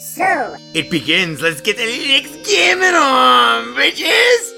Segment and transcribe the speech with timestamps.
[0.00, 1.42] So, it begins.
[1.42, 4.50] Let's get the Linux gaming on, bitches!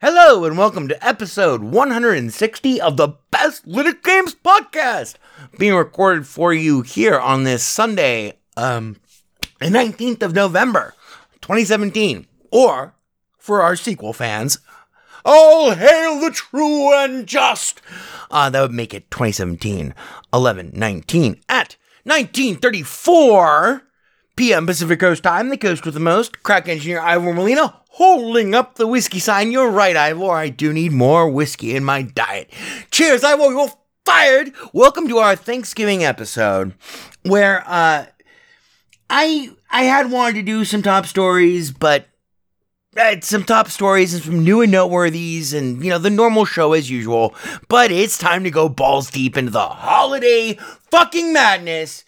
[0.00, 5.16] Hello and welcome to episode 160 of the Best Linux Games Podcast,
[5.58, 8.98] being recorded for you here on this Sunday, um,
[9.58, 10.94] the 19th of November,
[11.40, 12.94] 2017, or
[13.36, 14.58] for our sequel fans,
[15.24, 17.80] all hail the true and just.
[18.30, 19.94] Uh, that would make it 2017,
[20.32, 23.82] 11 19 at 1934
[24.36, 24.66] p.m.
[24.66, 26.42] Pacific Coast time, the coast with the most.
[26.42, 29.52] Crack engineer Ivor Molina holding up the whiskey sign.
[29.52, 30.32] You're right, Ivor.
[30.32, 32.50] I do need more whiskey in my diet.
[32.90, 33.52] Cheers, Ivor.
[33.52, 33.72] You're
[34.04, 34.52] fired.
[34.72, 36.74] Welcome to our Thanksgiving episode,
[37.22, 38.06] where uh,
[39.08, 42.08] I I had wanted to do some top stories, but
[42.96, 46.72] uh, some top stories and some new and noteworthies and you know the normal show
[46.72, 47.34] as usual.
[47.68, 50.54] But it's time to go balls deep into the holiday
[50.90, 52.04] fucking madness.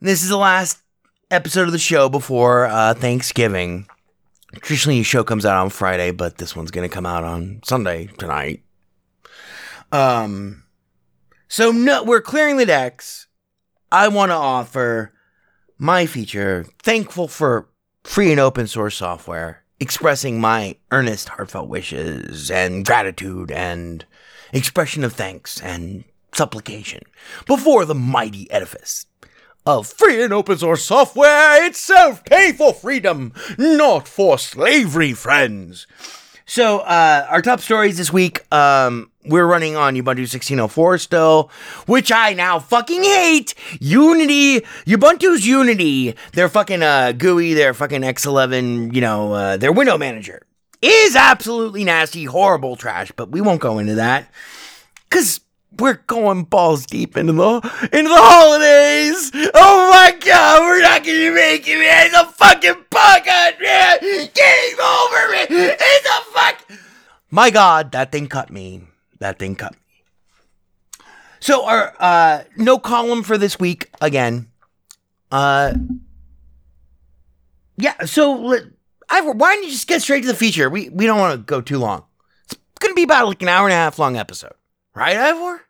[0.00, 0.78] This is the last
[1.30, 3.86] episode of the show before uh, thanksgiving.
[4.60, 8.06] Traditionally the show comes out on friday but this one's gonna come out on sunday
[8.18, 8.62] tonight.
[9.92, 10.64] Um
[11.48, 13.26] so no we're clearing the decks.
[13.90, 15.12] I want to offer
[15.78, 17.68] my feature thankful for
[18.04, 24.04] free and open source software expressing my earnest, heartfelt wishes and gratitude and
[24.52, 27.02] expression of thanks and supplication
[27.46, 29.06] before the mighty edifice
[29.66, 32.24] of free and open source software itself.
[32.24, 35.86] Pay for freedom, not for slavery, friends.
[36.46, 41.50] So, uh, our top stories this week, um, we're running on Ubuntu 1604 still,
[41.86, 43.54] which I now fucking hate.
[43.80, 49.98] Unity, Ubuntu's Unity, their fucking, uh, GUI, their fucking X11, you know, uh, their window
[49.98, 50.42] manager
[50.82, 54.30] is absolutely nasty, horrible trash, but we won't go into that.
[55.10, 55.40] Cause
[55.78, 57.54] we're going balls deep into the
[57.92, 59.30] into the holidays.
[59.54, 62.06] Oh my god, we're not gonna make it, man.
[62.06, 63.98] It's a fucking podcast, man.
[64.00, 65.46] Game over, man.
[65.50, 66.64] It's a fuck.
[67.30, 68.87] My god, that thing cut me.
[69.18, 69.78] That thing cut me.
[71.40, 74.48] So our uh no column for this week again.
[75.30, 75.74] Uh
[77.76, 78.58] yeah, so
[79.08, 80.68] Ivor, why don't you just get straight to the feature?
[80.68, 82.04] We we don't want to go too long.
[82.50, 84.54] It's gonna be about like an hour and a half long episode.
[84.94, 85.62] Right, Ivor?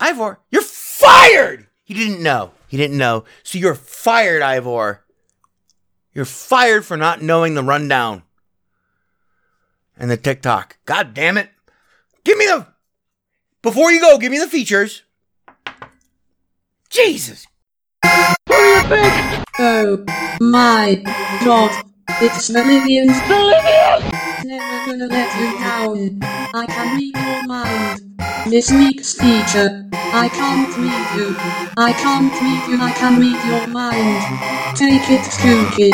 [0.00, 1.68] Ivor, you're fired!
[1.84, 2.52] He didn't know.
[2.68, 3.24] He didn't know.
[3.42, 5.04] So you're fired, Ivor.
[6.14, 8.22] You're fired for not knowing the rundown.
[9.96, 10.78] And the TikTok.
[10.84, 11.50] God damn it.
[12.24, 12.66] Give me the.
[13.62, 15.02] Before you go, give me the features.
[16.90, 17.46] Jesus.
[19.58, 20.04] Oh
[20.40, 21.02] my
[21.44, 21.84] god.
[22.20, 23.16] It's Bolivians.
[24.44, 26.20] Never gonna let you down.
[26.54, 28.00] I can read your mind.
[28.46, 29.88] This week's feature.
[29.92, 31.34] I can't read you.
[31.76, 32.82] I can't read you.
[32.82, 34.76] I can read your mind.
[34.76, 35.90] Take it, Spooky.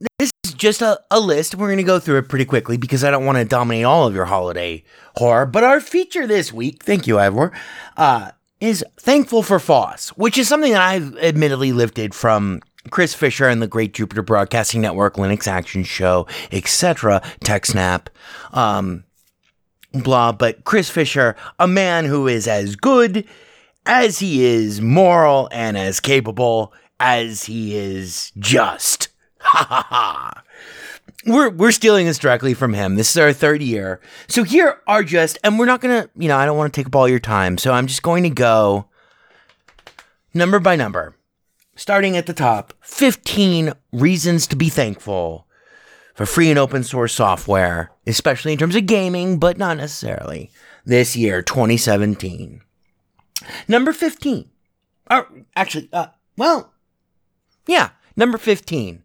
[0.00, 0.31] This is
[0.62, 1.56] just a, a list.
[1.56, 4.06] We're going to go through it pretty quickly because I don't want to dominate all
[4.06, 4.84] of your holiday
[5.16, 5.44] horror.
[5.44, 7.52] But our feature this week, thank you, Ivor,
[7.96, 8.30] uh,
[8.60, 13.60] is Thankful for Foss, which is something that I've admittedly lifted from Chris Fisher and
[13.60, 18.06] the Great Jupiter Broadcasting Network, Linux Action Show, etc., TechSnap,
[18.52, 19.04] um,
[19.92, 20.30] blah.
[20.30, 23.26] But Chris Fisher, a man who is as good
[23.84, 29.08] as he is moral and as capable as he is just.
[29.40, 30.42] Ha ha ha.
[31.24, 32.96] We're we're stealing this directly from him.
[32.96, 34.00] This is our third year.
[34.26, 36.86] So here are just and we're not gonna, you know, I don't want to take
[36.86, 37.58] up all your time.
[37.58, 38.86] So I'm just going to go
[40.34, 41.16] number by number.
[41.74, 45.46] Starting at the top, 15 reasons to be thankful
[46.14, 50.50] for free and open source software, especially in terms of gaming, but not necessarily.
[50.84, 52.60] This year, 2017.
[53.68, 54.50] Number 15.
[55.10, 56.72] Or actually, uh, well,
[57.66, 59.01] yeah, number 15.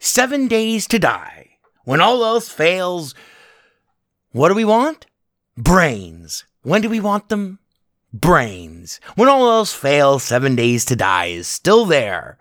[0.00, 1.50] Seven days to die.
[1.84, 3.14] When all else fails,
[4.32, 5.04] what do we want?
[5.58, 6.44] Brains.
[6.62, 7.58] When do we want them?
[8.12, 8.98] Brains.
[9.14, 12.38] When all else fails, seven days to die is still there.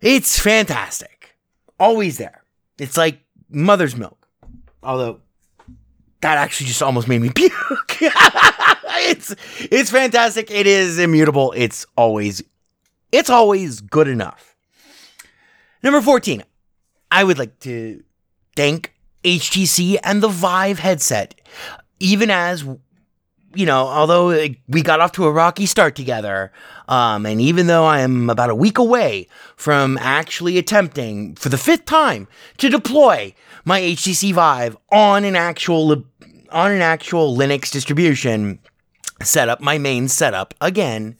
[0.00, 1.36] It's fantastic.
[1.78, 2.44] Always there.
[2.78, 3.20] It's like
[3.50, 4.26] mother's milk.
[4.82, 5.20] Although
[6.22, 7.98] that actually just almost made me puke.
[8.00, 9.34] it's
[9.70, 10.50] it's fantastic.
[10.50, 11.52] It is immutable.
[11.54, 12.42] It's always
[13.12, 14.49] it's always good enough.
[15.82, 16.44] Number 14.
[17.10, 18.02] I would like to
[18.54, 18.94] thank
[19.24, 21.34] HTC and the Vive headset.
[21.98, 22.64] Even as
[23.54, 26.52] you know, although we got off to a rocky start together,
[26.88, 31.58] um, and even though I am about a week away from actually attempting for the
[31.58, 32.28] fifth time
[32.58, 33.34] to deploy
[33.64, 36.04] my HTC Vive on an actual
[36.50, 38.60] on an actual Linux distribution
[39.22, 41.16] setup, my main setup again,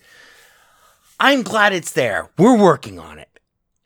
[1.18, 2.30] I'm glad it's there.
[2.38, 3.29] We're working on it.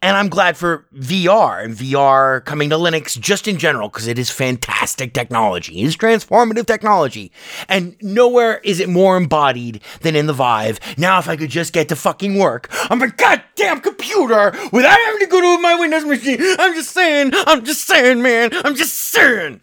[0.04, 4.18] And I'm glad for VR and VR coming to Linux just in general because it
[4.18, 5.80] is fantastic technology.
[5.80, 7.32] It's transformative technology.
[7.70, 10.78] And nowhere is it more embodied than in the Vive.
[10.98, 15.20] Now, if I could just get to fucking work on my goddamn computer without having
[15.20, 16.36] to go to my Windows machine.
[16.58, 18.50] I'm just saying, I'm just saying, man.
[18.62, 19.62] I'm just saying.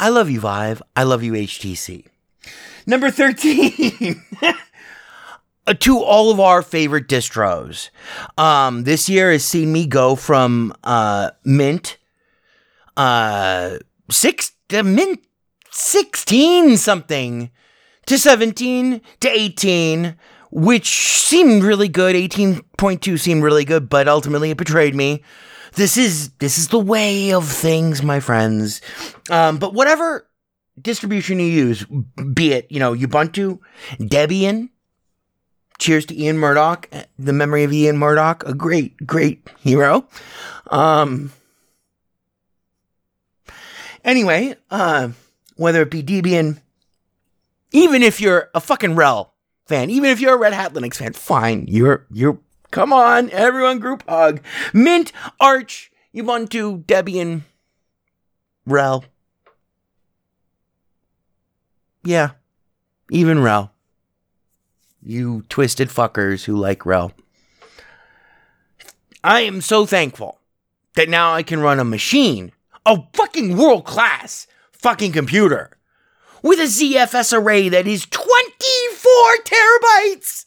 [0.00, 0.82] I love you, Vive.
[0.96, 2.04] I love you, HTC.
[2.84, 4.24] Number 13.
[5.70, 7.90] uh, to all of our favorite distros.
[8.36, 11.96] Um, this year has seen me go from uh, Mint
[12.96, 13.78] uh,
[14.10, 15.20] six Mint
[15.70, 17.50] sixteen something
[18.06, 20.16] to seventeen to eighteen,
[20.50, 22.16] which seemed really good.
[22.16, 25.22] Eighteen point two seemed really good, but ultimately it betrayed me.
[25.74, 28.80] This is this is the way of things, my friends.
[29.30, 30.26] Um, but whatever
[30.80, 31.86] distribution you use,
[32.34, 33.60] be it you know Ubuntu,
[34.00, 34.70] Debian
[35.80, 40.06] cheers to Ian Murdock, the memory of Ian Murdock, a great, great hero.
[40.70, 41.32] Um,
[44.04, 45.08] anyway, uh,
[45.56, 46.60] whether it be Debian,
[47.72, 49.30] even if you're a fucking RHEL
[49.66, 51.64] fan, even if you're a Red Hat Linux fan, fine.
[51.66, 52.38] You're, you're,
[52.70, 54.40] come on, everyone group hug.
[54.72, 57.42] Mint, Arch, Ubuntu, Debian,
[58.68, 59.04] RHEL.
[62.04, 62.30] Yeah,
[63.10, 63.70] even RHEL
[65.02, 67.12] you twisted fuckers who like RHEL.
[69.22, 70.38] I am so thankful
[70.94, 72.52] that now I can run a machine,
[72.86, 75.76] a fucking world class fucking computer,
[76.42, 79.12] with a ZFS array that is 24
[79.44, 80.46] terabytes!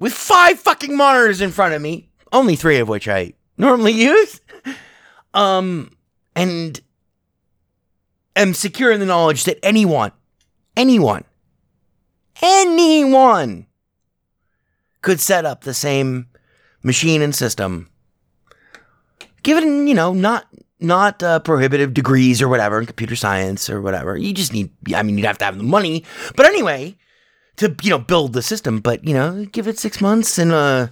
[0.00, 4.40] With five fucking monitors in front of me, only three of which I normally use.
[5.34, 5.92] Um,
[6.34, 6.80] and
[8.34, 10.10] am secure in the knowledge that anyone,
[10.76, 11.24] anyone
[12.42, 13.66] anyone
[15.02, 16.26] could set up the same
[16.82, 17.90] machine and system
[19.42, 20.46] given you know not
[20.80, 24.16] not uh, prohibitive degrees or whatever in computer science or whatever.
[24.16, 26.04] You just need i mean you'd have to have the money.
[26.36, 26.96] But anyway
[27.56, 30.88] to you know build the system but you know give it six months and uh,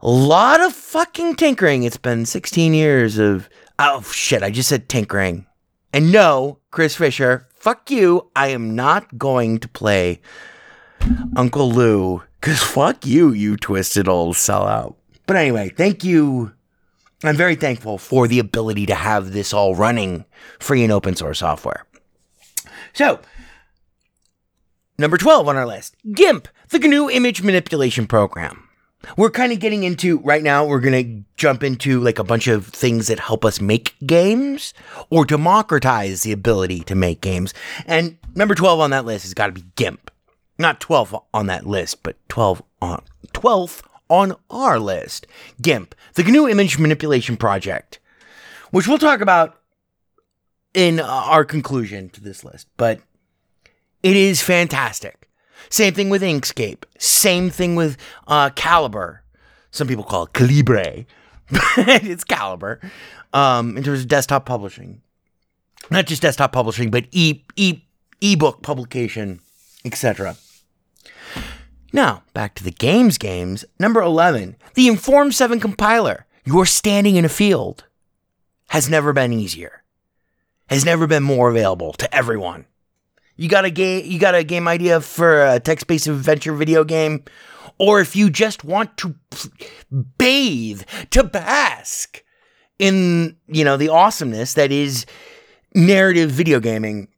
[0.00, 1.82] a lot of fucking tinkering.
[1.82, 3.48] It's been 16 years of
[3.78, 5.46] oh shit i just said tinkering.
[5.92, 8.30] And no chris fisher fuck you.
[8.36, 10.20] I am not going to play
[11.36, 14.94] Uncle Lou because fuck you, you twisted old sellout.
[15.26, 16.52] But anyway, thank you.
[17.24, 20.24] I'm very thankful for the ability to have this all running
[20.58, 21.84] free and open source software.
[22.92, 23.20] So,
[24.98, 28.68] number 12 on our list GIMP, the GNU image manipulation program.
[29.16, 32.48] We're kind of getting into right now, we're going to jump into like a bunch
[32.48, 34.74] of things that help us make games
[35.10, 37.54] or democratize the ability to make games.
[37.86, 40.10] And number 12 on that list has got to be GIMP.
[40.58, 45.26] Not 12 on that list, but 12 on 12th on our list.
[45.60, 47.98] GIMP, the GNU image manipulation project,
[48.70, 49.60] which we'll talk about
[50.74, 53.00] in our conclusion to this list, but
[54.02, 55.28] it is fantastic.
[55.70, 56.84] Same thing with Inkscape.
[56.98, 57.96] Same thing with
[58.26, 59.20] uh, Calibre.
[59.70, 61.04] Some people call it Calibre,
[61.50, 62.78] but it's Calibre.
[63.34, 65.02] Um, in terms of desktop publishing,
[65.90, 67.82] not just desktop publishing, but e e
[68.22, 69.40] ebook publication,
[69.84, 70.36] etc.
[71.92, 73.18] Now back to the games.
[73.18, 76.26] Games number eleven, the Inform Seven compiler.
[76.44, 77.84] You're standing in a field.
[78.68, 79.82] Has never been easier.
[80.68, 82.66] Has never been more available to everyone.
[83.36, 87.24] You got a game you got a game idea for a text-based adventure video game
[87.78, 89.14] or if you just want to
[90.18, 92.22] bathe, to bask
[92.78, 95.06] in, you know, the awesomeness that is
[95.74, 97.08] narrative video gaming,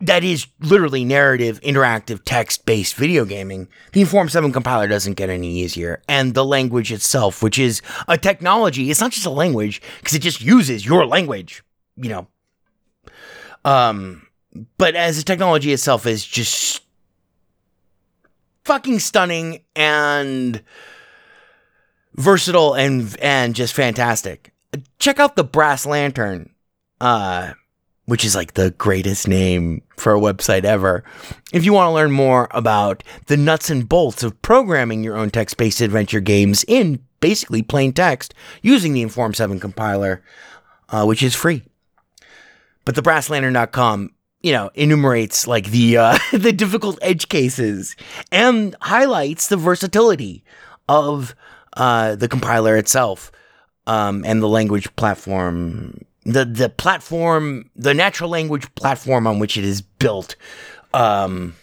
[0.00, 5.50] that is literally narrative, interactive, text-based video gaming, the Inform 7 compiler doesn't get any
[5.58, 6.02] easier.
[6.08, 10.22] And the language itself, which is a technology, it's not just a language, because it
[10.22, 11.62] just uses your language,
[11.96, 12.26] you know.
[13.64, 14.26] Um
[14.78, 16.82] but as the technology itself is just
[18.64, 20.62] fucking stunning and
[22.14, 24.52] versatile and and just fantastic.
[24.98, 26.50] Check out the Brass Lantern,
[27.00, 27.52] uh,
[28.06, 31.04] which is like the greatest name for a website ever.
[31.52, 35.30] If you want to learn more about the nuts and bolts of programming your own
[35.30, 40.22] text-based adventure games in basically plain text using the Inform 7 compiler,
[40.88, 41.62] uh, which is free.
[42.84, 44.10] But the brasslantern.com
[44.42, 47.96] you know, enumerates like the uh, the difficult edge cases
[48.30, 50.44] and highlights the versatility
[50.88, 51.34] of
[51.76, 53.32] uh, the compiler itself
[53.88, 59.64] um, and the language platform, the the platform, the natural language platform on which it
[59.64, 60.36] is built.
[60.92, 61.54] Um,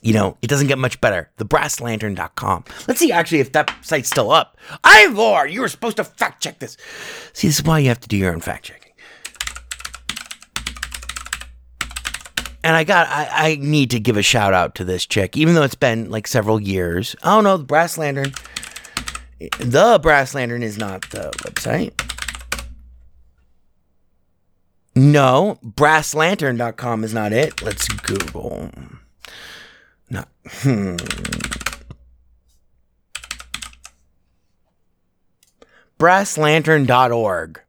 [0.00, 1.30] you know, it doesn't get much better.
[1.38, 2.64] Thebrasslantern.com.
[2.86, 4.56] Let's see actually if that site's still up.
[4.84, 6.76] Ivor, you were supposed to fact check this.
[7.32, 8.86] See, this is why you have to do your own fact checking.
[12.62, 15.54] and I got I, I need to give a shout out to this chick, even
[15.54, 17.14] though it's been like several years.
[17.22, 18.32] Oh no, the Brass Lantern.
[19.60, 21.92] The Brass Lantern is not the website.
[24.98, 27.60] No, brasslantern.com is not it.
[27.60, 28.70] Let's Google.
[30.08, 30.96] Not hmm.
[35.98, 37.60] brasslantern.org.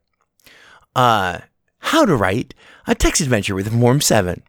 [0.96, 1.40] Uh
[1.80, 2.54] how to write
[2.86, 4.42] a text adventure with Form 7.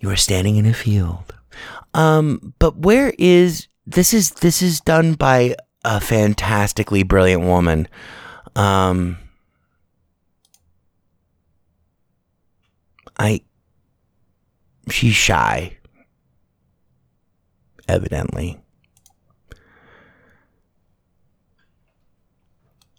[0.00, 1.34] You are standing in a field.
[1.92, 7.88] Um, but where is this is this is done by a fantastically brilliant woman.
[8.56, 9.18] Um
[13.22, 13.42] I
[14.90, 15.78] she's shy.
[17.86, 18.60] Evidently.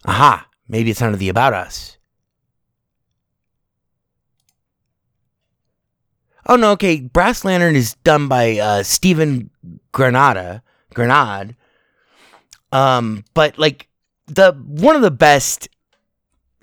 [0.05, 1.97] Aha, maybe it's under the about us.
[6.45, 7.01] Oh no, okay.
[7.01, 9.49] Brass Lantern is done by uh, Stephen
[9.91, 10.63] Granada,
[10.95, 11.55] Granade.
[12.71, 13.89] Um, but like
[14.27, 15.67] the one of the best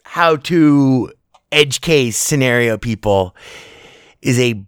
[0.04, 1.12] how to
[1.52, 3.34] edge case scenario people
[4.22, 4.62] is a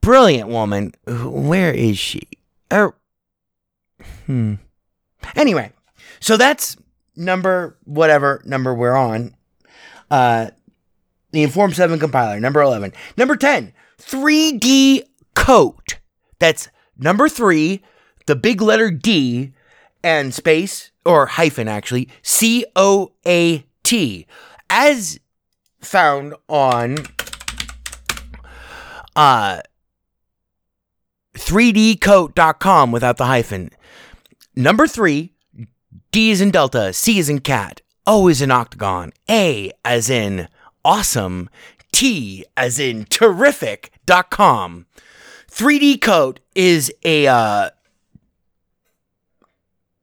[0.00, 0.92] brilliant woman.
[1.06, 2.22] Where is she?
[2.72, 2.94] Er,
[4.26, 4.54] hmm.
[5.36, 5.72] Anyway,
[6.20, 6.76] so that's
[7.16, 9.34] number whatever number we're on.
[10.10, 10.50] Uh,
[11.32, 12.92] the Inform 7 compiler, number 11.
[13.16, 15.02] Number 10, 3D
[15.34, 15.98] Coat.
[16.40, 17.82] That's number three,
[18.26, 19.52] the big letter D,
[20.02, 24.26] and space, or hyphen actually, C O A T.
[24.70, 25.18] As
[25.80, 26.98] found on
[29.16, 29.60] uh,
[31.34, 33.70] 3dcoat.com without the hyphen.
[34.54, 35.32] Number three,
[36.12, 40.48] D is in Delta, C is in cat, O is in octagon, A as in
[40.84, 41.48] awesome,
[41.92, 44.86] T as in terrific.com.
[45.48, 47.70] 3D Coat is a uh,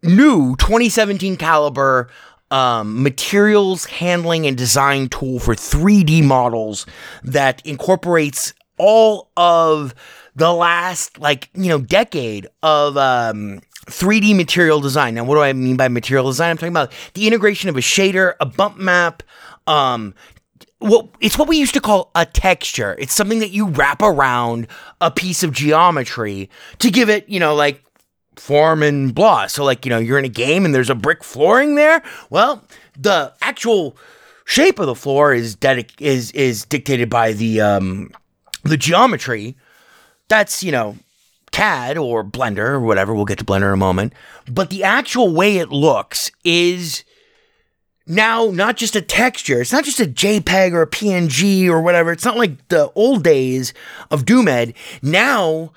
[0.03, 2.09] new 2017 caliber
[2.51, 6.85] um, materials handling and design tool for 3D models
[7.23, 9.93] that incorporates all of
[10.35, 15.15] the last like you know decade of um, 3D material design.
[15.15, 16.51] Now, what do I mean by material design?
[16.51, 19.23] I'm talking about the integration of a shader, a bump map,
[19.65, 20.13] um,
[20.79, 22.95] well, it's what we used to call a texture.
[22.99, 24.67] It's something that you wrap around
[25.01, 26.49] a piece of geometry
[26.79, 27.83] to give it, you know, like
[28.39, 29.47] form and blah.
[29.47, 32.01] So, like, you know, you're in a game and there's a brick flooring there.
[32.29, 32.63] Well,
[32.97, 33.97] the actual
[34.45, 38.11] shape of the floor is dedic- is is dictated by the um
[38.63, 39.55] the geometry.
[40.29, 40.97] That's you know
[41.51, 43.13] CAD or Blender or whatever.
[43.13, 44.13] We'll get to Blender in a moment.
[44.49, 47.03] But the actual way it looks is
[48.05, 49.61] now not just a texture.
[49.61, 52.11] It's not just a JPEG or a PNG or whatever.
[52.11, 53.73] It's not like the old days
[54.09, 54.73] of Doomed.
[55.01, 55.71] Now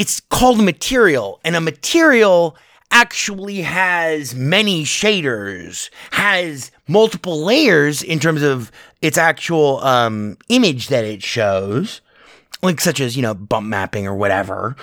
[0.00, 2.56] it's called a material, and a material
[2.90, 11.04] actually has many shaders, has multiple layers in terms of its actual um, image that
[11.04, 12.00] it shows
[12.62, 14.74] like such as you know bump mapping or whatever.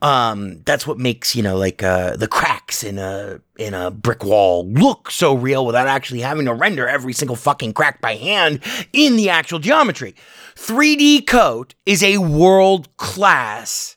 [0.00, 4.22] Um that's what makes you know like uh the cracks in a in a brick
[4.22, 8.60] wall look so real without actually having to render every single fucking crack by hand
[8.92, 10.14] in the actual geometry.
[10.56, 13.96] 3d coat is a world class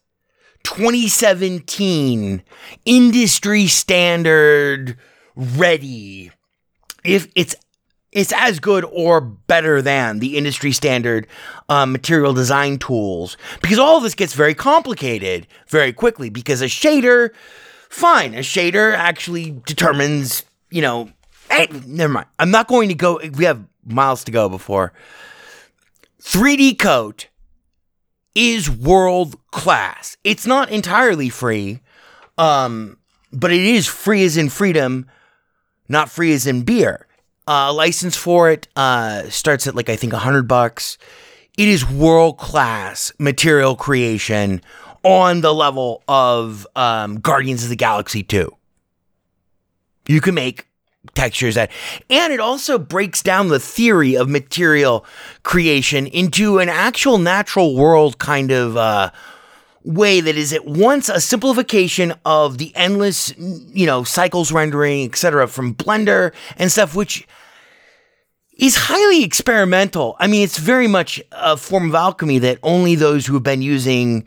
[0.65, 2.43] 2017
[2.85, 4.97] industry standard
[5.35, 6.31] ready.
[7.03, 7.55] If it's
[8.11, 11.27] it's as good or better than the industry standard
[11.69, 16.65] um, material design tools because all of this gets very complicated very quickly because a
[16.65, 17.31] shader
[17.89, 21.09] fine a shader actually determines you know
[21.51, 22.27] hey, never mind.
[22.39, 24.93] I'm not going to go we have miles to go before.
[26.21, 27.27] 3d coat
[28.35, 31.79] is world class it's not entirely free
[32.37, 32.97] um
[33.31, 35.07] but it is free as in freedom
[35.87, 37.07] not free as in beer
[37.47, 40.97] uh, license for it uh, starts at like I think a hundred bucks.
[41.57, 44.61] It is world class material creation
[45.03, 48.51] on the level of um, Guardians of the Galaxy 2.
[50.07, 50.67] You can make
[51.13, 51.71] textures that,
[52.09, 55.05] and it also breaks down the theory of material
[55.43, 59.11] creation into an actual natural world kind of uh,
[59.83, 65.47] way that is at once a simplification of the endless, you know, cycles rendering, etc.,
[65.47, 67.27] from Blender and stuff, which
[68.57, 70.15] is highly experimental.
[70.19, 73.61] I mean, it's very much a form of alchemy that only those who have been
[73.61, 74.25] using,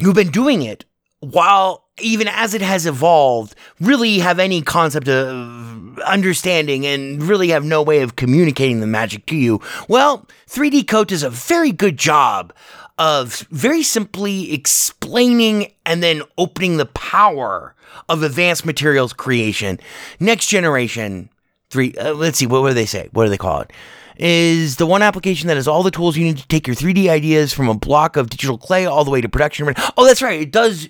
[0.00, 0.84] who've been doing it,
[1.20, 7.64] while even as it has evolved, really have any concept of understanding and really have
[7.64, 9.60] no way of communicating the magic to you.
[9.88, 12.52] Well, 3D Coat does a very good job
[12.98, 17.74] of very simply explaining and then opening the power
[18.08, 19.78] of advanced materials creation.
[20.20, 21.30] Next generation
[21.70, 21.94] three.
[21.94, 22.46] Uh, let's see.
[22.46, 23.08] What, do they say?
[23.12, 23.72] What do they call it?
[24.16, 27.08] Is the one application that has all the tools you need to take your 3D
[27.08, 29.72] ideas from a block of digital clay all the way to production.
[29.96, 30.40] Oh, that's right.
[30.40, 30.88] It does.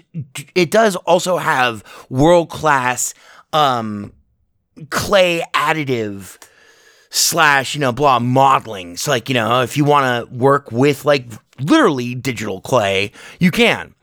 [0.55, 3.13] It does also have world class
[3.53, 4.13] um,
[4.89, 6.39] clay additive
[7.11, 8.97] slash you know blah modeling.
[8.97, 11.27] So like you know if you want to work with like
[11.61, 13.95] literally digital clay, you can.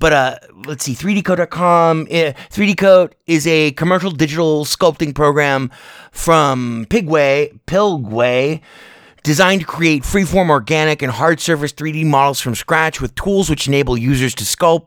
[0.00, 2.06] But uh, let's see, 3dcoat.com.
[2.06, 5.70] 3D Coat is a commercial digital sculpting program
[6.10, 8.62] from Pigway, Pilgway,
[9.22, 13.68] designed to create freeform, organic, and hard surface 3D models from scratch with tools which
[13.68, 14.86] enable users to sculpt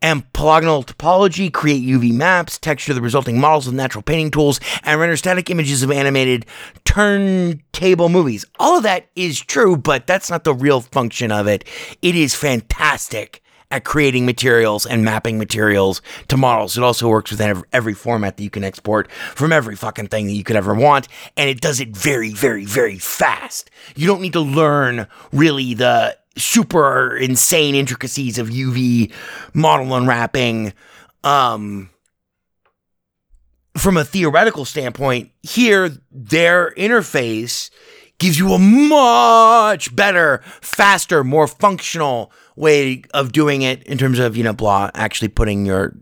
[0.00, 5.00] and polygonal topology, create UV maps, texture the resulting models with natural painting tools, and
[5.00, 6.46] render static images of animated
[6.84, 8.44] turntable movies.
[8.60, 11.64] All of that is true, but that's not the real function of it.
[12.00, 16.76] It is fantastic at creating materials and mapping materials to models.
[16.78, 20.32] It also works with every format that you can export from every fucking thing that
[20.32, 21.08] you could ever want.
[21.36, 23.70] And it does it very, very, very fast.
[23.94, 29.12] You don't need to learn really the super insane intricacies of UV
[29.52, 30.72] model unwrapping.
[31.24, 31.90] Um,
[33.76, 37.70] from a theoretical standpoint, here their interface
[38.18, 44.36] gives you a much better, faster, more functional way of doing it in terms of,
[44.36, 45.94] you know, blah, actually putting your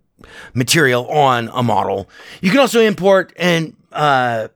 [0.54, 2.08] material on a model.
[2.40, 4.48] You can also import and, uh,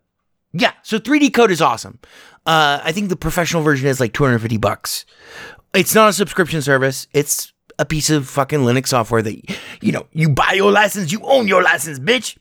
[0.52, 1.98] yeah, so 3D Coat is awesome.
[2.46, 5.04] Uh, I think the professional version is like 250 bucks.
[5.74, 7.06] It's not a subscription service.
[7.12, 11.20] It's a piece of fucking Linux software that, you know, you buy your license, you
[11.22, 12.36] own your license, bitch.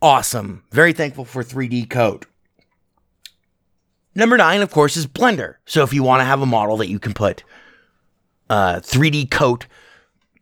[0.00, 0.62] Awesome.
[0.70, 2.26] Very thankful for 3D Coat.
[4.16, 5.56] Number nine, of course, is Blender.
[5.64, 7.44] So if you want to have a model that you can put
[8.50, 9.66] uh, 3D coat,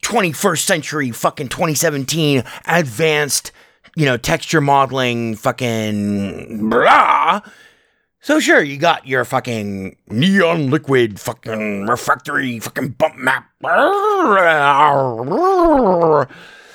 [0.02, 3.52] 21st century fucking 2017 advanced
[3.96, 7.40] you know, texture modeling, fucking blah.
[8.20, 13.48] So sure, you got your fucking neon liquid, fucking refractory, fucking bump map,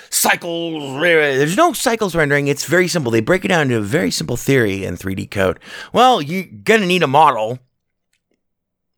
[0.09, 1.01] cycles.
[1.01, 2.47] There's no cycles rendering.
[2.47, 3.11] It's very simple.
[3.11, 5.59] They break it down into a very simple theory in 3D Coat.
[5.93, 7.59] Well, you're gonna need a model.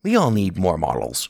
[0.03, 1.29] We all need more models.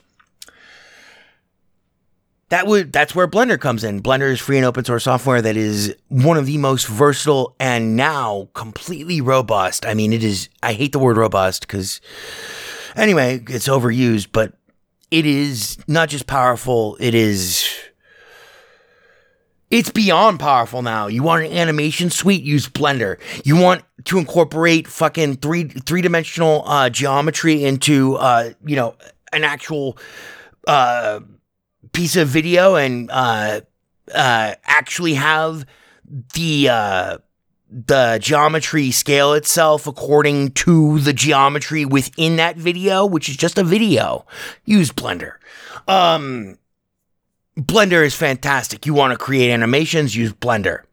[2.50, 4.02] That would that's where Blender comes in.
[4.04, 7.96] Blender is free and open source software that is one of the most versatile and
[7.96, 9.86] now completely robust.
[9.86, 12.02] I mean, it is I hate the word robust cuz
[12.96, 14.54] anyway, it's overused, but
[15.12, 17.66] it is not just powerful, it is
[19.72, 21.08] it's beyond powerful now.
[21.08, 22.44] You want an animation suite?
[22.44, 23.18] Use Blender.
[23.46, 28.96] You want to incorporate fucking three three dimensional uh, geometry into uh, you know
[29.32, 29.98] an actual
[30.68, 31.22] uh,
[31.94, 33.62] piece of video and uh,
[34.14, 35.66] uh, actually have
[36.34, 37.18] the uh,
[37.70, 43.64] the geometry scale itself according to the geometry within that video, which is just a
[43.64, 44.26] video.
[44.66, 45.36] Use Blender.
[45.88, 46.58] Um,
[47.62, 48.86] Blender is fantastic.
[48.86, 50.84] You want to create animations, use Blender.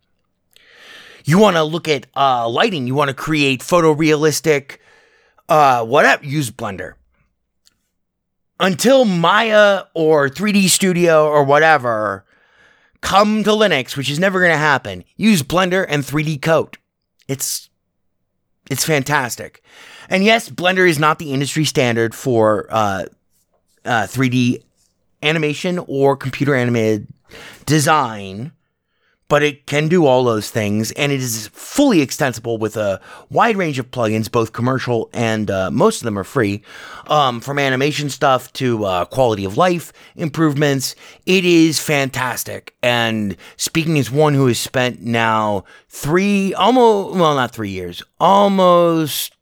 [1.24, 4.78] You want to look at uh, lighting, you want to create photorealistic,
[5.48, 6.94] uh, whatever, use Blender.
[8.60, 12.24] Until Maya or 3D Studio or whatever
[13.00, 16.76] come to Linux, which is never going to happen, use Blender and 3D Coat.
[17.28, 17.70] It's
[18.70, 19.62] it's fantastic.
[20.10, 23.06] And yes, Blender is not the industry standard for uh,
[23.84, 24.62] uh, 3D
[25.22, 27.08] animation or computer animated
[27.66, 28.52] design,
[29.28, 33.56] but it can do all those things, and it is fully extensible with a wide
[33.56, 36.62] range of plugins, both commercial and uh, most of them are free,
[37.08, 40.94] um, from animation stuff to uh, quality of life improvements.
[41.26, 42.74] It is fantastic.
[42.82, 49.36] And speaking as one who has spent now three, almost, well, not three years, almost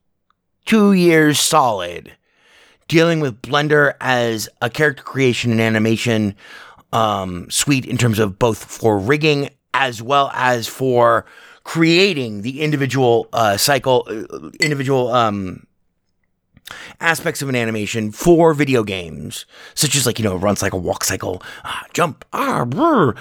[0.64, 2.16] two years solid
[2.88, 6.34] dealing with Blender as a character creation and animation
[6.92, 11.26] um, suite in terms of both for rigging as well as for
[11.64, 15.66] creating the individual uh, cycle, uh, individual um,
[17.00, 21.04] aspects of an animation for video games, such as like you know run cycle, walk
[21.04, 23.14] cycle, ah, jump, ah, brr,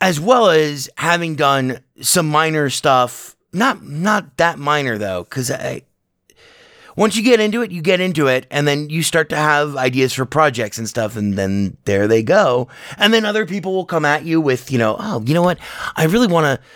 [0.00, 3.36] as well as having done some minor stuff.
[3.52, 5.82] Not not that minor though, because I
[6.96, 9.76] once you get into it, you get into it, and then you start to have
[9.76, 12.68] ideas for projects and stuff, and then there they go.
[12.98, 15.58] And then other people will come at you with, you know, oh, you know what?
[15.96, 16.66] I really want to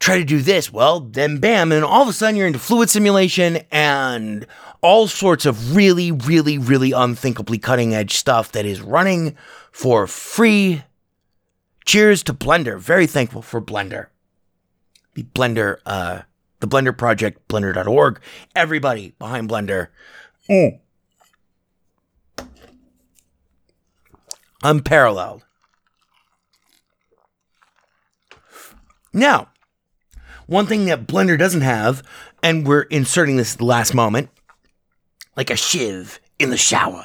[0.00, 0.72] try to do this.
[0.72, 4.46] Well, then bam, and all of a sudden you're into fluid simulation and
[4.80, 9.36] all sorts of really, really, really unthinkably cutting edge stuff that is running
[9.70, 10.82] for free.
[11.84, 12.78] Cheers to Blender.
[12.78, 14.08] Very thankful for Blender.
[15.14, 16.22] The Blender, uh,
[16.62, 18.20] the Blender Project, blender.org.
[18.54, 19.88] Everybody behind Blender.
[20.48, 20.78] Mm.
[24.62, 25.44] Unparalleled.
[29.12, 29.48] Now,
[30.46, 32.02] one thing that Blender doesn't have,
[32.44, 34.30] and we're inserting this at the last moment,
[35.36, 37.04] like a shiv in the shower.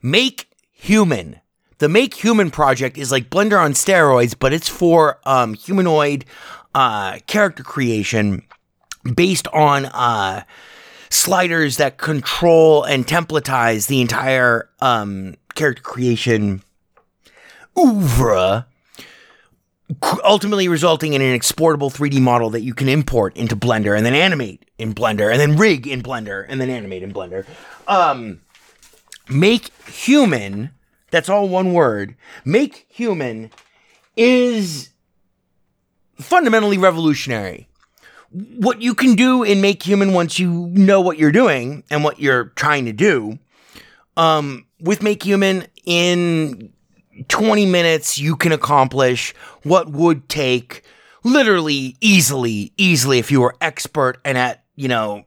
[0.00, 1.38] Make Human.
[1.78, 6.24] The Make Human project is like Blender on steroids, but it's for um, humanoid
[6.74, 8.42] uh, character creation
[9.02, 10.44] based on uh,
[11.10, 16.62] sliders that control and templatize the entire um, character creation
[17.78, 18.66] oeuvre,
[20.24, 24.14] ultimately resulting in an exportable 3D model that you can import into Blender and then
[24.14, 27.44] animate in Blender and then rig in Blender and then animate in Blender.
[27.88, 28.40] Um,
[29.28, 30.70] make human,
[31.10, 33.50] that's all one word, make human
[34.16, 34.90] is
[36.16, 37.69] fundamentally revolutionary
[38.30, 42.20] what you can do in Make Human once you know what you're doing and what
[42.20, 43.38] you're trying to do,
[44.16, 46.72] um, with Make Human in
[47.28, 50.84] 20 minutes, you can accomplish what would take
[51.24, 55.24] literally easily, easily if you were expert and at, you know,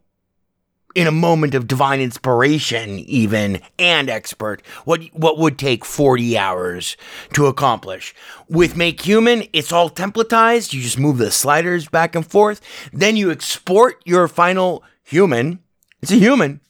[0.96, 6.98] in a moment of divine inspiration even and expert what what would take 40 hours
[7.34, 8.14] to accomplish.
[8.48, 10.74] With make human it's all templatized.
[10.74, 12.62] You just move the sliders back and forth.
[12.92, 15.60] Then you export your final human.
[16.02, 16.62] It's a human.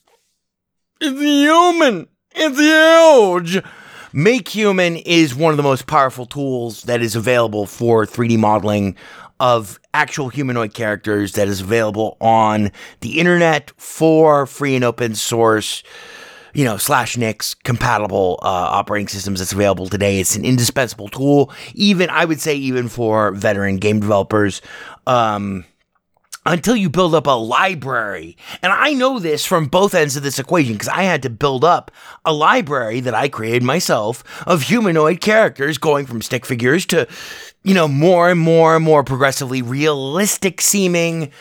[1.02, 2.08] It's a human.
[2.36, 3.64] It's huge.
[4.16, 8.96] Make human is one of the most powerful tools that is available for 3d modeling
[9.44, 15.84] of actual humanoid characters that is available on the internet for free and open source
[16.54, 20.20] you know, slash Nix compatible uh, operating systems that's available today.
[20.20, 24.62] It's an indispensable tool, even I would say, even for veteran game developers.
[25.08, 25.66] Um,
[26.46, 28.38] until you build up a library.
[28.62, 31.64] And I know this from both ends of this equation because I had to build
[31.64, 31.90] up
[32.26, 37.08] a library that I created myself of humanoid characters going from stick figures to,
[37.63, 41.32] you know, more and more and more progressively realistic seeming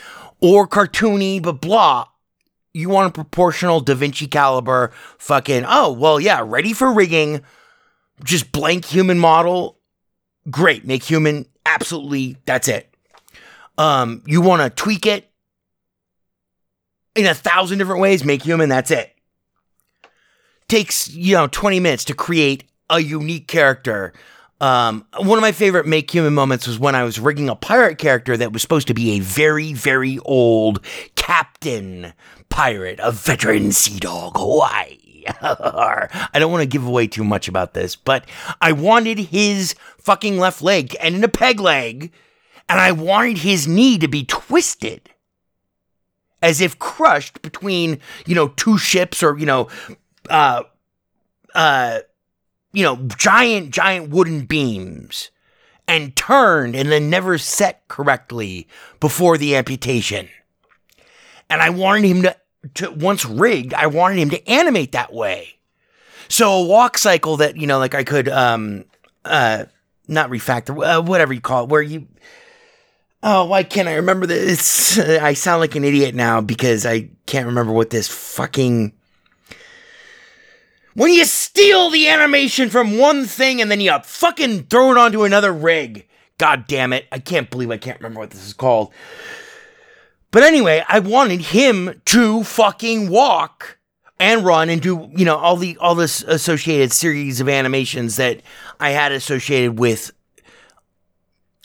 [0.41, 2.07] or cartoony, but blah.
[2.75, 7.43] You want a proportional Da Vinci caliber fucking, oh, well, yeah, ready for rigging,
[8.25, 9.79] just blank human model.
[10.51, 12.89] Great, make human, absolutely, that's it.
[13.77, 15.31] Um, you want to tweak it
[17.15, 19.15] in a thousand different ways, make human, that's it.
[20.69, 24.13] Takes, you know, 20 minutes to create a unique character.
[24.63, 27.99] Um, one of my favorite make human moments was when I was rigging a pirate
[27.99, 30.85] character that was supposed to be a very, very old
[31.17, 32.13] captain
[32.49, 35.25] pirate, a veteran sea dog, Hawaii.
[35.43, 38.25] I don't want to give away too much about this, but
[38.61, 42.13] I wanted his fucking left leg and in a peg leg
[42.69, 45.11] and I wanted his knee to be twisted
[46.41, 49.69] as if crushed between, you know, two ships or, you know,
[50.31, 50.63] uh,
[51.53, 51.99] uh,
[52.73, 55.31] you know, giant, giant wooden beams
[55.87, 58.69] and turned and then never set correctly
[59.01, 60.29] before the amputation.
[61.51, 62.37] And I wanted him to,
[62.75, 65.57] to once rigged, I wanted him to animate that way.
[66.29, 68.85] So a walk cycle that, you know, like I could, um,
[69.25, 69.67] uh,
[70.09, 72.07] not refactor, uh, whatever you call it, where you,
[73.25, 74.99] Oh, why can't I remember this?
[74.99, 78.93] I sound like an idiot now because I can't remember what this fucking.
[80.95, 85.25] When you steal the animation from one thing and then you fucking throw it onto
[85.25, 86.07] another rig.
[86.39, 87.07] God damn it.
[87.13, 88.93] I can't believe I can't remember what this is called.
[90.31, 93.79] But anyway, I wanted him to fucking walk
[94.19, 98.41] and run and do, you know, all the all this associated series of animations that
[98.81, 100.13] I had associated with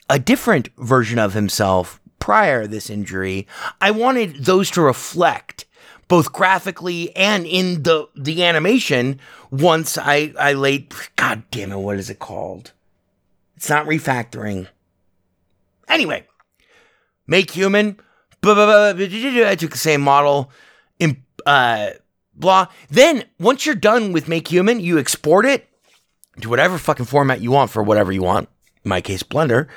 [0.10, 3.48] a different version of himself prior to this injury.
[3.80, 5.66] I wanted those to reflect
[6.08, 9.20] both graphically and in the the animation
[9.52, 12.72] once I I laid god damn it what is it called?
[13.56, 14.68] It's not refactoring.
[15.88, 16.26] Anyway,
[17.28, 18.00] make human
[18.44, 20.52] I took the same model
[21.00, 21.92] in uh
[22.34, 22.68] blah.
[22.90, 25.68] Then once you're done with make human, you export it
[26.42, 28.50] to whatever fucking format you want for whatever you want.
[28.84, 29.68] In my case, Blender.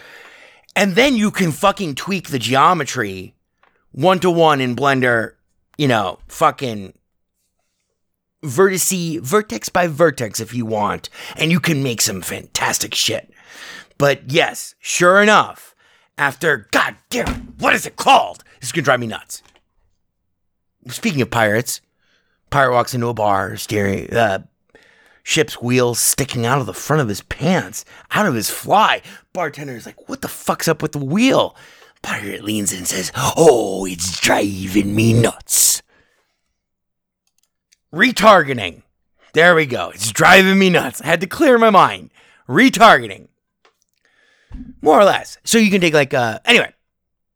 [0.77, 3.35] And then you can fucking tweak the geometry
[3.93, 5.33] one to one in Blender,
[5.81, 6.93] you know, fucking
[8.45, 11.09] vertice, vertex by vertex if you want.
[11.37, 13.33] And you can make some fantastic shit.
[13.97, 15.75] But yes, sure enough,
[16.19, 18.45] after, god damn, what is it called?
[18.61, 19.43] This is gonna drive me nuts.
[20.89, 21.81] Speaking of pirates,
[22.51, 24.41] pirate walks into a bar, steering, uh,
[25.23, 29.01] ship's wheels sticking out of the front of his pants, out of his fly.
[29.33, 31.57] Bartender is like, What the fuck's up with the wheel?
[32.03, 35.83] Pirate leans in and says, Oh, it's driving me nuts.
[37.93, 38.83] Retargeting.
[39.33, 39.91] There we go.
[39.91, 41.01] It's driving me nuts.
[41.03, 42.11] I had to clear my mind.
[42.49, 43.29] Retargeting.
[44.83, 45.39] More or less.
[45.45, 46.73] So you can take, like, uh, anyway,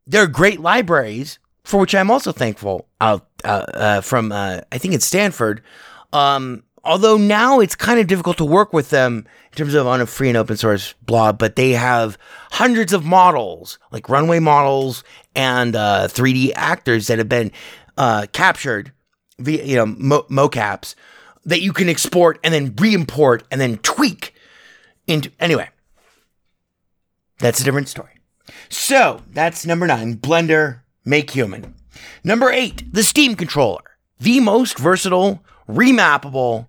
[0.06, 4.78] there are great libraries for which I'm also thankful out uh, uh, from, uh, I
[4.78, 5.62] think it's Stanford.
[6.12, 10.02] Um, Although now it's kind of difficult to work with them in terms of on
[10.02, 12.18] a free and open source blog, but they have
[12.52, 15.02] hundreds of models, like runway models
[15.34, 17.50] and uh, 3D actors that have been
[17.96, 18.92] uh, captured
[19.38, 20.94] via, you know, mo- mocaps
[21.44, 24.34] that you can export and then re-import and then tweak
[25.06, 25.30] into.
[25.40, 25.68] Anyway,
[27.38, 28.10] that's a different story.
[28.68, 31.74] So that's number nine, Blender Make Human.
[32.22, 33.82] Number eight, the Steam controller,
[34.18, 36.66] the most versatile, remappable,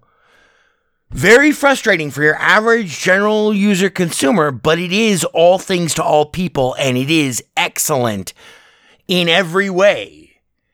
[1.16, 6.26] very frustrating for your average general user consumer, but it is all things to all
[6.26, 8.34] people and it is excellent
[9.08, 10.22] in every way.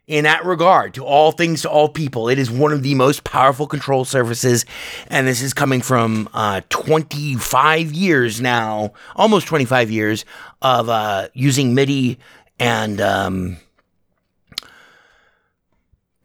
[0.08, 3.24] In that regard, to all things to all people, it is one of the most
[3.24, 4.66] powerful control surfaces.
[5.08, 10.26] And this is coming from uh, 25 years now, almost 25 years
[10.62, 12.18] of uh, using MIDI
[12.60, 13.58] and um,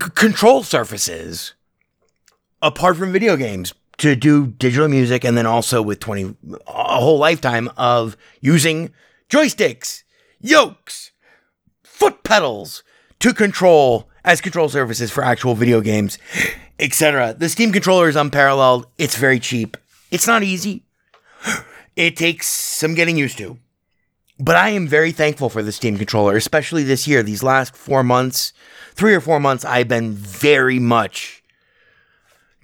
[0.02, 1.52] c- control surfaces
[2.62, 7.18] apart from video games to do digital music and then also with 20 a whole
[7.18, 8.92] lifetime of using
[9.28, 10.02] joysticks,
[10.40, 11.12] yokes,
[11.82, 12.82] foot pedals
[13.20, 16.18] to control as control surfaces for actual video games,
[16.78, 17.34] etc.
[17.38, 18.86] The Steam controller is unparalleled.
[18.98, 19.76] It's very cheap.
[20.10, 20.84] It's not easy.
[21.94, 23.58] It takes some getting used to.
[24.38, 27.22] But I am very thankful for the Steam controller, especially this year.
[27.22, 28.52] These last 4 months,
[28.94, 31.42] 3 or 4 months I've been very much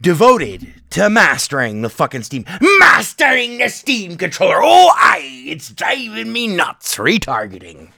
[0.03, 2.45] devoted to mastering the fucking Steam,
[2.81, 4.61] mastering the Steam controller.
[4.63, 6.97] Oh, I, it's driving me nuts.
[6.97, 7.93] Retargeting.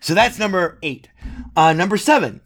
[0.00, 1.08] So that's number eight.
[1.56, 2.42] Uh, number seven,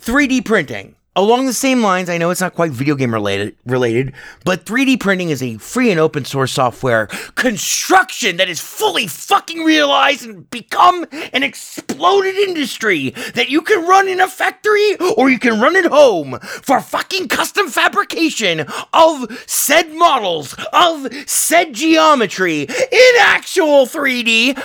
[0.00, 0.94] 3D printing.
[1.16, 4.12] Along the same lines, I know it's not quite video game related, related,
[4.44, 9.64] but 3D printing is a free and open source software construction that is fully fucking
[9.64, 15.38] realized and become an exploded industry that you can run in a factory or you
[15.38, 23.14] can run at home for fucking custom fabrication of said models, of said geometry in
[23.20, 24.62] actual 3D.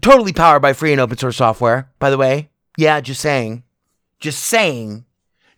[0.00, 2.50] Totally powered by free and open source software, by the way.
[2.76, 3.62] Yeah, just saying.
[4.18, 5.04] Just saying.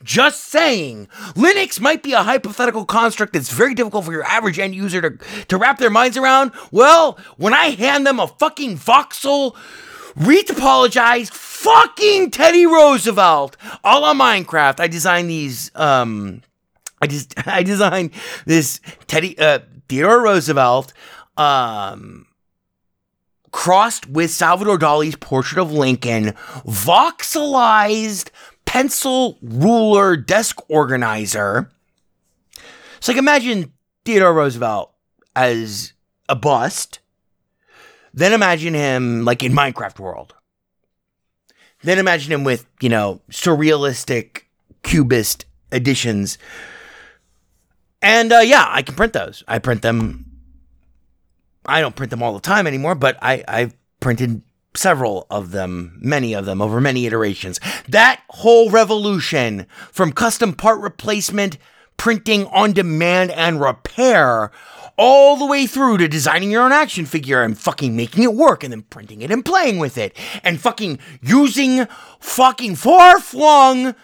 [0.05, 1.09] Just saying.
[1.33, 5.45] Linux might be a hypothetical construct that's very difficult for your average end user to,
[5.47, 6.53] to wrap their minds around.
[6.71, 9.57] Well, when I hand them a fucking voxel
[10.15, 16.43] retopologized fucking Teddy Roosevelt all on Minecraft, I designed these um
[17.01, 18.11] I just I designed
[18.45, 20.93] this Teddy uh Theodore Roosevelt
[21.37, 22.27] um
[23.51, 26.35] crossed with Salvador Dali's portrait of Lincoln,
[26.67, 28.31] voxelized
[28.75, 31.71] pencil ruler desk organizer.
[32.99, 33.73] So, like, imagine
[34.05, 34.93] Theodore Roosevelt
[35.37, 35.93] as
[36.29, 36.99] a bust.
[38.13, 40.35] Then imagine him like in Minecraft world.
[41.85, 44.43] Then imagine him with, you know, surrealistic
[44.83, 46.37] cubist additions.
[48.03, 49.45] And uh, yeah, I can print those.
[49.47, 50.25] I print them.
[51.65, 54.43] I don't print them all the time anymore, but I, I've printed
[54.77, 57.61] several of them, many of them over many iterations.
[57.89, 61.59] That whole revolution from custom part replacement,
[61.97, 64.51] printing on demand, and repair
[64.97, 68.63] all the way through to designing your own action figure and fucking making it work
[68.63, 71.87] and then printing it and playing with it and fucking using
[72.21, 73.95] fucking far flung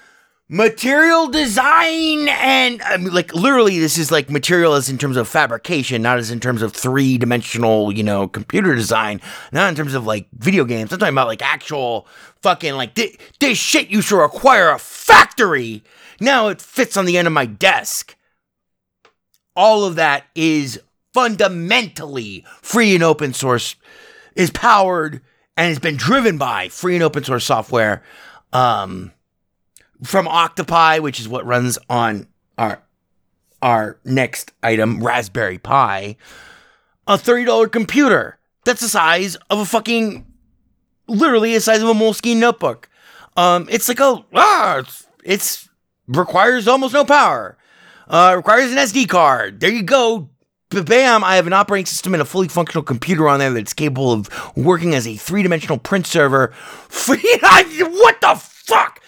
[0.52, 5.28] material design and I mean, like literally this is like material as in terms of
[5.28, 9.20] fabrication not as in terms of three-dimensional you know computer design
[9.52, 10.92] not in terms of like video games.
[10.92, 12.08] I'm talking about like actual
[12.42, 15.84] fucking like this, this shit used to require a factory.
[16.20, 18.16] Now it fits on the end of my desk.
[19.54, 20.80] All of that is
[21.14, 23.76] fundamentally free and open source
[24.34, 25.22] is powered
[25.56, 28.02] and has been driven by free and open source software.
[28.52, 29.12] Um
[30.02, 32.26] from Octopi, which is what runs on
[32.58, 32.82] our
[33.62, 36.16] our next item, Raspberry Pi,
[37.06, 40.26] a $30 computer that's the size of a fucking
[41.08, 42.88] literally the size of a Moleskine notebook.
[43.36, 45.68] Um, it's like a ah, it's, it's
[46.06, 47.56] requires almost no power.
[48.08, 49.60] Uh, requires an SD card.
[49.60, 50.28] There you go.
[50.70, 51.24] Bam!
[51.24, 54.28] I have an operating system and a fully functional computer on there that's capable of
[54.56, 56.52] working as a three-dimensional print server.
[57.06, 58.99] what the fuck?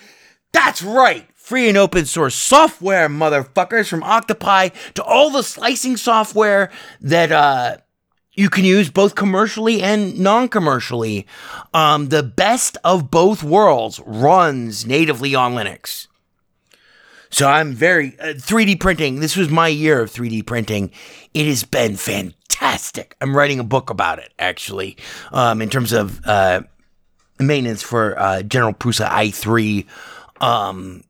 [0.53, 1.29] That's right.
[1.35, 7.79] Free and open source software, motherfuckers, from Octopi to all the slicing software that uh,
[8.35, 11.27] you can use both commercially and non-commercially.
[11.75, 16.07] Um, the best of both worlds runs natively on Linux.
[17.31, 19.21] So I'm very uh, 3D printing.
[19.21, 20.91] This was my year of 3D printing.
[21.35, 23.17] It has been fantastic.
[23.21, 24.97] I'm writing a book about it actually,
[25.33, 26.61] um, in terms of uh,
[27.41, 29.87] maintenance for uh, General Prusa i3
[30.42, 31.02] um,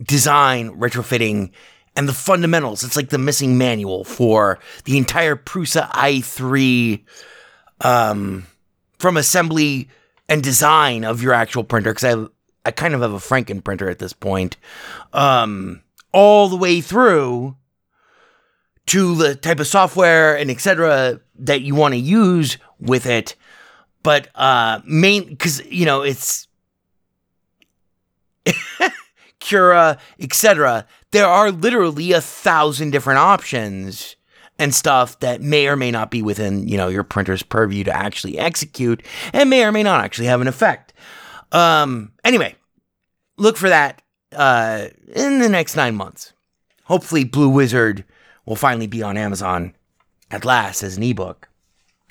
[0.00, 1.50] design, retrofitting,
[1.96, 2.84] and the fundamentals.
[2.84, 7.02] It's like the missing manual for the entire Prusa i3
[7.80, 8.46] um,
[8.98, 9.88] from assembly
[10.28, 11.92] and design of your actual printer.
[11.92, 14.56] Because I, I kind of have a Franken printer at this point,
[15.12, 17.56] um, all the way through
[18.86, 21.20] to the type of software and etc.
[21.38, 23.34] that you want to use with it.
[24.02, 26.48] But uh, main because you know it's
[29.40, 30.86] Cura, etc.
[31.10, 34.16] There are literally a thousand different options
[34.58, 37.92] and stuff that may or may not be within, you know, your printer's purview to
[37.92, 40.92] actually execute and may or may not actually have an effect.
[41.50, 42.54] Um, anyway,
[43.36, 44.02] look for that
[44.32, 46.32] uh, in the next nine months.
[46.84, 48.04] Hopefully, Blue Wizard
[48.46, 49.74] will finally be on Amazon
[50.30, 51.48] at last as an ebook.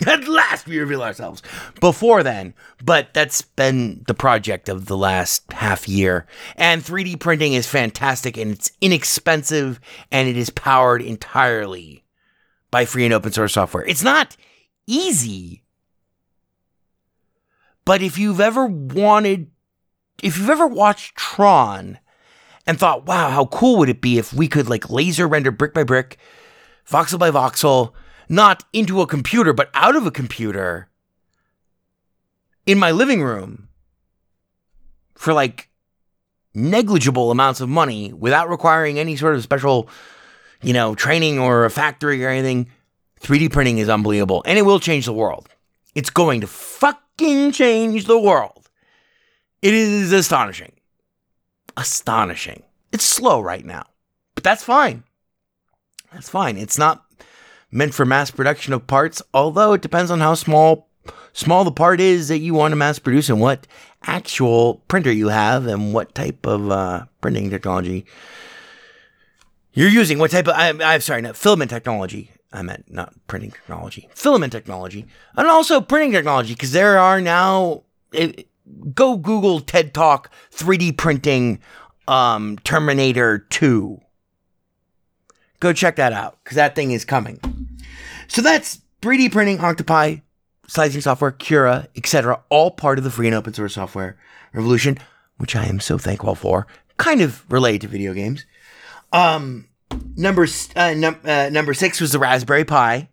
[0.08, 1.44] At last, we reveal ourselves.
[1.80, 6.26] Before then, but that's been the project of the last half year.
[6.56, 9.80] And 3D printing is fantastic and it's inexpensive
[10.12, 12.04] and it is powered entirely
[12.72, 13.86] by free and open source software.
[13.86, 14.36] It's not
[14.88, 15.64] easy,
[17.86, 19.52] but if you've ever wanted,
[20.24, 22.00] if you've ever watched Tron
[22.66, 25.74] and thought, wow, how cool would it be if we could like laser render brick
[25.74, 26.18] by brick,
[26.90, 27.94] voxel by voxel,
[28.32, 30.90] not into a computer, but out of a computer
[32.66, 33.68] in my living room
[35.16, 35.70] for like
[36.54, 39.90] negligible amounts of money without requiring any sort of special
[40.62, 42.70] you know, training or a factory or anything,
[43.22, 45.50] 3D printing is unbelievable and it will change the world.
[45.96, 48.70] It's going to fucking change the world.
[49.62, 50.74] It is astonishing.
[51.76, 52.64] Astonishing.
[52.92, 53.86] It's slow right now,
[54.36, 55.04] but that's fine.
[56.14, 56.58] That's fine.
[56.58, 57.06] It's not
[57.72, 60.88] meant for mass production of parts, although it depends on how small
[61.34, 63.66] small the part is that you want to mass produce and what
[64.04, 68.06] actual printer you have and what type of uh, printing technology
[69.74, 70.20] you're using.
[70.20, 72.32] What type of I, I'm sorry, not filament technology.
[72.54, 75.06] I meant not printing technology, filament technology,
[75.38, 77.84] and also printing technology because there are now.
[78.14, 78.48] It,
[78.94, 81.60] go Google TED Talk 3D printing
[82.08, 84.00] um, Terminator 2.
[85.62, 87.40] Go check that out because that thing is coming.
[88.28, 90.18] So that's 3D printing, Octopi,
[90.68, 92.42] slicing software, Cura, etc.
[92.50, 94.18] All part of the free and open source software
[94.54, 94.98] revolution,
[95.38, 96.66] which I am so thankful for.
[96.98, 98.46] Kind of related to video games.
[99.14, 99.68] Um,
[100.16, 103.10] number uh, num- uh, number six was the Raspberry Pi,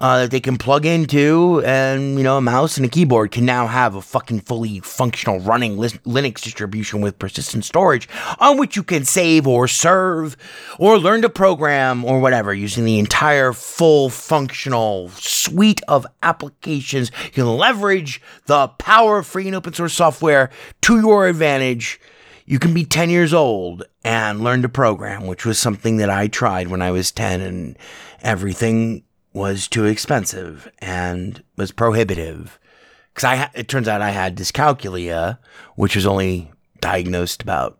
[0.00, 3.44] uh, that they can plug into, and you know, a mouse and a keyboard can
[3.44, 8.82] now have a fucking fully functional running Linux distribution with persistent storage on which you
[8.82, 10.36] can save or serve
[10.78, 17.10] or learn to program or whatever using the entire full functional suite of applications.
[17.26, 20.50] You can leverage the power of free and open source software
[20.82, 22.00] to your advantage.
[22.46, 26.26] You can be 10 years old and learn to program, which was something that I
[26.26, 27.78] tried when I was 10 and
[28.22, 32.58] everything was too expensive and was prohibitive.
[33.14, 35.38] Because I, it turns out I had dyscalculia,
[35.76, 36.50] which was only
[36.80, 37.78] diagnosed about.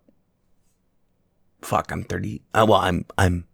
[1.62, 2.42] Fuck, I'm thirty.
[2.54, 3.44] Uh, well, I'm I'm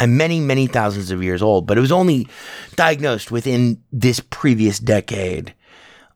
[0.00, 2.28] I'm many many thousands of years old, but it was only
[2.76, 5.54] diagnosed within this previous decade.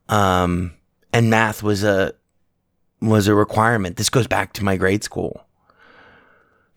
[0.07, 0.73] Um,
[1.13, 2.13] and math was a
[3.01, 3.97] was a requirement.
[3.97, 5.45] This goes back to my grade school.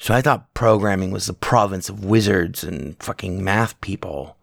[0.02, 4.36] So I thought programming was the province of wizards and fucking math people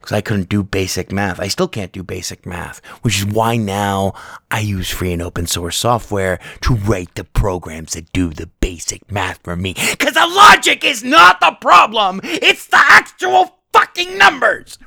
[0.00, 1.38] because I couldn't do basic math.
[1.38, 4.14] I still can't do basic math, which is why now
[4.50, 9.08] I use free and open source software to write the programs that do the basic
[9.08, 9.74] math for me.
[9.92, 14.78] Because the logic is not the problem, it's the actual fucking numbers.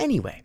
[0.00, 0.42] Anyway.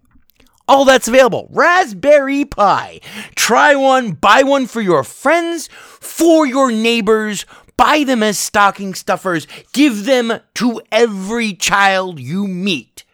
[0.67, 1.47] All that's available.
[1.51, 2.99] Raspberry Pi.
[3.35, 7.45] Try one, buy one for your friends, for your neighbors,
[7.77, 13.05] buy them as stocking stuffers, give them to every child you meet.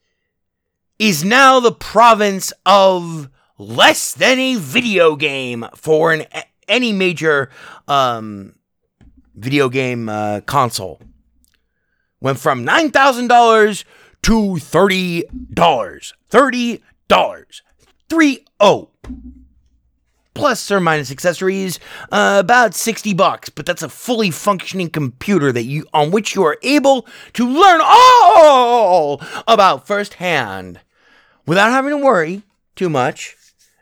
[1.03, 3.27] is now the province of
[3.57, 6.23] less than a video game for an
[6.65, 7.49] any major
[7.89, 8.55] um,
[9.35, 11.01] video game uh, console.
[12.21, 13.83] Went from nine thousand dollars
[14.21, 16.13] to thirty dollars.
[16.29, 17.63] Thirty dollars.
[18.09, 18.91] Three oh.
[20.33, 21.81] Plus or minus accessories,
[22.13, 23.49] uh, about sixty bucks.
[23.49, 27.81] But that's a fully functioning computer that you on which you are able to learn
[27.83, 30.79] all about firsthand
[31.45, 32.43] without having to worry
[32.75, 33.35] too much.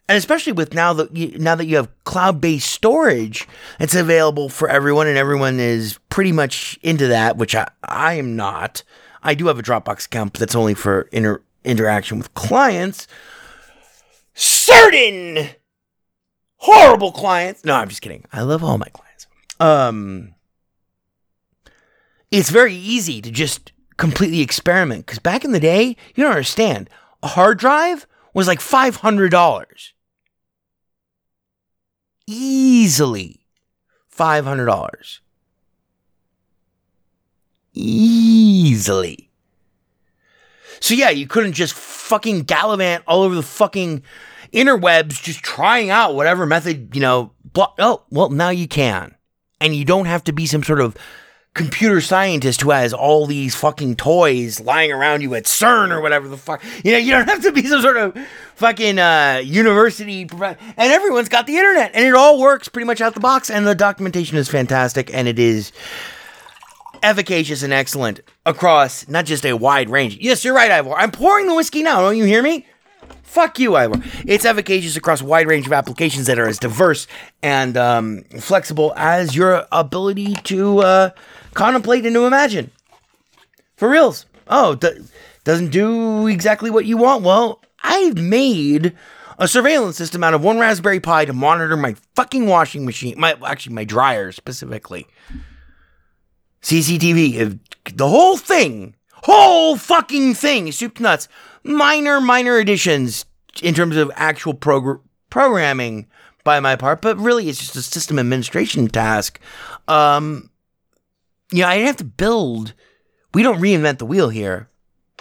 [0.09, 3.47] And especially with now that you, now that you have cloud-based storage,
[3.80, 7.38] it's available for everyone, and everyone is pretty much into that.
[7.38, 8.84] Which I, I am not.
[9.24, 13.07] I do have a Dropbox account, but that's only for inter- interaction with clients.
[14.34, 15.49] Certain
[16.57, 17.64] horrible clients.
[17.64, 18.26] No, I'm just kidding.
[18.34, 19.28] I love all my clients.
[19.59, 20.34] Um,
[22.32, 25.05] it's very easy to just completely experiment.
[25.05, 26.89] Because back in the day, you don't understand,
[27.24, 29.92] hard drive was like $500.
[32.28, 33.42] Easily
[34.16, 35.20] $500.
[37.74, 39.30] Easily.
[40.80, 44.04] So yeah, you couldn't just fucking gallivant all over the fucking
[44.52, 49.16] interwebs just trying out whatever method, you know, blo- oh, well, now you can.
[49.60, 50.98] And you don't have to be some sort of
[51.54, 56.30] computer scientist who has all these fucking toys lying around you at CERN or whatever
[56.30, 56.64] the fuck.
[56.84, 58.18] You know, you don't have to be some sort of
[58.56, 63.02] fucking uh, university prof- and everyone's got the internet and it all works pretty much
[63.02, 65.74] out the box and the documentation is fantastic and it is
[67.04, 70.18] efficacious and excellent across not just a wide range.
[70.22, 70.93] Yes, you're right, Ivor.
[70.93, 71.99] I'm pouring the whiskey now.
[72.02, 72.66] Don't you hear me?
[73.24, 74.02] Fuck you, Ivor.
[74.26, 77.08] It's efficacious across a wide range of applications that are as diverse
[77.41, 81.10] and um, flexible as your ability to uh,
[81.54, 82.72] contemplate and to imagine.
[83.76, 84.26] For reals.
[84.47, 84.78] Oh,
[85.43, 87.24] doesn't do exactly what you want.
[87.24, 88.95] Well, I've made
[89.39, 93.16] a surveillance system out of one Raspberry Pi to monitor my fucking washing machine.
[93.18, 95.08] My actually my dryer specifically.
[96.62, 101.28] CCTV, if- the whole thing, whole fucking thing, soup to nuts.
[101.64, 103.26] Minor, minor additions
[103.64, 106.06] in terms of actual progr- programming
[106.43, 109.39] by my part, but really it's just a system administration task.
[109.88, 110.51] Um,
[111.52, 112.74] you know, I didn't have to build.
[113.34, 114.70] We don't reinvent the wheel here.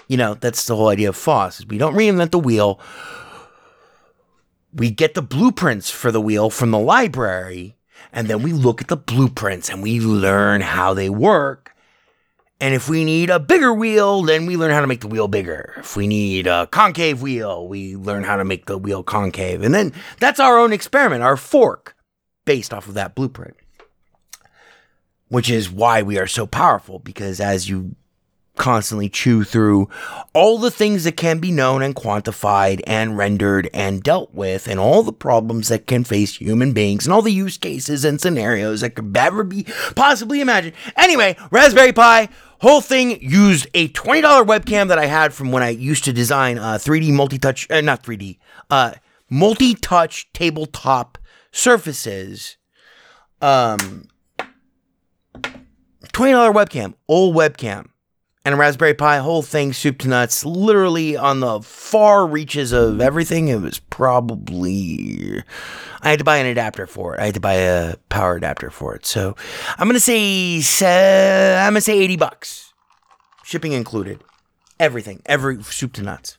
[0.09, 1.61] You know, that's the whole idea of FOSS.
[1.61, 2.81] Is we don't reinvent the wheel.
[4.73, 7.77] We get the blueprints for the wheel from the library,
[8.13, 11.75] and then we look at the blueprints and we learn how they work.
[12.61, 15.29] And if we need a bigger wheel, then we learn how to make the wheel
[15.29, 15.75] bigger.
[15.79, 19.63] If we need a concave wheel, we learn how to make the wheel concave.
[19.63, 21.97] And then that's our own experiment, our fork,
[22.45, 23.57] based off of that blueprint.
[25.31, 27.97] Which is why we are so powerful, because as you
[28.61, 29.89] constantly chew through
[30.35, 34.79] all the things that can be known and quantified and rendered and dealt with, and
[34.79, 38.83] all the problems that can face human beings, and all the use cases and scenarios
[38.83, 39.65] that could ever be
[39.97, 40.75] possibly imagined.
[40.95, 42.29] Anyway, Raspberry Pi,
[42.61, 46.59] whole thing used a $20 webcam that I had from when I used to design
[46.59, 48.93] uh, 3D multi touch, uh, not 3D, uh,
[49.31, 51.17] multi touch tabletop
[51.51, 52.59] surfaces.
[53.41, 54.09] Um,
[56.13, 57.91] $20 webcam, old webcam
[58.45, 63.01] and a Raspberry Pi, whole thing, soup to nuts, literally on the far reaches of
[63.01, 63.49] everything.
[63.49, 65.43] It was probably.
[66.01, 67.21] I had to buy an adapter for it.
[67.21, 69.05] I had to buy a power adapter for it.
[69.05, 69.37] So
[69.77, 72.73] I'm gonna say I'm gonna say eighty bucks,
[73.43, 74.23] shipping included,
[74.79, 76.39] everything, every soup to nuts.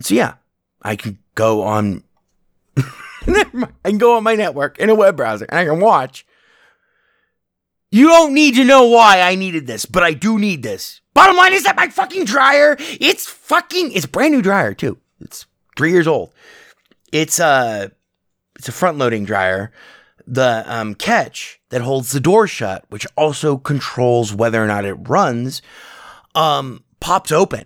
[0.00, 0.34] So yeah,
[0.82, 2.04] I can go on.
[3.26, 6.25] I can go on my network in a web browser and I can watch
[7.96, 11.00] you don't need to know why I needed this, but I do need this.
[11.14, 14.98] Bottom line is that my fucking dryer, it's fucking, it's brand new dryer too.
[15.20, 16.34] It's three years old.
[17.10, 17.90] It's a,
[18.58, 19.72] it's a front loading dryer.
[20.26, 24.94] The um, catch that holds the door shut, which also controls whether or not it
[24.94, 25.62] runs,
[26.34, 27.64] um, pops open.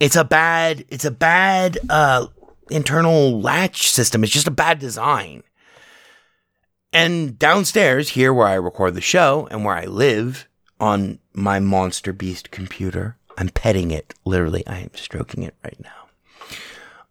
[0.00, 2.26] It's a bad, it's a bad uh,
[2.70, 4.24] internal latch system.
[4.24, 5.42] It's just a bad design.
[6.92, 10.48] And downstairs, here where I record the show and where I live
[10.80, 14.14] on my Monster Beast computer, I'm petting it.
[14.24, 15.92] Literally, I am stroking it right now.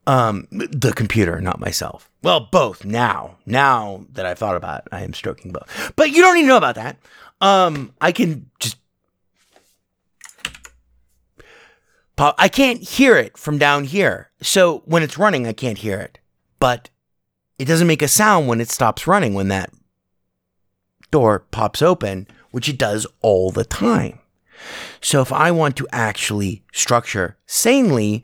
[0.07, 2.09] Um, the computer, not myself.
[2.23, 3.37] Well, both now.
[3.45, 5.93] Now that I've thought about it, I am stroking both.
[5.95, 6.97] But you don't need to know about that.
[7.41, 8.77] Um, I can just
[12.15, 12.35] pop.
[12.37, 14.31] I can't hear it from down here.
[14.41, 16.19] So when it's running, I can't hear it.
[16.59, 16.89] But
[17.57, 19.71] it doesn't make a sound when it stops running when that
[21.11, 24.19] door pops open, which it does all the time.
[25.01, 28.23] So if I want to actually structure sanely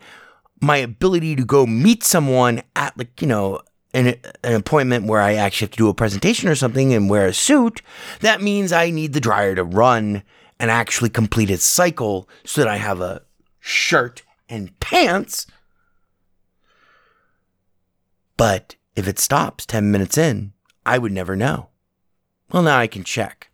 [0.59, 3.61] my ability to go meet someone at like, you know,
[3.93, 7.27] an, an appointment where I actually have to do a presentation or something and wear
[7.27, 7.81] a suit,
[8.21, 10.23] that means I need the dryer to run
[10.59, 13.21] and actually complete its cycle so that I have a
[13.59, 15.45] shirt and pants.
[18.37, 20.53] But if it stops 10 minutes in,
[20.85, 21.69] I would never know.
[22.51, 23.49] Well, now I can check.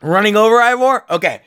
[0.00, 1.04] Running over, Ivor?
[1.10, 1.40] Okay.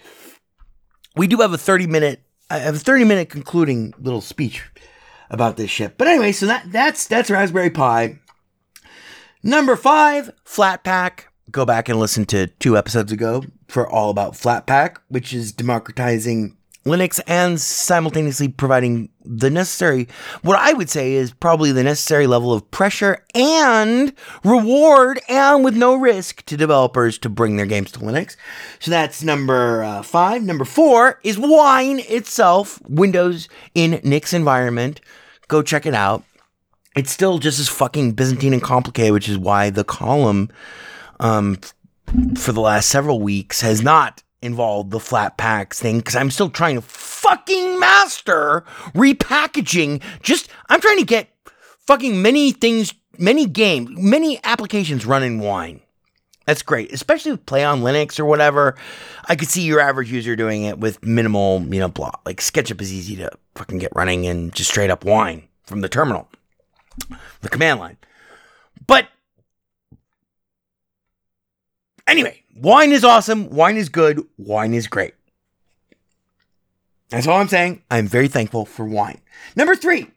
[1.15, 4.63] We do have a 30 minute, I have a 30 minute concluding little speech
[5.29, 5.95] about this ship.
[5.97, 8.19] But anyway, so that that's that's Raspberry Pi.
[9.43, 11.25] Number five, Flatpak.
[11.51, 16.57] Go back and listen to two episodes ago for all about Flatpak, which is democratizing
[16.87, 20.07] Linux and simultaneously providing the necessary,
[20.41, 24.13] what I would say is probably the necessary level of pressure and
[24.43, 28.37] reward, and with no risk to developers to bring their games to Linux.
[28.79, 30.43] So that's number uh, five.
[30.43, 35.01] Number four is Wine itself, Windows in Nix environment.
[35.49, 36.23] Go check it out.
[36.95, 40.49] It's still just as fucking Byzantine and complicated, which is why the column
[41.19, 41.59] um,
[42.37, 46.75] for the last several weeks has not involved the Flatpaks thing because I'm still trying
[46.75, 50.01] to fucking master repackaging.
[50.21, 51.29] Just, I'm trying to get
[51.79, 55.81] fucking many things, many games, many applications running wine.
[56.45, 58.75] That's great, especially with PlayOnLinux or whatever.
[59.25, 62.11] I could see your average user doing it with minimal, you know, blah.
[62.25, 65.89] Like SketchUp is easy to fucking get running and just straight up wine from the
[65.89, 66.29] terminal,
[67.41, 67.97] the command line.
[68.85, 69.09] But
[72.07, 73.49] Anyway, wine is awesome.
[73.49, 74.25] Wine is good.
[74.37, 75.13] Wine is great.
[77.09, 77.83] That's all I'm saying.
[77.91, 79.21] I'm very thankful for wine.
[79.55, 80.07] Number three,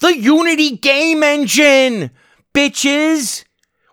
[0.00, 2.10] the Unity game engine,
[2.54, 3.44] bitches,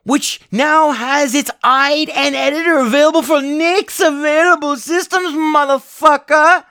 [0.04, 6.66] which now has its IDE and editor available for Nix available systems, motherfucker.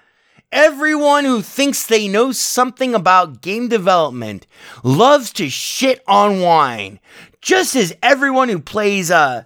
[0.52, 4.46] Everyone who thinks they know something about game development
[4.82, 6.98] loves to shit on wine,
[7.40, 9.44] just as everyone who plays uh,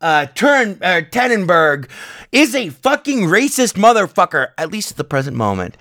[0.00, 1.88] uh, Turn uh, Tannenberg
[2.32, 5.76] is a fucking racist motherfucker, at least at the present moment.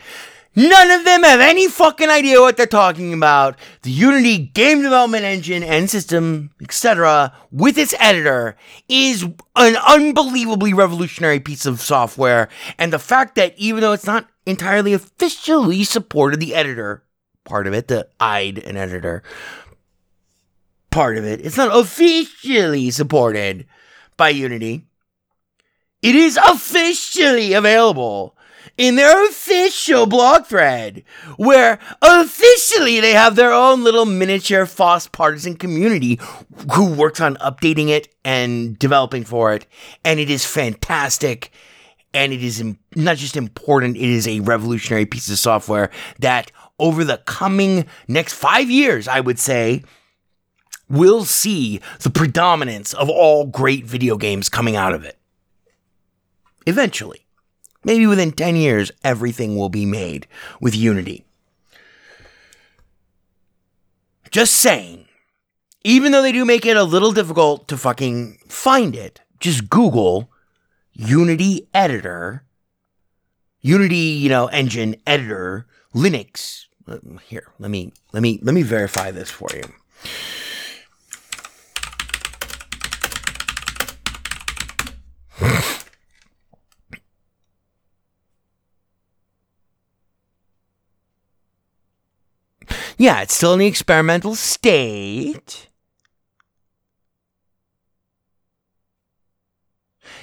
[0.56, 3.56] None of them have any fucking idea what they're talking about.
[3.84, 8.56] The Unity game development engine and system, etc., with its editor,
[8.90, 9.24] is
[9.56, 12.50] an unbelievably revolutionary piece of software.
[12.80, 17.04] And the fact that even though it's not entirely officially supported, the editor
[17.44, 19.22] part of it, the IDE and editor
[20.90, 23.68] part of it, it's not officially supported
[24.18, 24.84] by Unity.
[26.02, 28.36] It is officially available
[28.78, 31.04] in their official blog thread,
[31.38, 36.20] where officially they have their own little miniature FOSS partisan community
[36.74, 39.66] who works on updating it and developing for it.
[40.06, 41.52] And it is fantastic.
[42.14, 42.64] And it is
[42.96, 45.90] not just important, it is a revolutionary piece of software
[46.20, 49.84] that over the coming next five years, I would say,
[50.90, 55.18] will see the predominance of all great video games coming out of it.
[56.66, 57.26] Eventually.
[57.84, 60.28] Maybe within 10 years, everything will be made
[60.60, 61.26] with Unity.
[64.30, 65.06] Just saying.
[65.84, 70.30] Even though they do make it a little difficult to fucking find it, just Google
[70.92, 72.44] Unity Editor,
[73.62, 76.66] Unity, you know, engine editor, Linux.
[76.88, 79.64] Uh, here, let me let me let me verify this for you.
[93.00, 95.70] Yeah, it's still in the experimental state.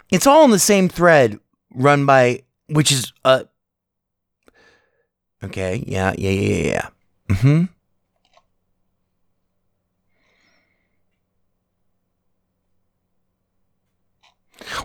[0.09, 1.39] It's all in the same thread
[1.73, 3.43] run by, which is, uh,
[5.43, 6.89] okay, yeah, yeah, yeah, yeah, yeah.
[7.29, 7.80] Mm-hmm.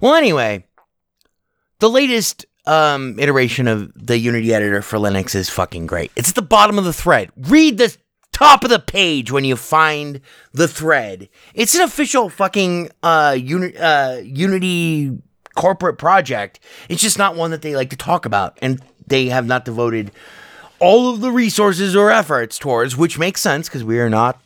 [0.01, 0.65] Well, anyway,
[1.79, 6.11] the latest um, iteration of the Unity editor for Linux is fucking great.
[6.17, 7.31] It's at the bottom of the thread.
[7.37, 7.97] Read the
[8.33, 10.21] top of the page when you find
[10.53, 11.29] the thread.
[11.55, 15.19] It's an official fucking uh, uni- uh, Unity
[15.55, 16.61] corporate project.
[16.89, 20.11] It's just not one that they like to talk about, and they have not devoted
[20.79, 24.41] all of the resources or efforts towards, which makes sense because we are not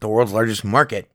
[0.00, 1.10] the world's largest market.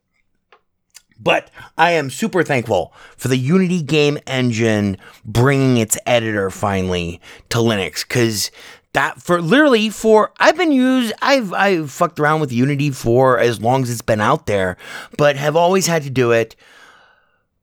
[1.20, 7.58] But I am super thankful for the Unity game engine bringing its editor finally to
[7.58, 8.52] Linux because
[8.94, 13.62] that for literally for I've been used I've I've fucked around with Unity for as
[13.62, 14.78] long as it's been out there,
[15.18, 16.56] but have always had to do it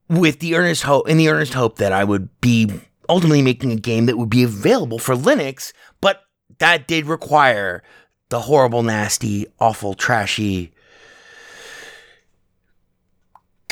[0.09, 2.71] with the earnest hope in the earnest hope that I would be
[3.09, 6.23] ultimately making a game that would be available for Linux, but
[6.59, 7.83] that did require
[8.29, 10.74] the horrible, nasty, awful, trashy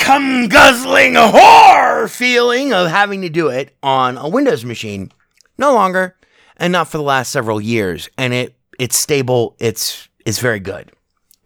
[0.02, 5.12] cum guzzling whore feeling of having to do it on a Windows machine.
[5.56, 6.16] No longer,
[6.56, 8.08] and not for the last several years.
[8.18, 9.54] And it it's stable.
[9.60, 10.90] It's it's very good.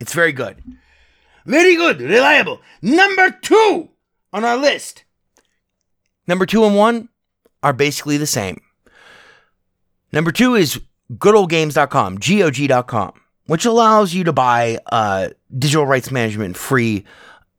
[0.01, 0.63] It's very good.
[1.45, 2.61] Very good, reliable.
[2.81, 3.91] Number two
[4.33, 5.05] on our list.
[6.27, 7.11] Number two and one
[7.63, 8.63] are basically the same.
[10.13, 10.81] Number two is
[11.13, 17.05] goodoldgames.com, GOG.com, which allows you to buy uh, digital rights management free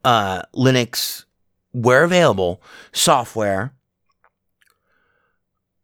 [0.07, 1.25] uh, Linux,
[1.73, 2.61] where available,
[2.93, 3.73] software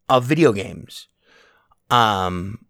[0.08, 1.08] of video games
[1.90, 2.64] um,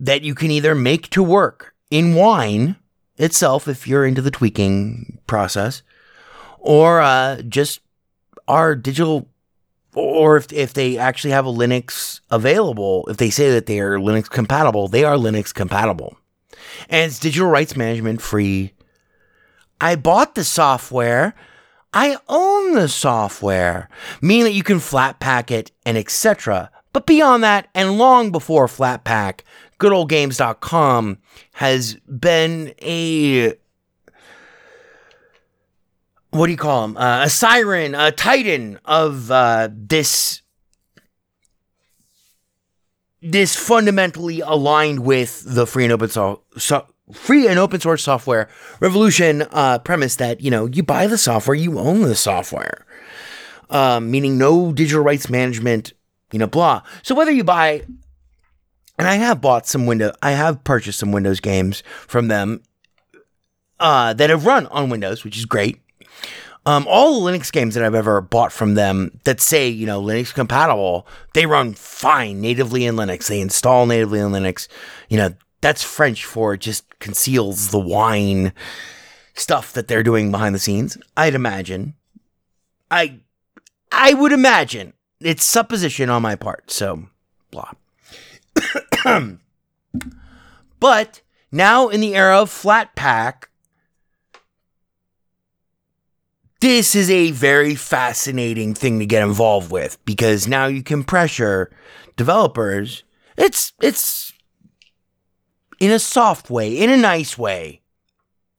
[0.00, 2.74] that you can either make to work in Wine
[3.16, 5.82] itself, if you're into the tweaking process,
[6.58, 7.78] or uh, just
[8.48, 9.28] our digital
[9.94, 13.96] or if, if they actually have a Linux available, if they say that they are
[13.96, 16.16] Linux compatible, they are Linux compatible.
[16.88, 18.72] And it's digital rights management free.
[19.84, 21.34] I bought the software.
[21.92, 23.90] I own the software,
[24.22, 26.70] meaning that you can flat pack it and etc.
[26.94, 29.40] But beyond that, and long before Flatpak,
[29.78, 31.18] goodoldgames.com
[31.52, 33.52] has been a
[36.30, 36.96] what do you call him?
[36.96, 40.40] Uh, a siren, a titan of uh, this
[43.20, 48.48] this fundamentally aligned with the free and open so, so free and open source software
[48.80, 52.86] revolution uh, premise that you know you buy the software, you own the software,
[53.70, 55.92] um, meaning no digital rights management,
[56.32, 56.82] you know, blah.
[57.02, 57.82] So whether you buy,
[58.98, 62.62] and I have bought some window, I have purchased some Windows games from them
[63.80, 65.80] uh, that have run on Windows, which is great.
[66.66, 70.00] Um, all the Linux games that I've ever bought from them that say, you know,
[70.00, 73.26] Linux compatible, they run fine natively in Linux.
[73.26, 74.66] They install natively in Linux.
[75.10, 75.34] You know,
[75.64, 78.52] that's French for just conceals the wine
[79.32, 80.98] stuff that they're doing behind the scenes.
[81.16, 81.94] I'd imagine.
[82.90, 83.20] I
[83.90, 84.92] I would imagine.
[85.20, 87.04] It's supposition on my part, so
[87.50, 87.70] blah.
[90.80, 93.44] but now in the era of Flatpak,
[96.60, 101.70] this is a very fascinating thing to get involved with because now you can pressure
[102.18, 103.02] developers.
[103.38, 104.23] It's it's
[105.80, 107.80] in a soft way, in a nice way,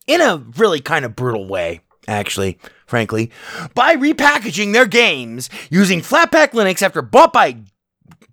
[0.07, 3.31] in a really kind of brutal way, actually, frankly,
[3.73, 7.57] by repackaging their games using Flatpak Linux after bought by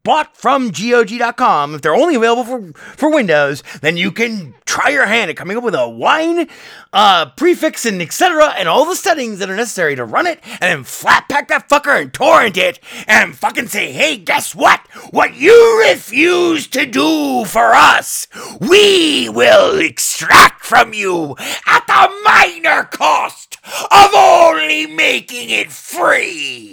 [0.04, 5.06] bought from GOG.com, if they're only available for, for Windows, then you can try your
[5.06, 6.48] hand at coming up with a wine,
[6.92, 8.54] uh, prefix and etc.
[8.58, 11.68] and all the settings that are necessary to run it, and then flat pack that
[11.68, 14.80] fucker and torrent it, and fucking say, hey, guess what?
[15.10, 18.26] What you refuse to do for us,
[18.60, 21.36] we will extract from you
[21.66, 23.58] at the minor cost
[23.90, 26.71] of only making it free.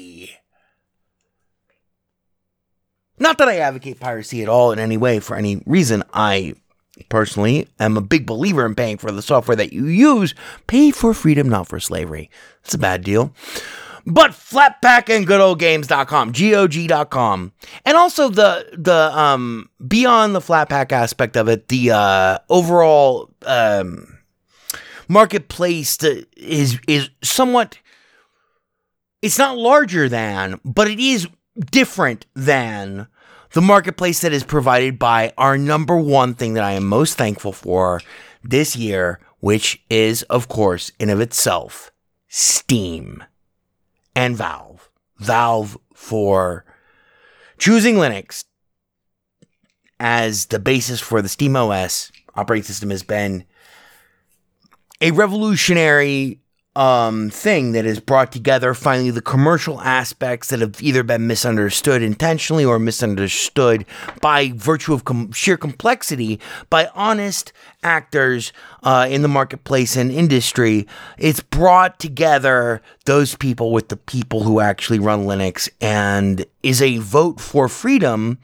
[3.19, 6.03] Not that I advocate piracy at all in any way for any reason.
[6.13, 6.53] I
[7.09, 10.33] personally am a big believer in paying for the software that you use.
[10.67, 12.29] Pay for freedom, not for slavery.
[12.63, 13.33] It's a bad deal.
[14.05, 17.51] But Flatpak and goodoldgames.com, GOG.com.
[17.85, 24.17] And also the the um beyond the Flatpak aspect of it, the uh overall um
[25.07, 27.77] marketplace that is is somewhat
[29.21, 31.27] it's not larger than, but it is
[31.59, 33.07] different than
[33.51, 37.51] the marketplace that is provided by our number one thing that I am most thankful
[37.51, 38.01] for
[38.43, 41.91] this year, which is, of course, in of itself,
[42.27, 43.23] Steam
[44.15, 44.89] and Valve.
[45.17, 46.65] Valve for
[47.57, 48.45] choosing Linux
[49.99, 53.43] as the basis for the Steam OS operating system has been
[55.01, 56.39] a revolutionary
[56.79, 62.01] um, thing that has brought together finally the commercial aspects that have either been misunderstood
[62.01, 63.85] intentionally or misunderstood
[64.21, 67.51] by virtue of com- sheer complexity by honest
[67.83, 68.53] actors
[68.83, 70.87] uh, in the marketplace and industry.
[71.17, 76.99] It's brought together those people with the people who actually run Linux and is a
[76.99, 78.37] vote for freedom,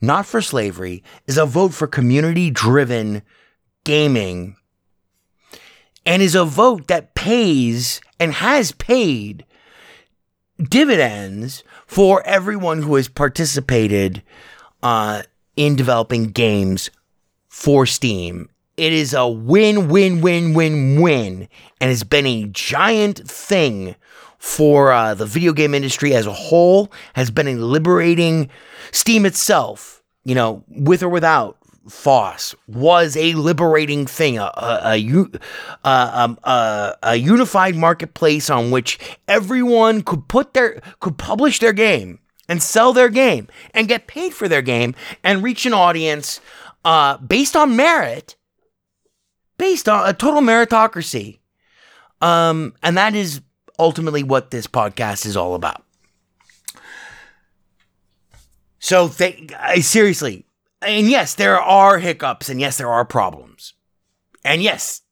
[0.00, 3.22] not for slavery, is a vote for community driven
[3.84, 4.56] gaming
[6.04, 9.44] and is a vote that pays and has paid
[10.60, 14.22] dividends for everyone who has participated
[14.82, 15.22] uh,
[15.56, 16.90] in developing games
[17.48, 18.48] for Steam.
[18.76, 21.48] It is a win, win, win, win, win,
[21.80, 23.94] and has been a giant thing
[24.38, 26.90] for uh, the video game industry as a whole.
[27.14, 28.48] Has been a liberating
[28.90, 35.40] Steam itself, you know, with or without FOSS was a liberating thing, a, a, a,
[35.84, 42.18] um, a, a unified marketplace on which everyone could put their could publish their game
[42.48, 46.40] and sell their game and get paid for their game and reach an audience
[46.84, 48.36] uh, based on merit,
[49.58, 51.38] based on a total meritocracy.
[52.20, 53.40] Um, and that is
[53.78, 55.84] ultimately what this podcast is all about.
[58.78, 60.44] So, th- I, seriously,
[60.84, 63.74] and yes, there are hiccups, and yes, there are problems.
[64.44, 65.02] And yes,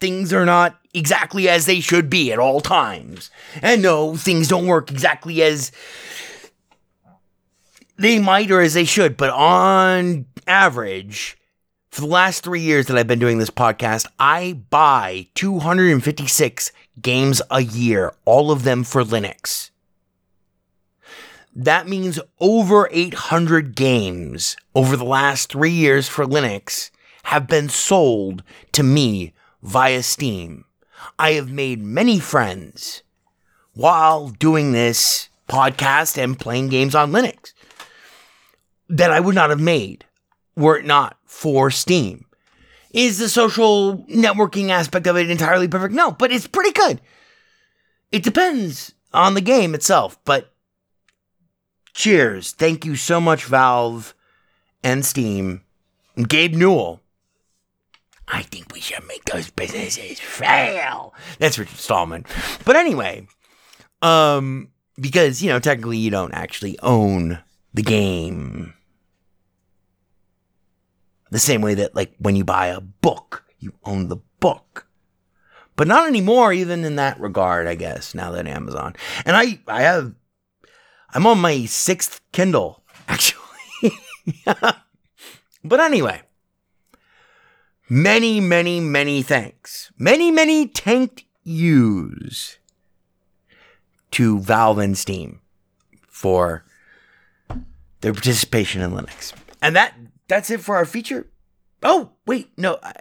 [0.00, 3.30] things are not exactly as they should be at all times.
[3.62, 5.70] And no, things don't work exactly as
[7.98, 11.36] they might or as they should, but on average,
[11.90, 17.42] for the last three years that I've been doing this podcast, I buy 256 games
[17.50, 19.69] a year, all of them for Linux.
[21.54, 26.90] That means over 800 games over the last three years for Linux
[27.24, 28.42] have been sold
[28.72, 29.32] to me
[29.62, 30.64] via Steam.
[31.18, 33.02] I have made many friends
[33.74, 37.52] while doing this podcast and playing games on Linux
[38.88, 40.04] that I would not have made
[40.56, 42.26] were it not for Steam.
[42.92, 45.94] Is the social networking aspect of it entirely perfect?
[45.94, 47.00] No, but it's pretty good.
[48.10, 50.52] It depends on the game itself, but
[51.92, 52.52] cheers.
[52.52, 54.14] Thank you so much, Valve
[54.82, 55.62] and Steam.
[56.16, 57.00] And Gabe Newell.
[58.28, 61.14] I think we should make those businesses fail.
[61.38, 62.24] That's Richard Stallman.
[62.64, 63.26] But anyway,
[64.02, 64.68] um,
[65.00, 67.40] because, you know, technically you don't actually own
[67.74, 68.74] the game.
[71.30, 74.86] The same way that, like, when you buy a book, you own the book.
[75.76, 78.94] But not anymore, even in that regard, I guess, now that Amazon.
[79.24, 80.14] And I, I have,
[81.14, 83.92] I'm on my sixth Kindle, actually.
[85.64, 86.22] but anyway,
[87.88, 89.90] many, many, many thanks.
[89.98, 92.58] Many, many thank yous
[94.12, 95.40] to Valve and Steam
[96.08, 96.64] for
[98.00, 99.32] their participation in Linux.
[99.62, 99.94] And that
[100.28, 101.26] that's it for our feature.
[101.82, 102.78] Oh, wait, no.
[102.82, 102.92] I,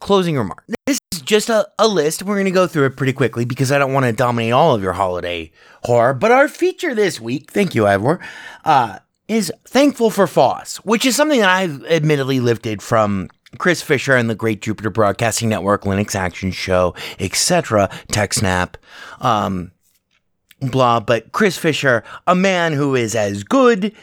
[0.00, 0.64] closing remark.
[0.86, 2.22] This is just a, a list.
[2.22, 4.74] We're going to go through it pretty quickly because I don't want to dominate all
[4.74, 5.50] of your holiday
[5.82, 6.14] horror.
[6.14, 8.20] But our feature this week, thank you, Ivor,
[8.64, 14.16] uh, is Thankful for FOSS, which is something that I've admittedly lifted from Chris Fisher
[14.16, 18.74] and the Great Jupiter Broadcasting Network, Linux Action Show, etc., TechSnap,
[19.20, 19.72] um,
[20.60, 21.00] blah.
[21.00, 23.94] But Chris Fisher, a man who is as good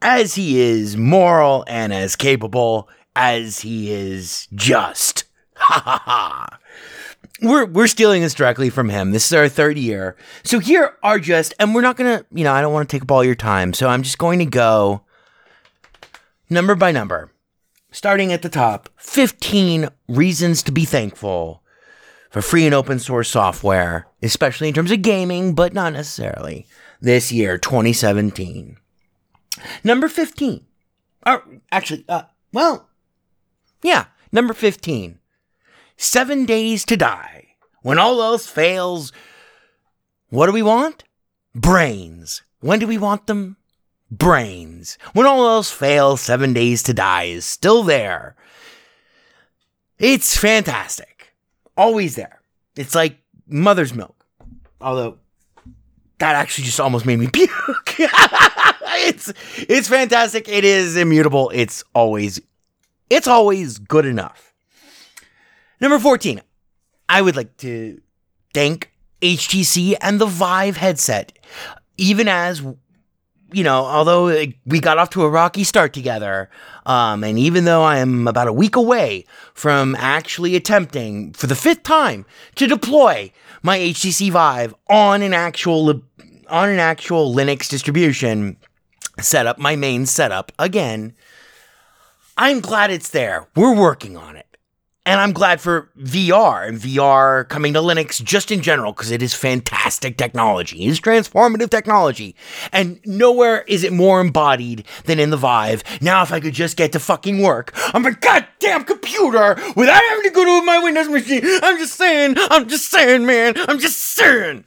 [0.00, 5.24] as he is moral and as capable as he is just.
[5.72, 6.58] Ha ha.
[7.40, 9.10] We're, we're stealing this directly from him.
[9.10, 10.16] This is our third year.
[10.44, 13.02] So here are just, and we're not to, you know, I don't want to take
[13.02, 13.72] up all your time.
[13.72, 15.02] So I'm just going to go
[16.48, 17.32] number by number,
[17.90, 21.62] starting at the top 15 reasons to be thankful
[22.30, 26.66] for free and open source software, especially in terms of gaming, but not necessarily
[27.00, 28.76] this year, 2017.
[29.82, 30.64] Number 15.
[31.26, 32.88] Or actually, uh, well,
[33.82, 35.18] yeah, number 15.
[36.02, 37.54] Seven days to die.
[37.82, 39.12] When all else fails,
[40.30, 41.04] what do we want?
[41.54, 42.42] Brains.
[42.58, 43.56] When do we want them?
[44.10, 44.98] Brains.
[45.12, 48.34] When all else fails, seven days to die is still there.
[50.00, 51.34] It's fantastic.
[51.76, 52.40] Always there.
[52.74, 54.26] It's like mother's milk.
[54.80, 55.18] Although,
[56.18, 57.94] that actually just almost made me puke.
[57.98, 60.48] it's it's fantastic.
[60.48, 61.52] It is immutable.
[61.54, 62.40] It's always
[63.08, 64.51] it's always good enough.
[65.82, 66.40] Number 14.
[67.08, 68.00] I would like to
[68.54, 71.36] thank HTC and the Vive headset.
[71.96, 72.62] Even as
[73.52, 76.48] you know, although we got off to a rocky start together,
[76.86, 81.56] um, and even though I am about a week away from actually attempting for the
[81.56, 82.24] fifth time
[82.54, 86.00] to deploy my HTC Vive on an actual
[86.48, 88.56] on an actual Linux distribution
[89.20, 91.12] setup, my main setup again,
[92.38, 93.48] I'm glad it's there.
[93.56, 94.46] We're working on it.
[95.04, 99.20] And I'm glad for VR and VR coming to Linux just in general because it
[99.20, 100.84] is fantastic technology.
[100.84, 102.36] It is transformative technology.
[102.70, 105.82] And nowhere is it more embodied than in the Vive.
[106.00, 110.22] Now, if I could just get to fucking work on my goddamn computer without having
[110.22, 113.98] to go to my Windows machine, I'm just saying, I'm just saying, man, I'm just
[113.98, 114.64] saying.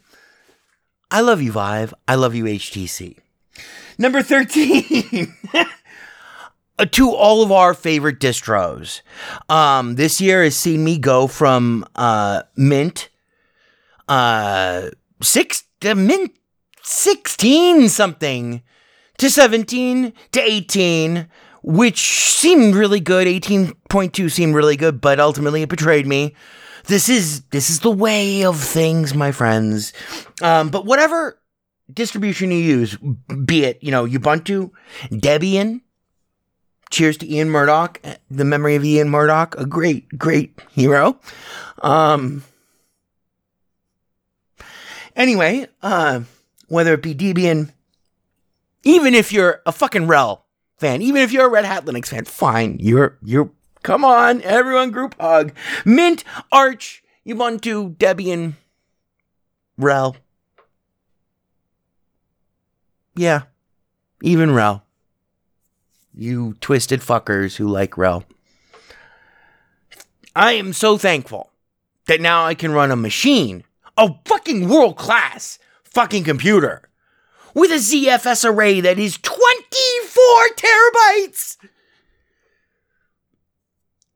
[1.10, 1.94] I love you, Vive.
[2.06, 3.16] I love you, HTC.
[3.96, 5.34] Number 13.
[6.78, 9.00] Uh, to all of our favorite distros.
[9.48, 13.08] Um, this year has seen me go from uh, Mint
[14.08, 14.90] uh,
[15.22, 16.32] six to Mint
[16.82, 18.62] 16 something
[19.18, 21.28] to 17 to 18,
[21.62, 23.26] which seemed really good.
[23.26, 26.34] 18.2 seemed really good, but ultimately it betrayed me.
[26.86, 29.92] This is this is the way of things, my friends.
[30.40, 31.40] Um, but whatever
[31.92, 32.96] distribution you use,
[33.44, 34.70] be it you know Ubuntu,
[35.10, 35.80] Debian,
[36.90, 41.18] cheers to Ian Murdock, the memory of Ian Murdock, a great, great hero.
[41.82, 42.44] Um,
[45.14, 46.20] anyway, uh,
[46.68, 47.72] whether it be Debian,
[48.84, 50.42] even if you're a fucking RHEL
[50.78, 53.50] fan, even if you're a Red Hat Linux fan, fine, you're you're
[53.86, 55.52] Come on, everyone, group hug.
[55.84, 58.54] Mint, Arch, Ubuntu, Debian,
[59.78, 60.16] RHEL.
[63.14, 63.42] Yeah,
[64.22, 64.82] even RHEL.
[66.16, 68.24] You twisted fuckers who like RHEL.
[70.34, 71.50] I am so thankful
[72.06, 73.64] that now I can run a machine,
[73.98, 76.88] a fucking world class fucking computer,
[77.54, 80.22] with a ZFS array that is 24
[80.56, 81.56] terabytes!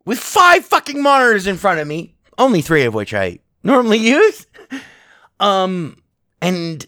[0.07, 4.47] With five fucking monitors in front of me, only three of which I normally use.
[5.39, 6.03] Um,
[6.41, 6.87] and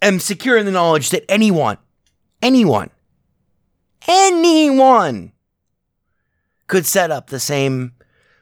[0.00, 1.76] am secure in the knowledge that anyone,
[2.42, 2.90] anyone,
[4.10, 5.32] anyone
[6.66, 7.92] could set up the same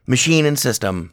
[0.06, 1.12] machine and system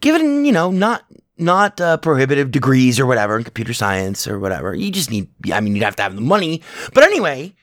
[0.00, 1.04] given you know not
[1.38, 4.74] not uh, prohibitive degrees or whatever in computer science or whatever.
[4.74, 6.62] You just need i mean you'd have to have the money.
[6.94, 7.54] But anyway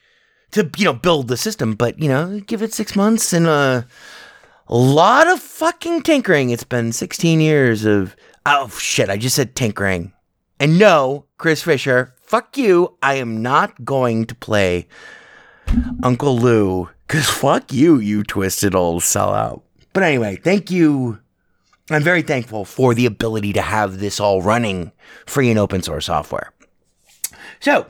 [0.52, 3.84] to you know build the system but you know give it six months and uh,
[4.68, 6.50] a lot of fucking tinkering.
[6.50, 8.16] It's been 16 years of
[8.46, 10.12] oh shit i just said tinkering.
[10.60, 12.98] And no chris fisher fuck you.
[13.02, 14.88] I am not going to play
[16.04, 19.62] uncle lou because fuck you you twisted old sellout
[19.94, 21.20] but anyway thank you
[21.92, 24.92] I'm very thankful for the ability to have this all running
[25.26, 26.52] free and open source software.
[27.60, 27.88] So,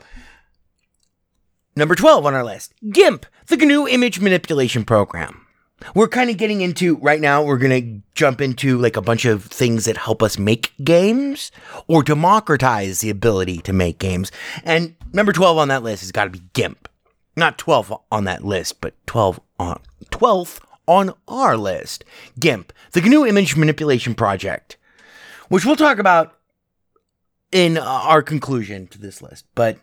[1.76, 5.46] number 12 on our list GIMP, the GNU image manipulation program.
[5.94, 9.24] We're kind of getting into right now, we're going to jump into like a bunch
[9.24, 11.50] of things that help us make games
[11.86, 14.30] or democratize the ability to make games.
[14.64, 16.88] And number 12 on that list has got to be GIMP.
[17.40, 19.80] Not 12 on that list, but 12 on
[20.10, 22.04] 12th on our list
[22.38, 24.76] GIMP, the GNU Image Manipulation Project,
[25.48, 26.36] which we'll talk about
[27.50, 29.78] in uh, our conclusion to this list, but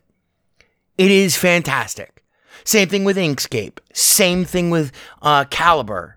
[0.99, 2.23] it is fantastic.
[2.63, 3.79] Same thing with Inkscape.
[3.91, 4.91] Same thing with
[5.23, 6.15] uh, Calibre.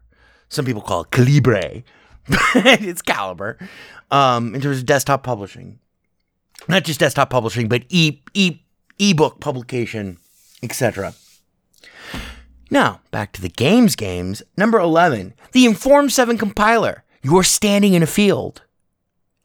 [0.50, 1.82] Some people call it Calibre.
[2.28, 2.38] but
[2.82, 3.56] it's Calibre
[4.10, 5.78] um, in terms of desktop publishing.
[6.68, 8.58] Not just desktop publishing, but e e
[8.98, 10.18] ebook publication,
[10.62, 11.14] etc.
[12.70, 14.42] Now, back to the games games.
[14.56, 17.04] Number 11, the Inform 7 compiler.
[17.22, 18.62] You're standing in a field.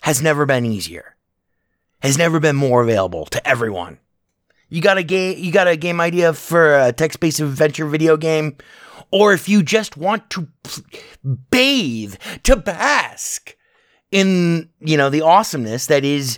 [0.01, 1.15] Has never been easier.
[2.01, 3.97] Has never been more available to everyone.
[4.69, 8.57] You got a game you got a game idea for a text-based adventure video game
[9.11, 10.47] or if you just want to
[11.49, 13.55] bathe, to bask
[14.11, 16.37] in, you know, the awesomeness that is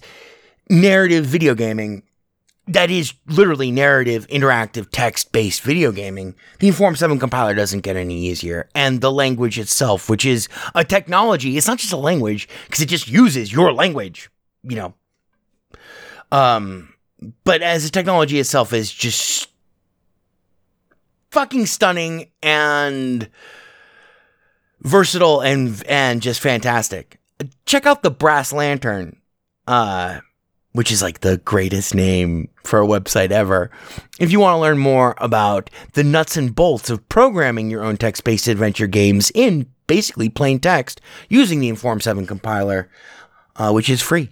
[0.69, 2.03] narrative video gaming
[2.67, 7.95] that is literally narrative, interactive, text based video gaming, the Inform 7 compiler doesn't get
[7.95, 8.69] any easier.
[8.75, 12.89] And the language itself, which is a technology, it's not just a language because it
[12.89, 14.29] just uses your language,
[14.63, 14.93] you know.
[16.31, 16.93] Um,
[17.43, 19.49] but as a technology itself is just
[21.31, 23.29] fucking stunning and
[24.81, 27.19] versatile and and just fantastic.
[27.65, 29.21] Check out the Brass Lantern
[29.67, 30.21] uh
[30.77, 33.71] which is like the greatest name for a website ever.
[34.19, 37.97] If you want to learn more about the nuts and bolts of programming your own
[37.97, 42.91] text based adventure games in basically plain text using the Inform 7 compiler,
[43.55, 44.29] uh, which is free.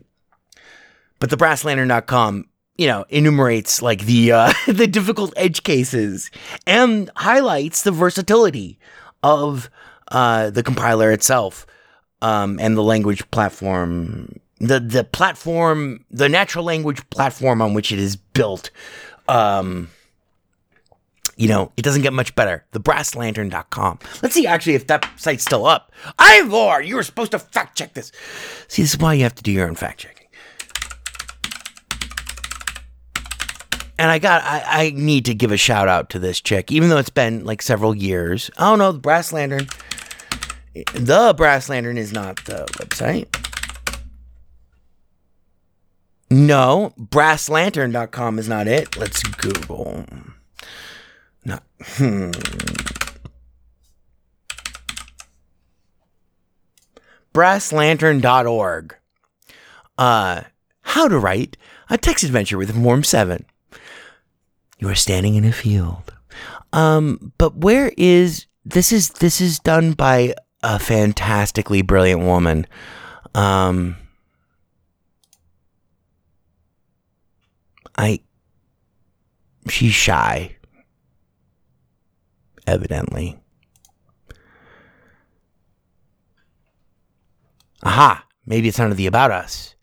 [1.17, 2.45] But the brasslantern.com,
[2.77, 6.29] you know, enumerates like the uh, the difficult edge cases
[6.67, 8.77] and highlights the versatility
[9.23, 9.71] of
[10.11, 11.65] uh, the compiler itself
[12.21, 17.99] um, and the language platform the the platform, the natural language platform on which it
[17.99, 18.71] is built,
[19.27, 19.89] um,
[21.37, 22.65] you know, it doesn't get much better.
[22.71, 23.99] Thebrasslantern.com.
[24.21, 25.91] Let's see actually if that site's still up.
[26.17, 28.11] Ivor, you were supposed to fact check this.
[28.67, 30.27] See, this is why you have to do your own fact checking.
[33.97, 36.89] And I got, I, I need to give a shout out to this chick, even
[36.89, 38.51] though it's been like several years.
[38.57, 39.67] Oh no, the Brass Lantern.
[40.93, 43.27] The Brass Lantern is not the website.
[46.29, 48.97] No, brasslantern.com is not it.
[48.97, 50.05] Let's Google.
[51.43, 51.59] No.
[51.79, 52.31] Hmm.
[57.33, 58.95] Brasslantern.org.
[59.97, 60.41] Uh,
[60.81, 61.57] how to write
[61.89, 63.45] a text adventure with Inform 7.
[64.79, 66.13] You are standing in a field.
[66.73, 72.65] Um, but where is this is this is done by a fantastically brilliant woman.
[73.35, 73.97] Um
[77.97, 78.19] I.
[79.69, 80.57] She's shy.
[82.67, 83.39] Evidently.
[87.83, 88.25] Aha!
[88.45, 89.75] Maybe it's under the About Us.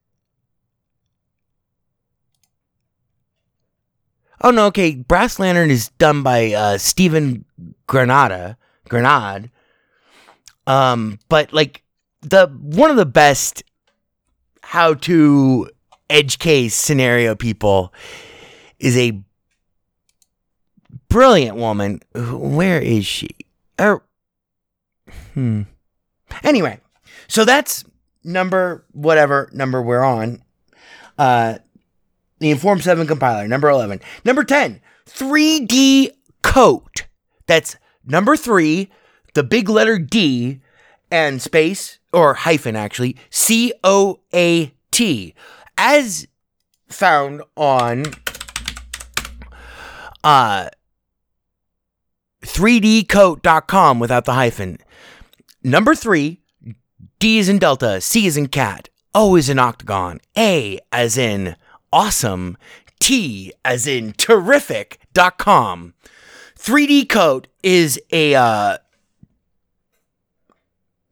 [4.41, 4.97] Oh no, okay.
[4.97, 7.45] Brass Lantern is done by uh, Stephen
[7.87, 8.57] Granada,
[8.89, 9.51] Grenade.
[10.67, 11.83] Um, but like
[12.23, 13.63] the one of the best
[14.63, 15.71] how to
[16.13, 17.93] edge case scenario people
[18.79, 19.23] is a
[21.09, 22.01] brilliant woman.
[22.15, 23.31] Where is she?
[23.81, 24.03] Er,
[25.35, 25.63] hmm.
[26.43, 26.81] Anyway,
[27.29, 27.85] so that's
[28.25, 30.43] number whatever number we're on.
[31.19, 31.59] Uh,
[32.39, 34.01] the Inform 7 compiler, number 11.
[34.25, 36.11] Number 10, 3D
[36.43, 37.07] Coat.
[37.47, 38.91] That's number 3,
[39.35, 40.61] the big letter D,
[41.11, 45.35] and space, or hyphen actually, C O A T.
[45.85, 46.29] As
[46.87, 48.05] found on
[50.23, 50.69] uh
[52.43, 54.79] 3dcoat.com without the hyphen.
[55.65, 56.41] Number 3,
[57.19, 61.57] D is in Delta, C is in cat, O is in octagon, A as in
[61.93, 62.57] awesome,
[63.01, 65.95] T as in terrific.com.
[66.57, 68.79] 3D Coat is a uh,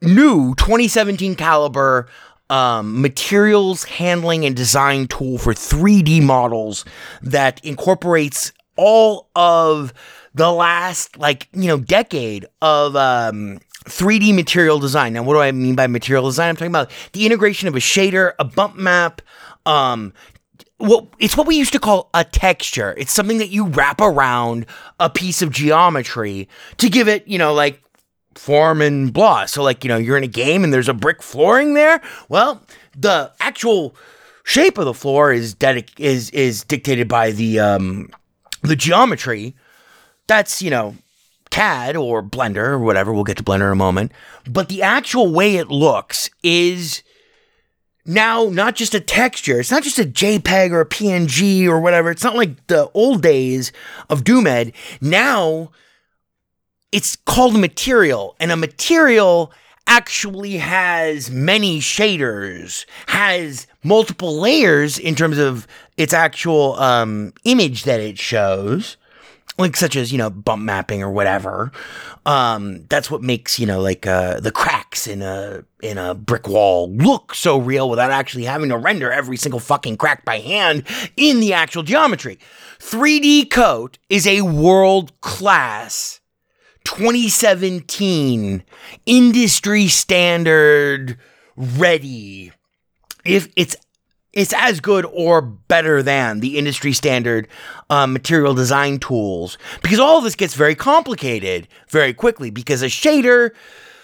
[0.00, 2.08] new 2017 caliber
[2.50, 6.84] um, materials handling and design tool for 3D models
[7.22, 9.94] that incorporates all of
[10.34, 15.14] the last like you know decade of um, 3D material design.
[15.14, 16.50] Now, what do I mean by material design?
[16.50, 19.22] I'm talking about the integration of a shader, a bump map,
[19.66, 20.12] um,
[21.18, 22.94] it's what we used to call a texture.
[22.96, 24.66] It's something that you wrap around
[24.98, 26.48] a piece of geometry
[26.78, 27.82] to give it, you know, like
[28.40, 29.44] form and blah.
[29.44, 32.00] So, like, you know, you're in a game and there's a brick flooring there.
[32.28, 32.62] Well,
[32.96, 33.94] the actual
[34.44, 38.08] shape of the floor is dedic- is is dictated by the um
[38.62, 39.54] the geometry.
[40.26, 40.96] That's you know
[41.50, 43.12] CAD or Blender or whatever.
[43.12, 44.12] We'll get to Blender in a moment.
[44.48, 47.02] But the actual way it looks is
[48.06, 49.60] now not just a texture.
[49.60, 52.10] It's not just a JPEG or a PNG or whatever.
[52.10, 53.70] It's not like the old days
[54.08, 54.72] of Doomed.
[55.02, 55.72] Now
[56.92, 59.52] it's called material, and a material
[59.86, 65.66] actually has many shaders, has multiple layers in terms of
[65.96, 68.96] its actual um, image that it shows
[69.58, 71.70] like such as you know bump mapping or whatever.
[72.26, 76.48] Um that's what makes you know like uh the cracks in a in a brick
[76.48, 80.84] wall look so real without actually having to render every single fucking crack by hand
[81.16, 82.38] in the actual geometry.
[82.78, 86.19] 3d coat is a world class
[86.84, 88.62] 2017
[89.06, 91.18] industry standard
[91.56, 92.52] ready.
[93.24, 93.76] If it's
[94.32, 97.48] it's as good or better than the industry standard
[97.90, 102.86] um, material design tools because all of this gets very complicated very quickly because a
[102.86, 103.50] shader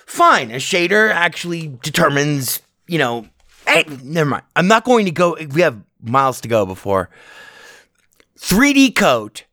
[0.05, 3.25] fine a shader actually determines you know
[3.67, 4.45] hey, never mind.
[4.55, 7.11] I'm not going to go we have miles to go before.
[8.39, 9.45] 3d coat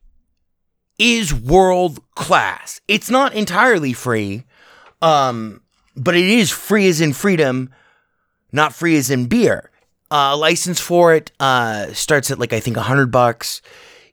[1.12, 4.44] is world class it's not entirely free
[5.02, 5.62] um,
[5.96, 7.70] but it is free as in freedom
[8.52, 9.70] not free as in beer
[10.14, 13.62] uh, license for it uh, starts at like I think a hundred bucks.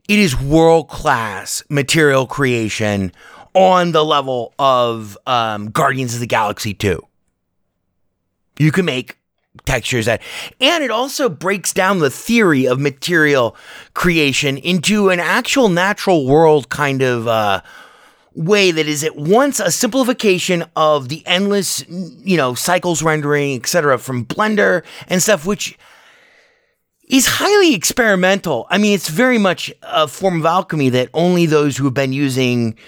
[0.09, 3.13] It is world class material creation
[3.53, 7.07] on the level of um, Guardians of the Galaxy 2.
[8.59, 9.19] You can make
[9.65, 10.23] textures that,
[10.61, 13.57] and it also breaks down the theory of material
[13.95, 17.61] creation into an actual natural world kind of uh,
[18.35, 23.99] way that is at once a simplification of the endless, you know, cycles rendering, etc.,
[23.99, 25.77] from Blender and stuff, which
[27.09, 28.67] is highly experimental.
[28.71, 32.13] I mean, it's very much a form of alchemy that only those who have been
[32.13, 32.79] using,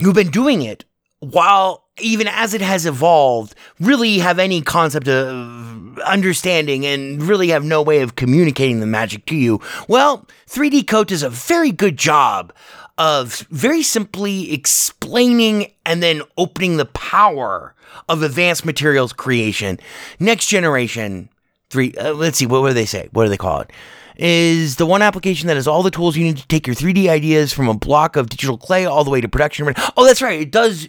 [0.00, 0.84] who've been doing it,
[1.20, 7.64] while even as it has evolved, really have any concept of understanding and really have
[7.64, 9.60] no way of communicating the magic to you.
[9.88, 12.52] Well, 3D Coat does a very good job
[12.98, 17.74] of very simply explaining and then opening the power
[18.08, 19.78] of advanced materials creation.
[20.18, 21.28] Next generation
[21.70, 21.94] three.
[21.94, 22.46] Uh, let's see.
[22.46, 23.08] What, what do they say?
[23.12, 23.70] What do they call it?
[24.16, 27.08] Is the one application that has all the tools you need to take your 3D
[27.08, 29.72] ideas from a block of digital clay all the way to production.
[29.96, 30.40] Oh, that's right.
[30.40, 30.88] It does.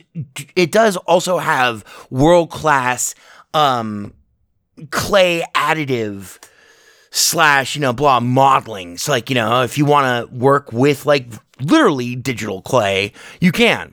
[0.55, 3.15] It does also have world class
[3.53, 4.13] um,
[4.89, 6.39] clay additive
[7.11, 8.97] slash you know blah modeling.
[8.97, 11.27] So like you know if you want to work with like
[11.61, 13.92] literally digital clay, you can.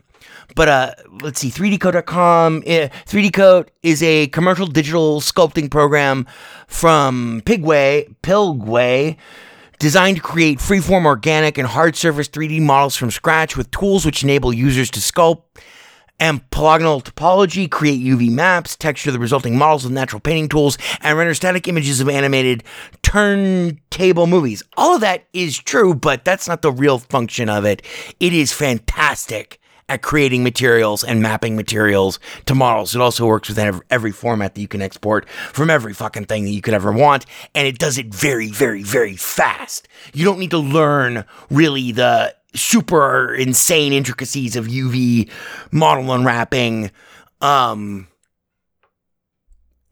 [0.54, 2.62] But uh, let's see, 3dcoat.com.
[2.62, 6.26] 3D Coat is a commercial digital sculpting program
[6.66, 9.16] from Pigway, Pilgway,
[9.78, 14.22] designed to create freeform, organic, and hard surface 3D models from scratch with tools which
[14.22, 15.42] enable users to sculpt
[16.20, 21.16] and polygonal topology, create UV maps, texture the resulting models with natural painting tools, and
[21.16, 22.62] render static images of animated
[23.02, 24.62] turntable movies.
[24.76, 27.82] All of that is true, but that's not the real function of it.
[28.20, 29.59] It is fantastic
[29.90, 32.94] at creating materials and mapping materials to models.
[32.94, 33.58] It also works with
[33.90, 37.26] every, format that you can export from every fucking thing that you could ever want.
[37.56, 39.88] And it does it very, very, very fast.
[40.14, 45.28] You don't need to learn really the super insane intricacies of UV
[45.72, 46.92] model unwrapping.
[47.40, 48.06] Um,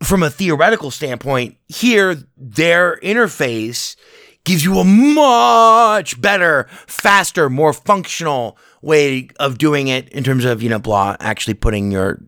[0.03, 3.97] from a theoretical standpoint, here their interface
[4.45, 10.63] gives you a much better, faster, more functional way of doing it in terms of,
[10.63, 12.21] you know, blah, actually putting your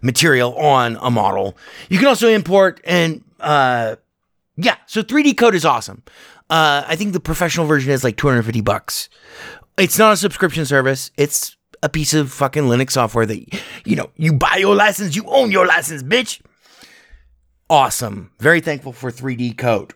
[0.00, 1.56] material on a model.
[1.88, 3.96] You can also import and, uh,
[4.56, 6.02] yeah, so 3D Coat is awesome.
[6.50, 9.08] Uh, I think the professional version is like 250 bucks.
[9.76, 11.10] It's not a subscription service.
[11.16, 15.24] It's a piece of fucking Linux software that, you know, you buy your license, you
[15.26, 16.40] own your license, bitch.
[17.70, 18.32] Awesome.
[18.38, 19.94] Very thankful for 3D Coat.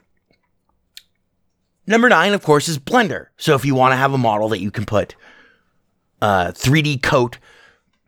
[1.86, 3.28] Number nine, of course, is Blender.
[3.36, 5.16] So if you want to have a model that you can put
[6.22, 7.38] uh, 3D coat,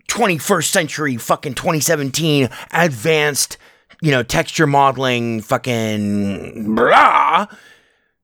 [0.08, 3.58] 21st century, fucking 2017, advanced,
[4.00, 7.46] you know, texture modeling, fucking blah.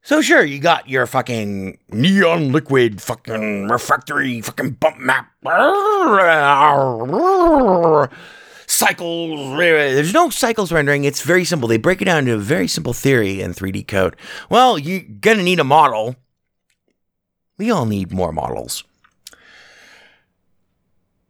[0.03, 5.29] So sure, you got your fucking neon liquid, fucking refractory, fucking bump map.
[8.67, 9.59] Cycles.
[9.59, 11.03] There's no cycles rendering.
[11.03, 11.69] It's very simple.
[11.69, 14.15] They break it down into a very simple theory in 3D Coat.
[14.49, 16.15] Well, you're gonna need a model.
[17.59, 18.85] We all need more models.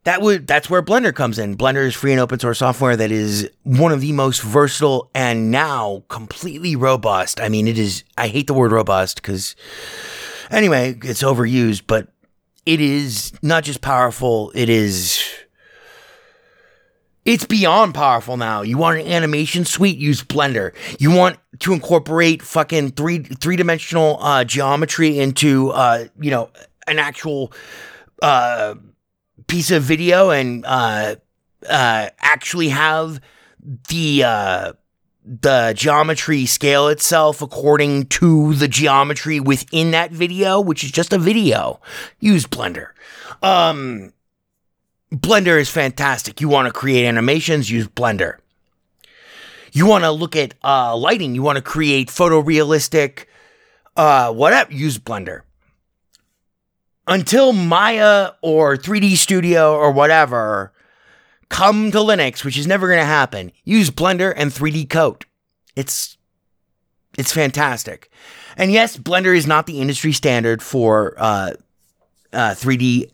[0.04, 1.56] That would that's where Blender comes in.
[1.56, 5.50] Blender is free and open source software that is one of the most versatile and
[5.50, 7.40] now completely robust.
[7.40, 9.56] I mean, it is I hate the word robust because
[10.50, 12.08] anyway, it's overused, but
[12.64, 15.22] it is not just powerful, it is
[17.26, 18.62] it's beyond powerful now.
[18.62, 19.98] You want an animation suite?
[19.98, 20.74] Use Blender.
[20.98, 26.48] You want to incorporate fucking three three dimensional uh, geometry into uh, you know
[26.86, 27.52] an actual
[28.22, 28.74] uh,
[29.50, 31.16] piece of video and uh,
[31.68, 33.20] uh, actually have
[33.88, 34.72] the uh,
[35.24, 41.18] the geometry scale itself according to the geometry within that video, which is just a
[41.18, 41.80] video.
[42.20, 42.90] Use Blender.
[43.42, 44.12] Um,
[45.12, 46.40] Blender is fantastic.
[46.40, 48.38] You want to create animations, use Blender.
[49.72, 53.26] You want to look at uh, lighting, you want to create photorealistic,
[53.96, 55.42] uh, whatever, use Blender.
[57.10, 60.72] Until Maya or 3D Studio or whatever
[61.48, 65.26] come to Linux, which is never going to happen, use Blender and 3D Coat.
[65.76, 66.16] It's
[67.18, 68.10] it's fantastic.
[68.56, 71.52] And yes, Blender is not the industry standard for uh,
[72.32, 73.10] uh, 3D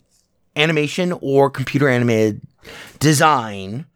[0.55, 2.43] animation or computer animated
[2.99, 3.87] design,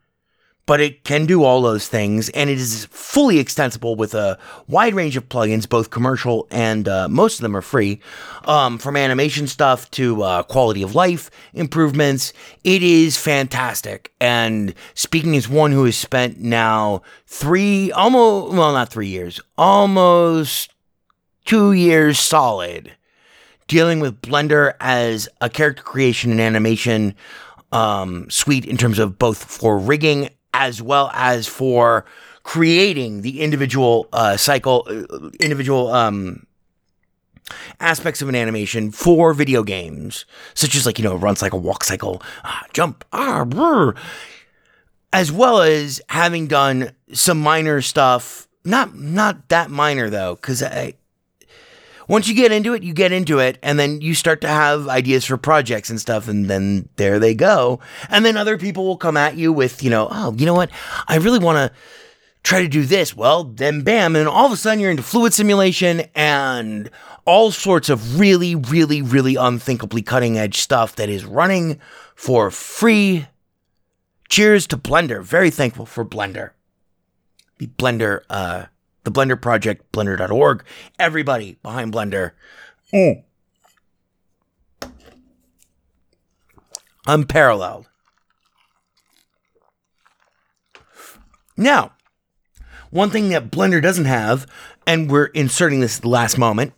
[0.71, 4.39] but it can do all those things, and it is fully extensible with a
[4.69, 8.01] wide range of plugins, both commercial and uh, most of them are free.
[8.45, 12.33] Um, from animation stuff to uh, quality of life improvements,
[12.63, 14.13] it is fantastic.
[14.21, 20.73] And speaking as one who has spent now three, almost, well, not three years, almost
[21.45, 22.93] two years solid
[23.67, 27.17] dealing with Blender as a character creation and animation
[27.73, 32.05] um, suite in terms of both for rigging as well as for
[32.43, 36.47] creating the individual uh, cycle, uh, individual um,
[37.79, 40.25] aspects of an animation for video games,
[40.55, 43.95] such as like you know run cycle, walk cycle, ah, jump, ah, brr,
[45.13, 48.47] as well as having done some minor stuff.
[48.65, 50.95] Not not that minor though, because I
[52.11, 54.89] once you get into it, you get into it, and then you start to have
[54.89, 57.79] ideas for projects and stuff, and then there they go.
[58.09, 60.71] And then other people will come at you with, you know, oh, you know what?
[61.07, 61.79] I really want to
[62.43, 63.15] try to do this.
[63.15, 66.91] Well, then bam, and all of a sudden you're into fluid simulation and
[67.27, 71.79] all sorts of really, really, really unthinkably cutting edge stuff that is running
[72.17, 73.29] for free.
[74.29, 75.23] Cheers to Blender.
[75.23, 76.51] Very thankful for Blender.
[77.59, 78.65] The Blender uh,
[79.05, 80.65] the Blender Project, blender.org,
[80.99, 82.33] everybody behind Blender.
[82.93, 83.25] Mm.
[87.07, 87.89] Unparalleled.
[91.57, 91.93] Now,
[92.91, 94.47] one thing that Blender doesn't have,
[94.87, 96.73] and we're inserting this at the last moment,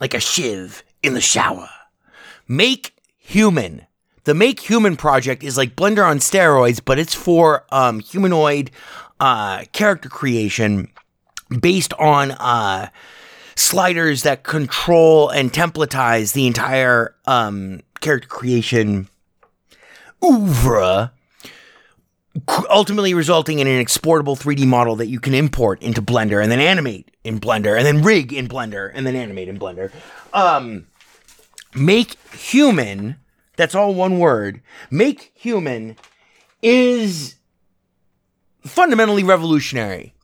[0.00, 1.68] like a shiv in the shower.
[2.46, 3.86] Make human.
[4.24, 8.70] The Make Human project is like Blender on steroids, but it's for um, humanoid
[9.18, 10.88] uh, character creation
[11.58, 12.90] based on uh,
[13.54, 19.08] sliders that control and templatize the entire um, character creation
[20.24, 21.12] oeuvre,
[22.70, 26.60] ultimately resulting in an exportable 3D model that you can import into Blender and then
[26.60, 29.90] animate in Blender and then rig in Blender and then animate in Blender.
[30.32, 30.86] Um,
[31.74, 33.16] make human
[33.56, 34.62] That's all one word.
[34.90, 35.96] Make human
[36.62, 37.34] is
[38.64, 40.14] fundamentally revolutionary.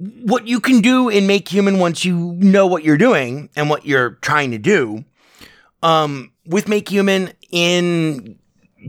[0.00, 3.84] What you can do in Make Human once you know what you're doing and what
[3.84, 5.04] you're trying to do,
[5.82, 8.38] um, with Make Human in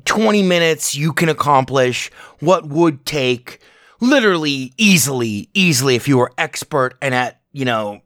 [0.06, 2.10] 20 minutes, you can accomplish
[2.40, 3.60] what would take
[4.00, 8.02] literally easily, easily if you were expert and at, you know,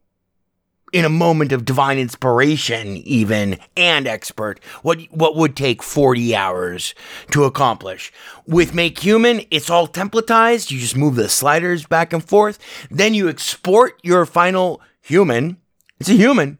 [0.95, 6.95] in a moment of divine inspiration, even and expert, what what would take 40 hours
[7.31, 8.13] to accomplish.
[8.47, 10.71] With Make Human, it's all templatized.
[10.71, 12.59] You just move the sliders back and forth.
[12.89, 15.57] Then you export your final human.
[15.99, 16.59] It's a human.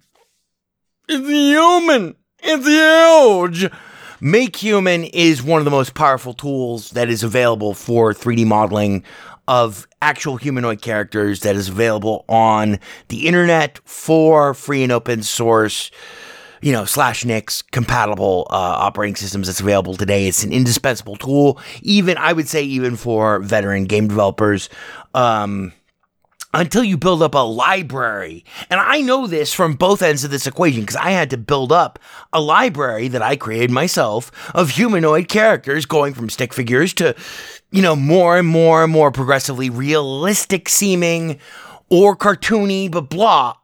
[1.08, 2.16] It's a human.
[2.44, 3.72] It's huge.
[4.20, 9.06] Make Human is one of the most powerful tools that is available for 3D modeling
[9.48, 15.92] of actual humanoid characters that is available on the internet for free and open source,
[16.62, 20.28] you know, slash Nix compatible uh, operating systems that's available today.
[20.28, 24.70] It's an indispensable tool, even, I would say, even for veteran game developers.
[25.14, 25.74] Um,
[26.56, 28.46] until you build up a library.
[28.70, 31.72] And I know this from both ends of this equation because I had to build
[31.74, 32.00] up
[32.32, 37.14] a library that I created myself of humanoid characters going from stick figures to,
[37.72, 41.40] you know, more and more and more progressively realistic seeming
[41.90, 43.56] or cartoony, but blah.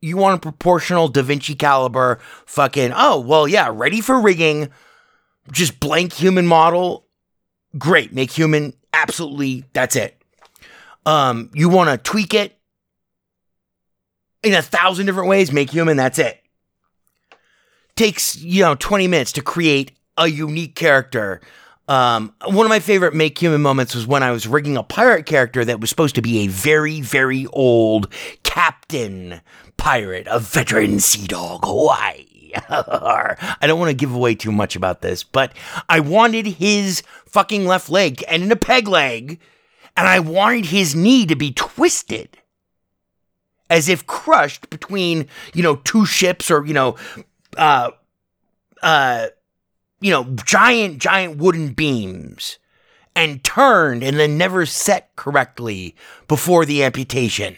[0.00, 4.70] You want a proportional Da Vinci caliber fucking, oh, well, yeah, ready for rigging,
[5.52, 7.06] just blank human model.
[7.78, 10.20] Great, make human, absolutely, that's it.
[11.06, 12.58] Um, you want to tweak it
[14.42, 16.40] in a thousand different ways, make human, that's it.
[17.96, 21.40] Takes, you know, 20 minutes to create a unique character.
[21.86, 25.26] Um, one of my favorite make human moments was when I was rigging a pirate
[25.26, 28.10] character that was supposed to be a very, very old
[28.42, 29.40] captain
[29.76, 31.64] pirate, a veteran sea dog.
[31.66, 32.26] Why?
[32.68, 35.52] I don't want to give away too much about this, but
[35.88, 39.40] I wanted his fucking left leg and in a peg leg
[39.96, 42.38] and I wanted his knee to be twisted
[43.70, 46.96] as if crushed between, you know, two ships or, you know,
[47.56, 47.90] uh,
[48.82, 49.28] uh,
[50.00, 52.58] you know, giant, giant wooden beams
[53.16, 55.94] and turned and then never set correctly
[56.28, 57.56] before the amputation.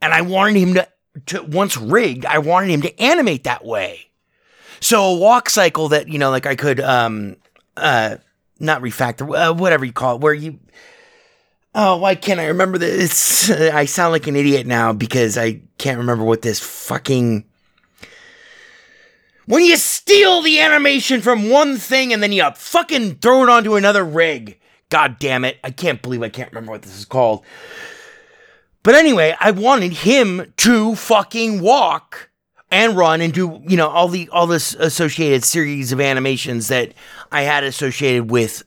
[0.00, 0.88] And I wanted him to,
[1.26, 4.10] to once rigged, I wanted him to animate that way.
[4.80, 7.36] So a walk cycle that, you know, like I could, um,
[7.76, 8.16] uh,
[8.60, 10.60] not refactor, uh, whatever you call it, where you,
[11.74, 13.50] Oh, why can't I remember this?
[13.50, 17.44] I sound like an idiot now because I can't remember what this fucking.
[19.46, 23.76] When you steal the animation from one thing and then you fucking throw it onto
[23.76, 24.58] another rig.
[24.90, 25.58] God damn it.
[25.62, 27.44] I can't believe I can't remember what this is called.
[28.82, 32.30] But anyway, I wanted him to fucking walk
[32.70, 36.92] and run and do, you know, all the all this associated series of animations that
[37.32, 38.62] I had associated with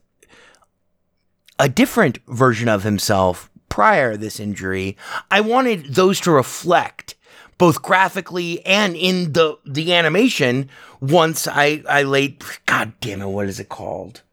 [1.62, 4.98] a different version of himself prior this injury.
[5.30, 7.14] I wanted those to reflect
[7.60, 10.70] both graphically and in the the animation
[11.00, 14.24] once I I laid god damn it what is it called?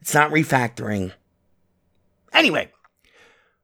[0.00, 1.12] It's not refactoring.
[2.32, 2.72] Anyway,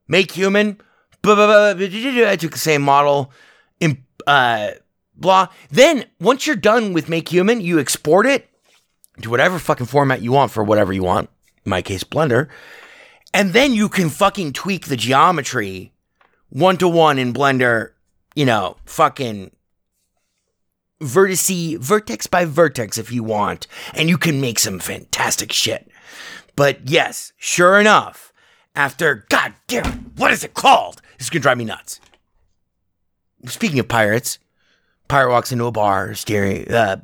[0.07, 0.79] make human
[1.25, 3.33] I took the same model
[3.81, 4.73] in uh
[5.17, 5.49] blah.
[5.71, 8.51] Then once you're done with make human, you export it
[9.23, 11.31] to whatever fucking format you want for whatever you want.
[11.65, 12.51] In my case, Blender.
[13.35, 15.93] And then you can fucking tweak the geometry
[16.51, 17.93] one to one in Blender,
[18.35, 19.51] you know, fucking
[21.01, 23.67] vertice, vertex by vertex if you want.
[23.95, 25.91] And you can make some fantastic shit.
[26.57, 28.33] But yes, sure enough,
[28.75, 31.01] after, god damn it, what is it called?
[31.17, 32.01] This is gonna drive me nuts.
[33.47, 34.39] Speaking of pirates,
[35.09, 36.99] pirate walks into a bar, steering, uh,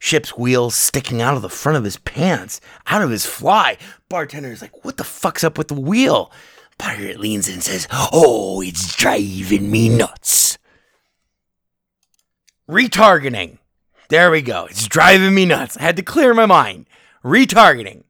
[0.00, 3.78] ship's wheels sticking out of the front of his pants, out of his fly.
[4.08, 6.32] Bartender is like, what the fuck's up with the wheel?
[6.78, 10.58] Pirate leans in and says, Oh, it's driving me nuts.
[12.68, 13.58] Retargeting.
[14.08, 14.64] There we go.
[14.64, 15.76] It's driving me nuts.
[15.76, 16.86] I had to clear my mind.
[17.22, 18.04] Retargeting.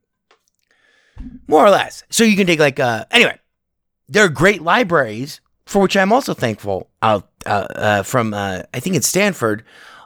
[1.46, 2.04] More or less.
[2.10, 3.38] So you can take like uh anyway,
[4.08, 8.80] there are great libraries for which I'm also thankful out uh, uh, from uh, I
[8.80, 9.64] think it's Stanford.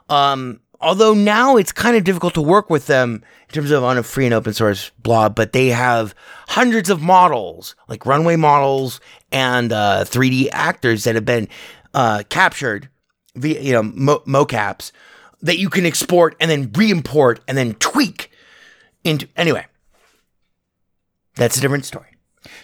[0.09, 3.97] Um, although now it's kind of difficult to work with them in terms of on
[3.97, 6.13] a free and open source blog, but they have
[6.47, 9.01] hundreds of models, like runway models
[9.31, 11.47] and uh, 3D actors that have been
[11.95, 12.87] uh, captured
[13.35, 14.91] via, you know, mo- mocaps
[15.41, 18.29] that you can export and then re-import and then tweak
[19.03, 19.27] into.
[19.35, 19.65] Anyway,
[21.35, 22.09] that's a different story.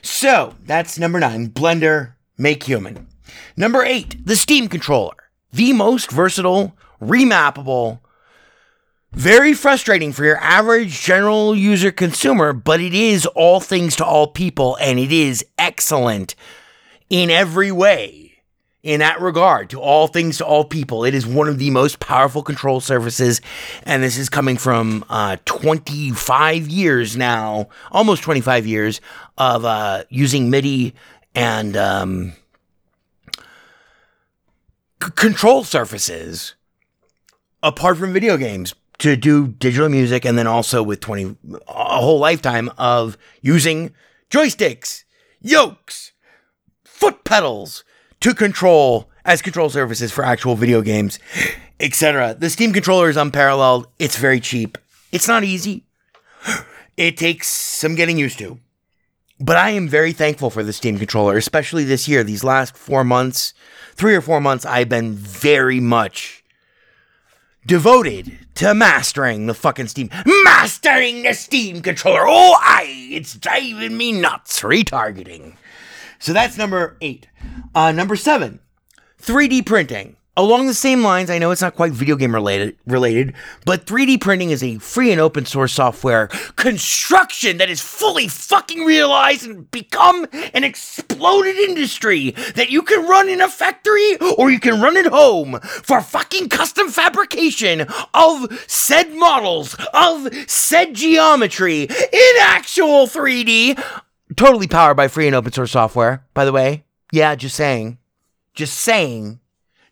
[0.03, 3.07] So that's number nine, Blender Make Human.
[3.57, 5.15] Number eight, the Steam controller,
[5.51, 7.99] the most versatile, remappable,
[9.13, 14.27] Very frustrating for your average general user consumer, but it is all things to all
[14.27, 16.33] people and it is excellent
[17.09, 18.31] in every way
[18.83, 21.03] in that regard to all things to all people.
[21.03, 23.41] It is one of the most powerful control surfaces,
[23.83, 29.01] and this is coming from uh, 25 years now, almost 25 years
[29.37, 30.95] of uh, using MIDI
[31.35, 32.33] and um,
[35.03, 36.55] c- control surfaces
[37.61, 41.35] apart from video games to do digital music and then also with 20
[41.67, 43.93] a whole lifetime of using
[44.29, 45.03] joysticks
[45.41, 46.13] yokes
[46.83, 47.83] foot pedals
[48.19, 51.19] to control as control surfaces for actual video games
[51.79, 53.87] etc the steam controller is unparalleled.
[53.99, 54.77] It's very cheap.
[55.11, 55.85] It's not easy.
[56.97, 58.59] It takes some getting used to.
[59.39, 62.23] But I am very thankful for the Steam controller, especially this year.
[62.23, 63.53] These last four months,
[63.95, 66.40] three or four months, I've been very much
[67.65, 70.09] devoted to mastering the fucking Steam.
[70.43, 72.21] Mastering the Steam controller.
[72.25, 74.61] Oh, I, it's driving me nuts.
[74.61, 75.55] Retargeting.
[76.19, 77.27] So that's number eight.
[77.73, 78.59] Uh, number seven,
[79.21, 80.15] 3D printing.
[80.37, 83.33] Along the same lines, I know it's not quite video game related, related,
[83.65, 88.85] but 3D printing is a free and open source software construction that is fully fucking
[88.85, 94.61] realized and become an exploded industry that you can run in a factory or you
[94.61, 102.35] can run at home for fucking custom fabrication of said models of said geometry in
[102.39, 103.77] actual 3D.
[104.37, 106.85] Totally powered by free and open source software, by the way.
[107.11, 107.97] Yeah, just saying.
[108.53, 109.40] Just saying.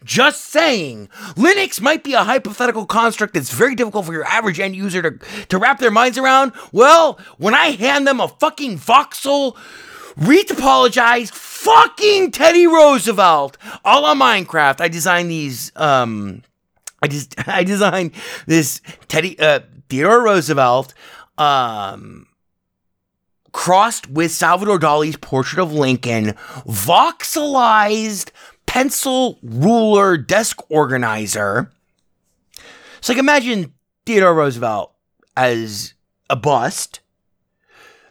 [0.04, 1.10] Just saying.
[1.36, 5.46] Linux might be a hypothetical construct that's very difficult for your average end user to,
[5.48, 6.54] to wrap their minds around.
[6.72, 9.58] Well, when I hand them a fucking voxel
[10.18, 16.44] retopologized fucking Teddy Roosevelt all on Minecraft, I designed these um
[17.02, 18.12] I just I designed
[18.46, 19.60] this Teddy uh
[19.90, 20.94] Theodore Roosevelt
[21.38, 22.28] um
[23.52, 26.34] crossed with Salvador Dali's portrait of Lincoln,
[26.68, 28.32] voxelized
[28.70, 31.72] pencil ruler desk organizer.
[33.02, 33.74] So, like, imagine
[34.06, 34.94] Theodore Roosevelt
[35.36, 35.96] as
[36.30, 37.00] a bust.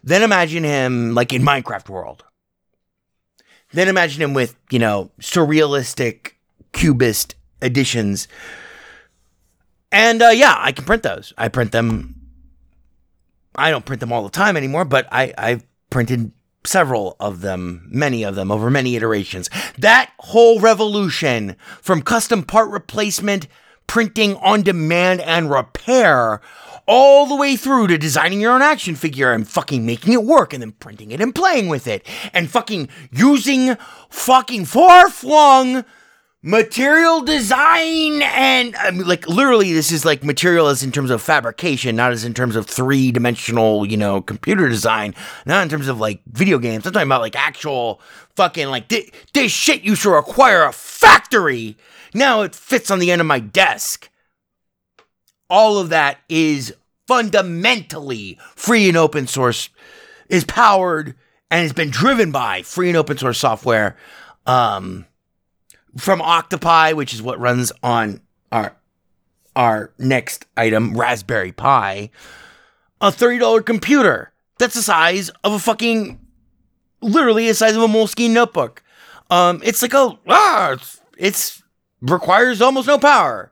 [0.03, 2.25] Then imagine him like in Minecraft world.
[3.73, 6.33] Then imagine him with, you know, surrealistic
[6.73, 8.27] cubist editions.
[9.93, 11.33] And uh, yeah, I can print those.
[11.39, 12.17] I print them.
[13.55, 16.33] I don't print them all the time anymore, but I, I've printed
[16.69, 19.49] several of them, many of them over many iterations.
[19.79, 23.49] That whole revolution from custom part replacement,
[23.87, 26.41] printing on demand, and repair
[26.87, 30.55] all the way through to designing your own action figure and fucking making it work
[30.55, 33.77] and then printing it and playing with it and fucking using
[34.09, 35.85] fucking far flung
[36.43, 41.21] material design and I mean, like literally this is like material as in terms of
[41.21, 45.17] fabrication not as in terms of three dimensional you know computer design
[45.47, 46.87] not in terms of like video games.
[46.87, 48.01] I'm talking about like actual
[48.37, 51.77] fucking like thi- this shit used to require a factory.
[52.15, 54.09] Now it fits on the end of my desk.
[55.51, 56.73] All of that is
[57.09, 59.71] fundamentally free and open source
[60.29, 61.17] is powered
[61.51, 63.97] and has been driven by free and open source software.
[64.47, 65.05] Um
[65.99, 68.21] from Octopi, which is what runs on
[68.53, 68.75] our
[69.57, 72.11] our next item, Raspberry Pi,
[73.01, 76.21] a $30 computer that's the size of a fucking
[77.01, 78.83] literally the size of a Moleskine notebook.
[79.31, 81.63] Um, it's like a ah, it's, it's
[82.01, 83.51] requires almost no power.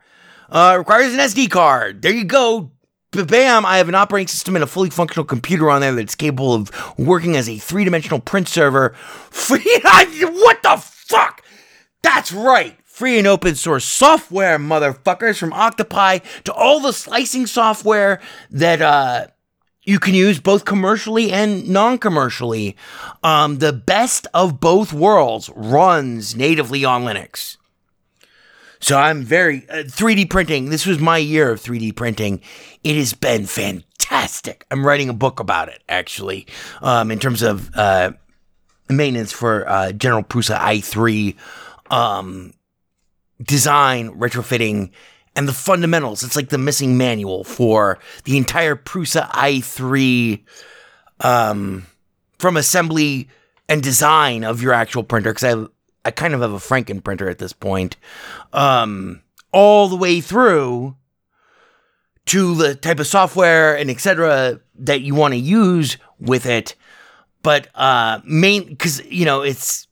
[0.48, 2.02] Uh, requires an SD card.
[2.02, 2.70] There you go.
[3.12, 3.64] Bam!
[3.64, 6.70] I have an operating system and a fully functional computer on there that's capable of
[6.98, 8.94] working as a three-dimensional print server.
[9.48, 11.42] What the fuck?
[12.06, 12.78] That's right.
[12.84, 19.26] Free and open source software, motherfuckers, from Octopi to all the slicing software that uh,
[19.82, 22.76] you can use both commercially and non-commercially.
[23.24, 27.56] Um, the best of both worlds runs natively on Linux.
[28.78, 30.70] So I'm very uh, 3D printing.
[30.70, 32.40] This was my year of 3D printing.
[32.84, 34.64] It has been fantastic.
[34.70, 36.46] I'm writing a book about it actually,
[36.82, 38.12] um, in terms of uh,
[38.88, 41.34] maintenance for uh, General Prusa i3
[41.90, 42.52] um,
[43.42, 44.90] design, retrofitting,
[45.34, 46.24] and the fundamentals.
[46.24, 50.42] It's like the missing manual for the entire Prusa i3
[51.20, 51.86] um,
[52.38, 53.28] from assembly
[53.68, 55.32] and design of your actual printer.
[55.32, 57.96] Because I, I kind of have a Franken printer at this point,
[58.52, 59.22] um,
[59.52, 60.96] all the way through
[62.26, 64.60] to the type of software and etc.
[64.74, 66.74] that you want to use with it.
[67.42, 69.85] But uh, main because you know it's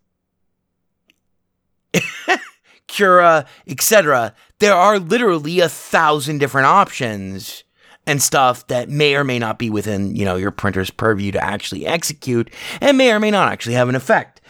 [2.88, 4.34] Cura, etc.
[4.58, 7.64] There are literally a thousand different options
[8.06, 11.42] and stuff that may or may not be within, you know, your printer's purview to
[11.42, 14.40] actually execute and may or may not actually have an effect.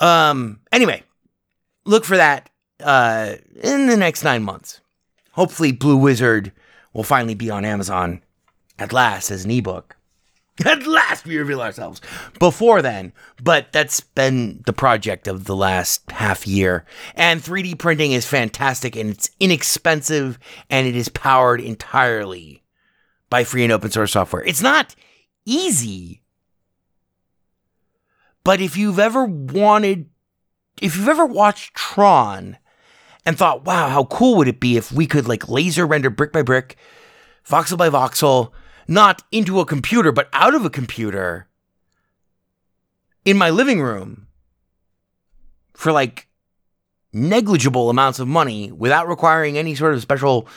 [0.00, 1.02] Um, anyway,
[1.84, 2.50] look for that
[2.82, 4.80] uh, in the next nine months.
[5.32, 6.52] Hopefully, Blue Wizard
[6.92, 8.22] will finally be on Amazon
[8.78, 9.96] at last as an ebook.
[10.64, 12.00] At last, we reveal ourselves.
[12.38, 13.12] Before then,
[13.42, 16.84] but that's been the project of the last half year.
[17.16, 20.38] And 3D printing is fantastic and it's inexpensive
[20.70, 22.62] and it is powered entirely
[23.30, 24.44] by free and open source software.
[24.44, 24.94] It's not
[25.44, 26.22] easy.
[28.44, 30.08] But if you've ever wanted,
[30.80, 32.58] if you've ever watched Tron
[33.26, 36.30] and thought, wow, how cool would it be if we could like laser render brick
[36.30, 36.76] by brick,
[37.44, 38.52] voxel by voxel,
[38.86, 41.48] not into a computer, but out of a computer
[43.24, 44.26] in my living room
[45.74, 46.28] for like
[47.12, 50.48] negligible amounts of money without requiring any sort of special,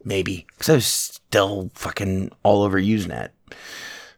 [0.03, 0.45] maybe.
[0.49, 3.29] Because I was still fucking all over Usenet.
[3.49, 3.55] It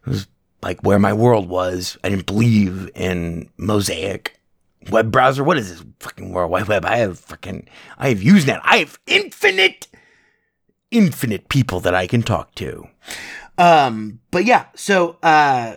[0.04, 0.26] was
[0.62, 1.96] like where my world was.
[2.04, 4.35] I didn't believe in Mosaic
[4.90, 5.44] web browser.
[5.44, 6.84] What is this fucking World Wide Web?
[6.84, 7.68] I have fucking,
[7.98, 8.60] I have Usenet.
[8.64, 9.88] I have infinite,
[10.90, 12.86] infinite people that I can talk to.
[13.58, 15.76] Um, but yeah, so, uh,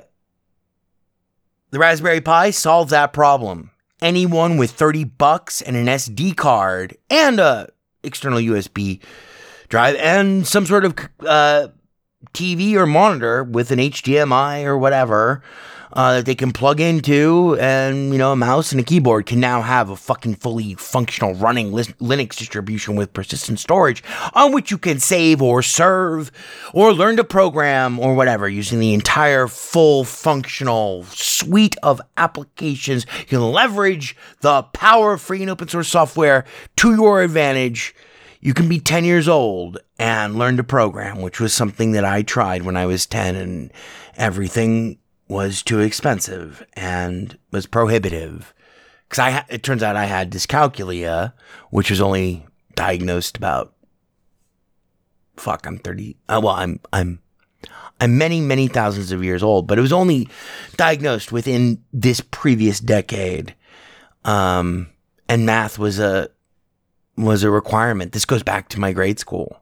[1.71, 3.71] the Raspberry Pi solves that problem.
[4.01, 7.69] Anyone with 30 bucks and an SD card and a
[8.03, 9.01] external USB
[9.67, 10.95] drive and some sort of,
[11.25, 11.67] uh,
[12.33, 15.41] TV or monitor with an HDMI or whatever,
[15.93, 19.39] uh, that they can plug into, and you know, a mouse and a keyboard can
[19.39, 24.03] now have a fucking fully functional running Linux distribution with persistent storage
[24.33, 26.31] on which you can save or serve
[26.73, 33.05] or learn to program or whatever using the entire full functional suite of applications.
[33.21, 36.45] You can leverage the power of free and open source software
[36.77, 37.95] to your advantage
[38.41, 42.21] you can be 10 years old and learn to program, which was something that I
[42.21, 43.71] tried when I was 10 and
[44.15, 44.97] everything
[45.29, 48.53] was too expensive and was prohibitive.
[49.07, 51.33] Because I, it turns out I had dyscalculia,
[51.69, 52.45] which was only
[52.75, 53.73] diagnosed about.
[55.37, 56.17] Fuck, I'm thirty.
[56.27, 57.19] Uh, well, I'm I'm
[58.01, 60.27] I'm many many thousands of years old, but it was only
[60.75, 63.55] diagnosed within this previous decade.
[64.25, 64.89] Um,
[65.29, 66.29] and math was a
[67.17, 68.11] was a requirement.
[68.11, 69.61] This goes back to my grade school.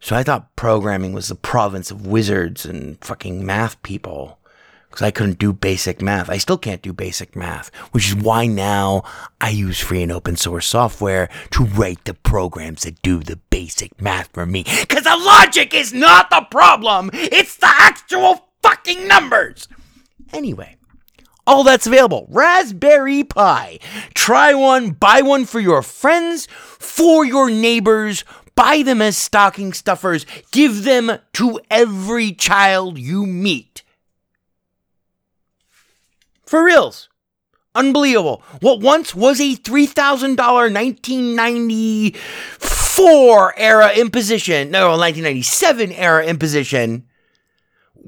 [0.00, 4.38] So I thought programming was the province of wizards and fucking math people.
[4.88, 6.30] Because I couldn't do basic math.
[6.30, 9.02] I still can't do basic math, which is why now
[9.38, 14.00] I use free and open source software to write the programs that do the basic
[14.00, 14.64] math for me.
[14.80, 19.68] Because the logic is not the problem, it's the actual fucking numbers.
[20.32, 20.76] Anyway,
[21.46, 23.78] all that's available Raspberry Pi.
[24.14, 28.24] Try one, buy one for your friends, for your neighbors,
[28.58, 33.84] buy them as stocking stuffers, give them to every child you meet.
[36.44, 37.08] For reals.
[37.76, 38.42] Unbelievable.
[38.60, 47.04] What once was a $3,000 1994 era imposition, no, 1997 era imposition,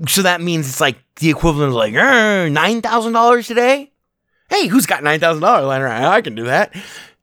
[0.09, 3.93] So that means it's like the equivalent of like "Er, $9,000 today?
[4.49, 6.05] Hey, who's got $9,000 lying around?
[6.05, 6.75] I can do that.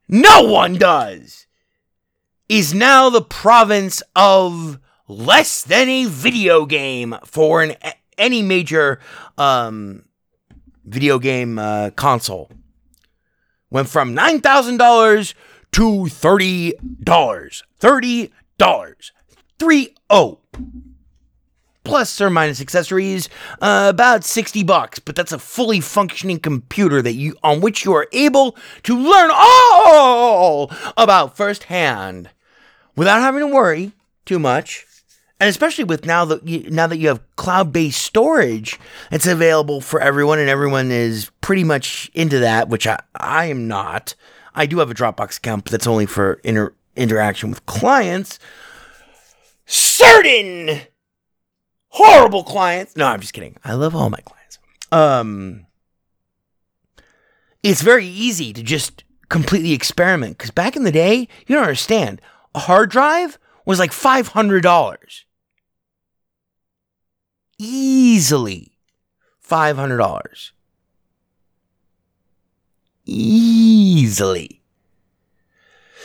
[0.07, 1.46] No one does.
[2.49, 7.75] Is now the province of less than a video game for an
[8.17, 8.99] any major
[9.37, 10.05] um,
[10.85, 12.49] video game uh, console.
[13.69, 15.33] Went from $9,000
[15.73, 17.61] to $30.
[17.79, 19.11] $30.
[19.59, 20.39] 3 0
[21.83, 23.29] plus or minus accessories,
[23.61, 27.93] uh, about 60 bucks, but that's a fully functioning computer that you on which you
[27.93, 32.29] are able to learn all about firsthand
[32.97, 33.93] without having to worry
[34.25, 34.85] too much.
[35.39, 38.79] And especially with now that you, now that you have cloud-based storage,
[39.11, 43.67] it's available for everyone, and everyone is pretty much into that, which I, I am
[43.67, 44.15] not.
[44.55, 48.39] I do have a Dropbox account, but that's only for inter- interaction with clients.
[49.67, 50.81] Certain
[51.89, 52.95] horrible clients.
[52.95, 53.57] No, I'm just kidding.
[53.63, 54.57] I love all my clients.
[54.91, 55.67] Um,
[57.61, 62.21] it's very easy to just completely experiment because back in the day, you don't understand.
[62.57, 65.25] Hard drive was like five hundred dollars,
[67.57, 68.77] easily
[69.39, 70.51] five hundred dollars,
[73.05, 74.61] easily.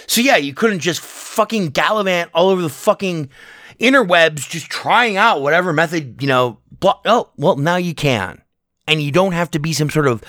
[0.06, 3.30] So yeah, you couldn't just fucking gallivant all over the fucking
[3.78, 8.42] interwebs just trying out whatever method, you know, blo- oh, well, now you can.
[8.86, 10.22] And you don't have to be some sort of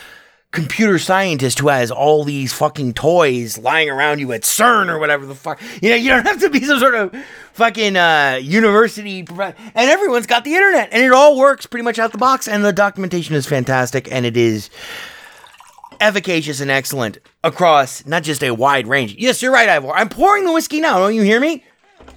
[0.53, 5.25] computer scientist who has all these fucking toys lying around you at CERN or whatever
[5.25, 5.59] the fuck.
[5.81, 7.13] You know, you don't have to be some sort of
[7.53, 11.97] fucking uh, university prof- and everyone's got the internet and it all works pretty much
[11.97, 14.69] out the box and the documentation is fantastic and it is
[15.99, 19.15] efficacious and excellent across not just a wide range.
[19.17, 19.91] Yes, you're right, Ivor.
[19.91, 20.99] I'm pouring the whiskey now.
[20.99, 21.63] Don't you hear me?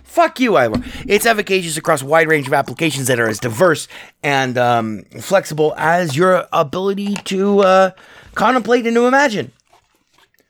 [0.03, 0.83] Fuck you, Ivor.
[1.07, 3.89] It's efficacious across a wide range of applications that are as diverse
[4.23, 7.91] and um, flexible as your ability to uh,
[8.37, 9.51] contemplate and to imagine.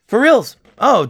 [0.06, 0.56] For reals.
[0.78, 1.08] Oh,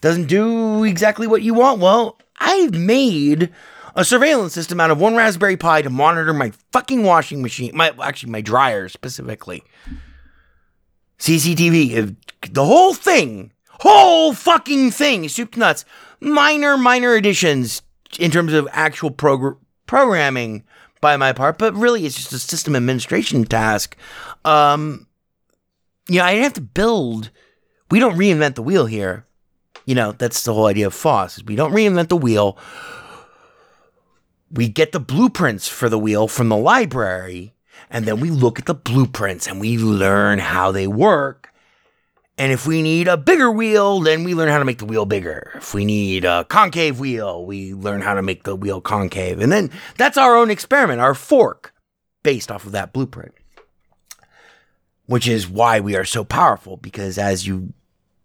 [0.00, 1.80] doesn't do exactly what you want.
[1.80, 3.50] Well, I've made
[3.96, 7.72] a surveillance system out of one Raspberry Pi to monitor my fucking washing machine.
[7.74, 9.64] My actually my dryer specifically.
[11.18, 12.16] CCTV,
[12.50, 15.84] the whole thing, whole fucking thing, soup to nuts.
[16.20, 17.82] Minor, minor additions
[18.18, 19.56] in terms of actual progr-
[19.86, 20.64] programming
[21.00, 23.96] by my part, but really it's just a system administration task.
[24.44, 25.06] Um,
[26.08, 27.30] you know, I didn't have to build.
[27.90, 29.26] We don't reinvent the wheel here.
[29.84, 31.38] You know, that's the whole idea of FOSS.
[31.38, 32.56] Is we don't reinvent the wheel.
[34.50, 37.54] We get the blueprints for the wheel from the library,
[37.90, 41.48] and then we look at the blueprints and we learn how they work.
[42.38, 45.04] And if we need a bigger wheel, then we learn how to make the wheel
[45.04, 45.52] bigger.
[45.54, 49.38] If we need a concave wheel, we learn how to make the wheel concave.
[49.40, 51.74] And then that's our own experiment, our fork,
[52.22, 53.34] based off of that blueprint.
[55.06, 57.72] Which is why we are so powerful, because as you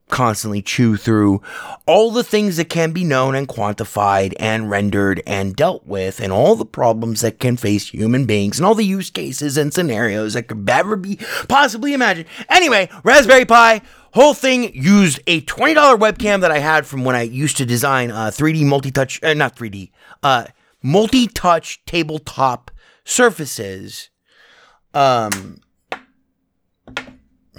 [0.09, 1.41] constantly chew through
[1.85, 6.31] all the things that can be known and quantified and rendered and dealt with, and
[6.31, 10.33] all the problems that can face human beings, and all the use cases and scenarios
[10.33, 12.27] that could ever be possibly imagined.
[12.49, 13.81] Anyway, Raspberry Pi,
[14.13, 18.11] whole thing used a $20 webcam that I had from when I used to design
[18.11, 19.91] uh, 3D multi touch, uh, not 3D,
[20.23, 20.45] uh,
[20.81, 22.71] multi touch tabletop
[23.03, 24.09] surfaces.
[24.93, 25.59] Um,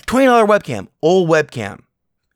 [0.08, 1.80] $20 webcam, old webcam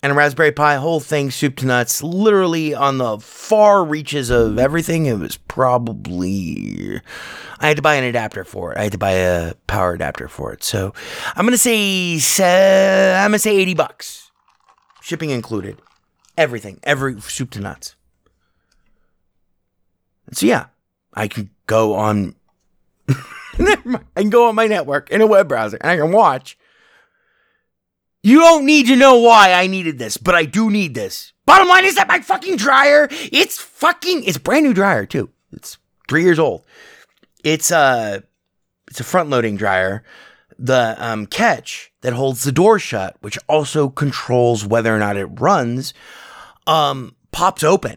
[0.03, 4.59] and a Raspberry Pi, whole thing, soup to nuts, literally on the far reaches of
[4.59, 5.07] everything.
[5.07, 7.01] It was probably.
[7.61, 8.79] I had to buy an adapter for it.
[8.79, 10.65] I had to buy a power adapter for it.
[10.65, 10.93] So
[11.37, 14.33] I'm gonna say I'm gonna say 80 bucks,
[15.01, 15.81] shipping included,
[16.37, 17.95] everything, every soup to nuts.
[20.33, 20.67] So yeah,
[21.15, 22.35] I can go on.
[23.09, 26.59] I can go on my network in a web browser and I can watch
[28.23, 31.33] you don't need to know why I needed this, but I do need this.
[31.45, 35.31] Bottom line is that my fucking dryer, it's fucking, it's brand new dryer too.
[35.53, 35.79] It's
[36.09, 36.65] three years old.
[37.43, 38.23] It's a,
[38.89, 40.05] it's a front loading dryer.
[40.59, 45.27] The um, catch that holds the door shut, which also controls whether or not it
[45.27, 45.93] runs,
[46.69, 47.97] um, pops open.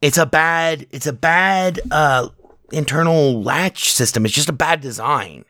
[0.00, 2.28] It's a bad, it's a bad uh,
[2.70, 4.24] internal latch system.
[4.24, 5.44] It's just a bad design.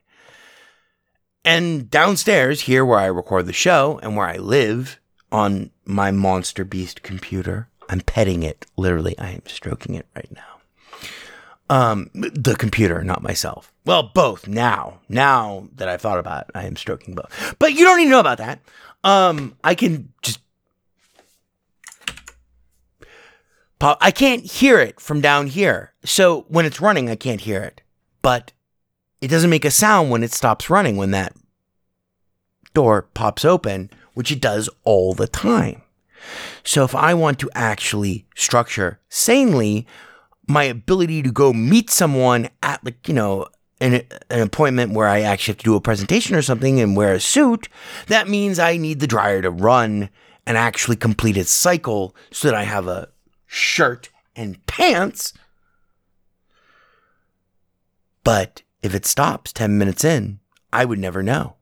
[1.45, 4.99] And downstairs, here where I record the show and where I live
[5.31, 8.67] on my Monster Beast computer, I'm petting it.
[8.77, 10.43] Literally, I am stroking it right now.
[11.71, 13.73] Um, the computer, not myself.
[13.85, 15.01] Well, both now.
[15.09, 17.57] Now that I've thought about it, I am stroking both.
[17.59, 18.61] But you don't need to know about that.
[19.03, 20.41] Um, I can just
[23.79, 23.99] pop.
[24.01, 25.93] I can't hear it from down here.
[26.05, 27.83] So when it's running, I can't hear it.
[28.23, 28.53] But
[29.25, 31.33] it doesn't make a sound when it stops running when that
[32.75, 35.81] door pops open, which it does all the time.
[36.63, 39.87] So if I want to actually structure sanely
[40.47, 43.47] my ability to go meet someone at like, you know,
[43.81, 47.15] an, an appointment where I actually have to do a presentation or something and wear
[47.15, 47.71] a suit,
[48.09, 50.11] that means I need the dryer to run
[50.47, 53.09] and actually complete its cycle so that I have a
[53.47, 55.33] shirt and pants.
[58.23, 60.41] But if it stops 10 minutes in,
[60.71, 61.57] I would never know.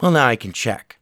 [0.00, 1.00] Well, now I can check.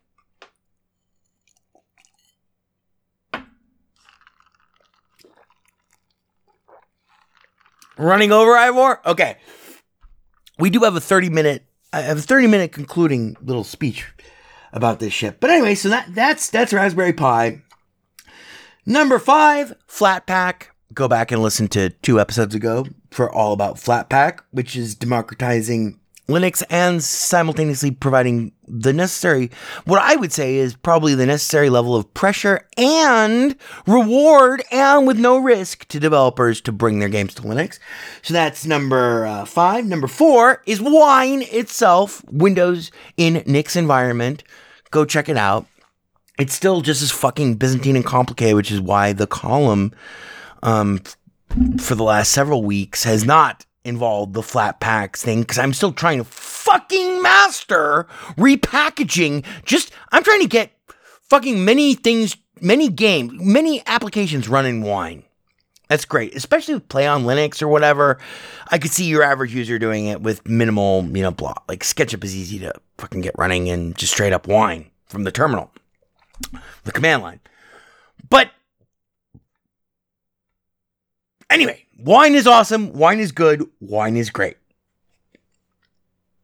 [7.99, 9.07] Running over, Ivor?
[9.07, 9.37] Okay.
[10.59, 14.07] We do have a 30 minute, I have a 30 minute concluding little speech
[14.73, 15.41] about this shit.
[15.41, 17.61] But anyway, so that that's that's Raspberry Pi.
[18.87, 20.69] Number five, Flatpak.
[20.93, 25.99] Go back and listen to two episodes ago for all about Flatpak, which is democratizing
[26.29, 29.51] Linux and simultaneously providing the necessary,
[29.85, 33.55] what I would say is probably the necessary level of pressure and
[33.87, 37.79] reward, and with no risk to developers to bring their games to Linux.
[38.23, 39.85] So that's number uh, five.
[39.85, 44.45] Number four is Wine itself, Windows in Nix environment.
[44.91, 45.67] Go check it out.
[46.39, 49.93] It's still just as fucking Byzantine and complicated, which is why the column
[50.65, 51.01] um,
[51.79, 56.19] for the last several weeks has not involved the Flatpaks thing because I'm still trying
[56.19, 59.45] to fucking master repackaging.
[59.65, 60.73] Just, I'm trying to get
[61.23, 65.23] fucking many things, many games, many applications running wine.
[65.89, 68.19] That's great, especially with PlayOnLinux or whatever.
[68.69, 71.55] I could see your average user doing it with minimal, you know, blah.
[71.69, 75.31] Like SketchUp is easy to fucking get running and just straight up wine from the
[75.31, 75.71] terminal,
[76.85, 77.41] the command line.
[78.31, 78.51] But
[81.51, 82.93] anyway, wine is awesome.
[82.93, 83.69] Wine is good.
[83.81, 84.57] Wine is great.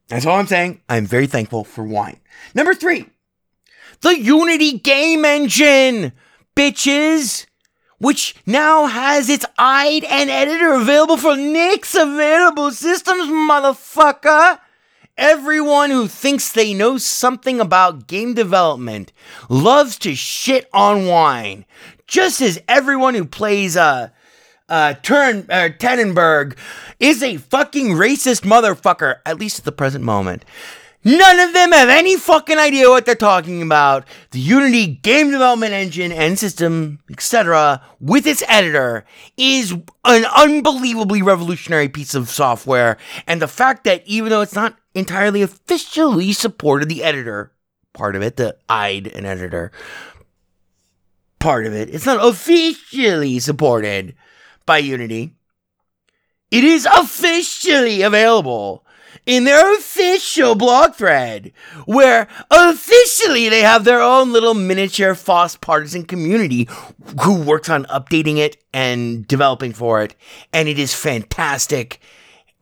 [0.08, 0.80] That's all I'm saying.
[0.88, 2.20] I'm very thankful for wine.
[2.54, 3.06] Number three,
[4.00, 6.12] the Unity game engine,
[6.56, 7.46] bitches,
[7.98, 14.58] which now has its IDE and editor available for Nix available systems, motherfucker.
[15.16, 19.12] Everyone who thinks they know something about game development
[19.50, 21.66] loves to shit on wine,
[22.06, 24.08] just as everyone who plays uh,
[24.70, 25.70] uh, Turn uh,
[26.98, 30.44] is a fucking racist motherfucker, at least at the present moment.
[31.02, 34.04] None of them have any fucking idea what they're talking about.
[34.32, 39.06] The Unity game development engine and system, etc., with its editor,
[39.38, 39.72] is
[40.04, 42.98] an unbelievably revolutionary piece of software.
[43.26, 47.52] And the fact that even though it's not entirely officially supported, the editor
[47.94, 49.72] part of it, the IDE and editor
[51.38, 54.14] part of it, it's not officially supported
[54.70, 55.34] by Unity.
[56.52, 58.86] It is officially available
[59.26, 61.50] in their official blog thread,
[61.86, 66.68] where officially they have their own little miniature FOSS partisan community
[67.22, 70.14] who works on updating it and developing for it.
[70.52, 71.98] And it is fantastic.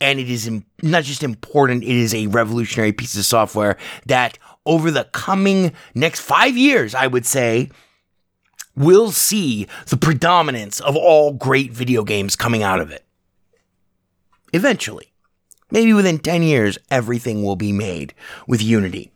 [0.00, 3.76] And it is not just important, it is a revolutionary piece of software
[4.06, 7.68] that over the coming next five years, I would say,
[8.78, 13.04] will see the predominance of all great video games coming out of it.
[14.52, 15.12] Eventually.
[15.70, 18.14] Maybe within 10 years, everything will be made
[18.46, 19.12] with Unity.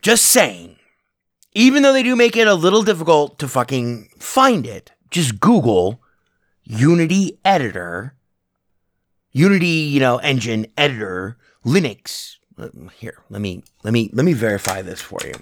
[0.00, 0.76] Just saying.
[1.54, 6.02] Even though they do make it a little difficult to fucking find it, just Google
[6.64, 8.14] Unity Editor,
[9.32, 12.36] Unity, you know, engine editor, Linux.
[12.58, 12.68] Uh,
[12.98, 15.34] Here, let me let me let me verify this for you.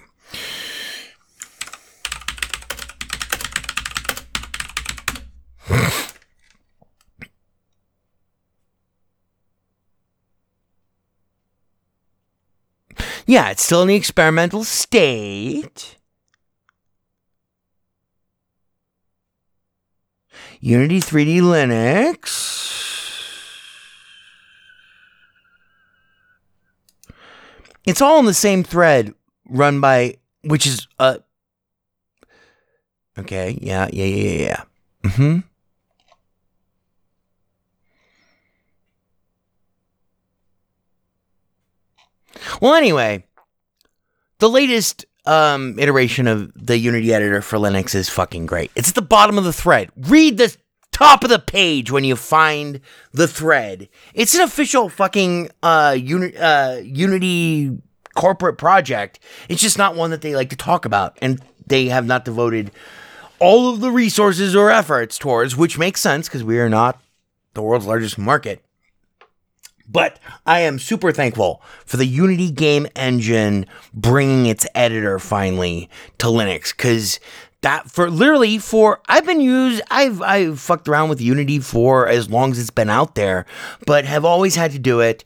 [13.26, 15.96] Yeah, it's still in the experimental state.
[20.60, 22.48] Unity 3D Linux.
[27.86, 29.14] It's all in the same thread
[29.48, 31.18] run by, which is, uh,
[33.16, 34.62] okay, yeah, yeah, yeah, yeah, yeah.
[35.04, 35.38] Mm-hmm.
[42.60, 43.24] Well, anyway,
[44.38, 48.70] the latest um, iteration of the Unity editor for Linux is fucking great.
[48.74, 49.90] It's at the bottom of the thread.
[49.96, 50.56] Read the
[50.92, 52.80] top of the page when you find
[53.12, 53.88] the thread.
[54.14, 57.78] It's an official fucking uh, uni- uh, Unity
[58.14, 59.20] corporate project.
[59.48, 62.70] It's just not one that they like to talk about, and they have not devoted
[63.38, 67.00] all of the resources or efforts towards, which makes sense because we are not
[67.54, 68.62] the world's largest market.
[69.90, 75.88] But I am super thankful for the Unity game engine bringing its editor finally
[76.18, 77.18] to Linux because
[77.62, 82.30] that for literally for I've been used I've I've fucked around with Unity for as
[82.30, 83.46] long as it's been out there,
[83.86, 85.24] but have always had to do it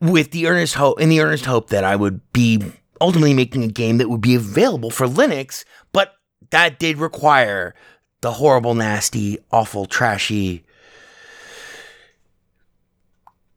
[0.00, 2.62] with the earnest hope in the earnest hope that I would be
[3.00, 6.14] ultimately making a game that would be available for Linux, but
[6.50, 7.74] that did require
[8.20, 10.64] the horrible, nasty, awful, trashy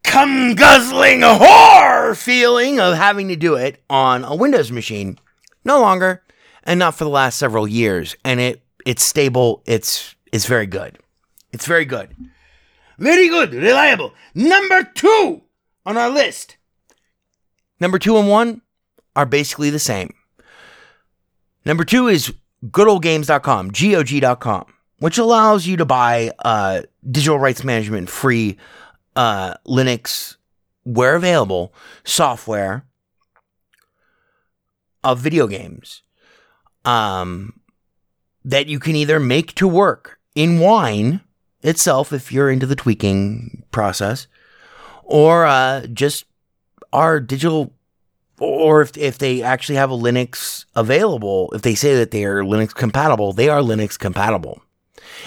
[0.03, 5.17] cum guzzling a horror feeling of having to do it on a Windows machine.
[5.65, 6.23] No longer,
[6.63, 8.15] and not for the last several years.
[8.23, 9.63] And it it's stable.
[9.65, 10.99] It's it's very good.
[11.51, 12.15] It's very good.
[12.97, 14.13] Very good, reliable.
[14.35, 15.41] Number two
[15.85, 16.57] on our list.
[17.79, 18.61] Number two and one
[19.15, 20.13] are basically the same.
[21.65, 22.33] Number two is
[22.65, 24.65] goodoldgames.com, GOG.com,
[24.99, 28.57] which allows you to buy uh, digital rights management free
[29.15, 30.37] uh, Linux,
[30.83, 31.73] where available,
[32.03, 32.85] software
[35.03, 36.01] of video games
[36.85, 37.59] um,
[38.43, 41.21] that you can either make to work in Wine
[41.61, 44.27] itself, if you're into the tweaking process,
[45.03, 46.25] or uh, just
[46.91, 47.73] our digital
[48.39, 52.43] or if, if they actually have a Linux available, if they say that they are
[52.43, 54.61] Linux compatible, they are Linux compatible.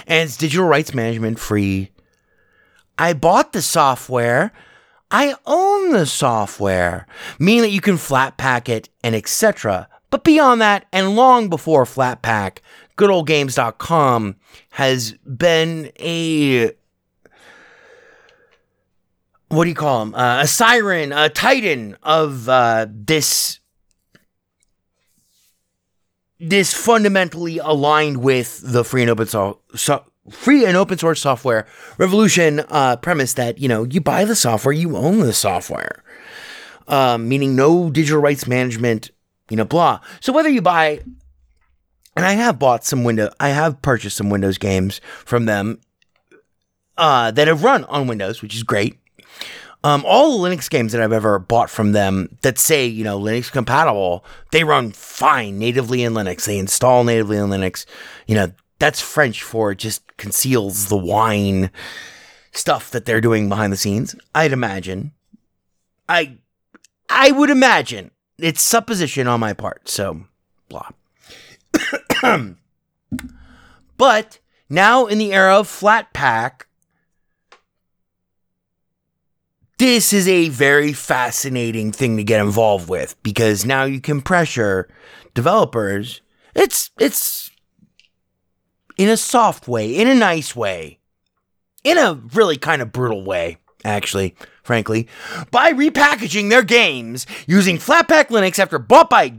[0.07, 1.91] And it's digital rights management free.
[2.99, 4.53] I bought the software.
[5.11, 7.07] I own the software,
[7.39, 9.89] meaning that you can Flatpak it and etc.
[10.11, 12.59] But beyond that, and long before Flatpak,
[12.97, 14.37] goodoldgames.com
[14.71, 16.73] has been a
[19.49, 20.15] what do you call him?
[20.15, 23.61] Uh, a siren, a titan of uh, this
[26.39, 31.67] this fundamentally aligned with the free and open so, so free and open source software
[31.99, 36.03] revolution uh, premise that you know you buy the software, you own the software,
[36.89, 39.11] um, meaning no digital rights management,
[39.51, 40.01] you know, blah.
[40.21, 41.01] So whether you buy,
[42.17, 45.81] and I have bought some Windows, I have purchased some Windows games from them
[46.97, 48.99] uh, that have run on Windows, which is great.
[49.85, 53.21] Um, all the Linux games that I've ever bought from them that say, you know,
[53.21, 56.45] Linux compatible, they run fine natively in Linux.
[56.45, 57.87] They install natively in Linux.
[58.27, 61.71] You know, that's French for just conceals the wine
[62.53, 64.15] stuff that they're doing behind the scenes.
[64.35, 65.13] I'd imagine.
[66.09, 66.39] I
[67.09, 68.11] I would imagine.
[68.39, 70.25] It's supposition on my part, so
[70.69, 70.91] blah.
[73.97, 74.39] but
[74.69, 76.63] now in the era of Flatpak,
[79.79, 84.89] this is a very fascinating thing to get involved with because now you can pressure
[85.35, 86.21] developers.
[86.55, 87.51] It's it's
[88.97, 90.99] in a soft way, in a nice way,
[91.85, 95.09] in a really kind of brutal way, actually, frankly,
[95.51, 99.35] by repackaging their games using Flatpak Linux after bought by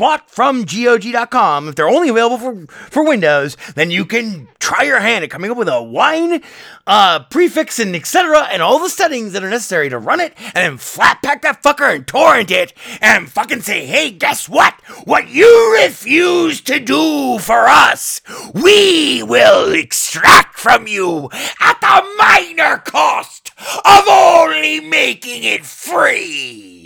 [0.00, 5.00] bought from GOG.com, if they're only available for, for Windows, then you can try your
[5.00, 6.42] hand at coming up with a wine
[6.86, 8.48] uh, prefix and etc.
[8.50, 11.94] and all the settings that are necessary to run it, and then Flatpak that fucker
[11.94, 12.72] and torrent it,
[13.02, 14.72] and fucking say, hey, guess what?
[15.04, 18.22] What you refuse to do for us,
[18.54, 21.28] we will extract from you
[21.60, 23.50] at the minor cost
[23.84, 26.79] of only making it free.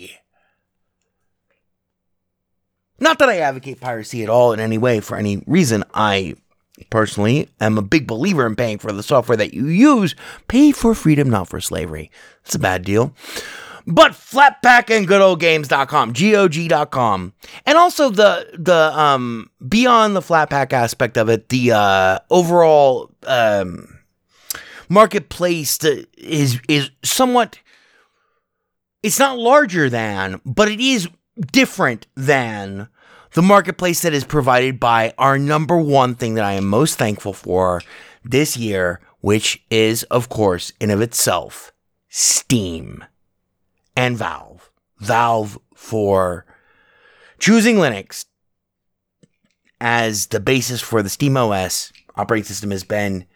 [3.05, 5.85] Not that I advocate piracy at all in any way for any reason.
[5.93, 6.37] I
[6.89, 10.15] personally am a big believer in paying for the software that you use.
[10.49, 12.11] Pay for freedom, not for slavery.
[12.47, 13.13] It's a bad deal.
[13.87, 17.35] But Flatpak and goodoldgames.com, GOG.com.
[17.67, 23.99] And also the the um beyond the Flatpak aspect of it, the uh overall um
[24.89, 25.79] marketplace
[26.17, 27.59] is is somewhat
[29.03, 31.07] it's not larger than, but it is
[31.53, 32.89] different than
[33.35, 37.33] the marketplace that is provided by our number one thing that I am most thankful
[37.33, 37.83] for
[38.25, 41.73] this year, which is, of course, in of itself,
[42.09, 43.05] Steam
[43.97, 44.71] and Valve.
[44.99, 46.47] Valve for
[47.41, 48.25] choosing Linux
[49.81, 53.27] as the basis for the Steam OS operating system has been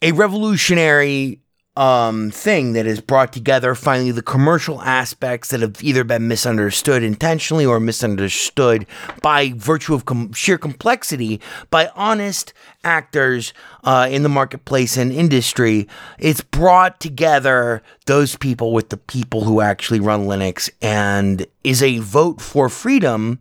[0.00, 1.40] a revolutionary
[1.76, 7.02] um, thing that has brought together finally the commercial aspects that have either been misunderstood
[7.02, 8.86] intentionally or misunderstood
[9.22, 11.40] by virtue of com- sheer complexity
[11.70, 12.52] by honest
[12.84, 13.52] actors
[13.82, 15.88] uh, in the marketplace and industry.
[16.18, 21.98] It's brought together those people with the people who actually run Linux and is a
[21.98, 23.40] vote for freedom,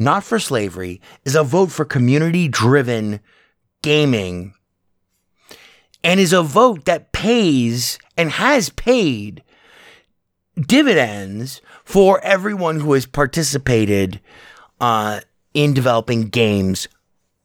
[0.00, 3.20] not for slavery, is a vote for community driven
[3.82, 4.54] gaming
[6.04, 9.42] and is a vote that pays and has paid
[10.60, 14.20] dividends for everyone who has participated
[14.80, 15.20] uh,
[15.54, 16.86] in developing games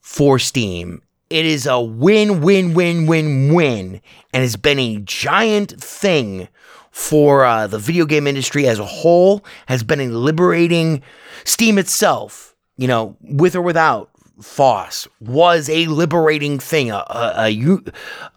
[0.02, 1.02] for Steam.
[1.30, 4.02] It is a win, win, win, win, win,
[4.34, 6.49] and has been a giant thing
[6.91, 9.45] for uh, the video game industry as a whole.
[9.68, 11.03] Has been a liberating.
[11.44, 14.10] Steam itself, you know, with or without
[14.41, 17.52] FOSS, was a liberating thing, a a,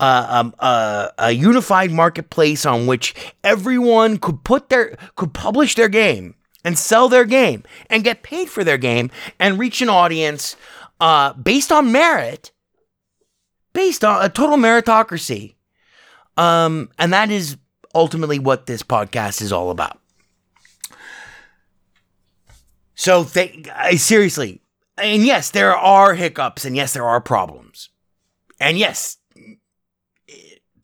[0.01, 3.15] um, a, a unified marketplace on which
[3.45, 6.35] everyone could put their could publish their game
[6.65, 10.57] and sell their game and get paid for their game and reach an audience
[11.01, 12.53] uh, based on merit,
[13.73, 15.55] based on a total meritocracy.
[16.37, 17.57] Um, and that is
[17.95, 19.99] ultimately what this podcast is all about.
[22.95, 24.62] So, th- I, seriously,
[25.03, 27.91] and yes, there are hiccups, and yes, there are problems,
[28.61, 29.19] and yes,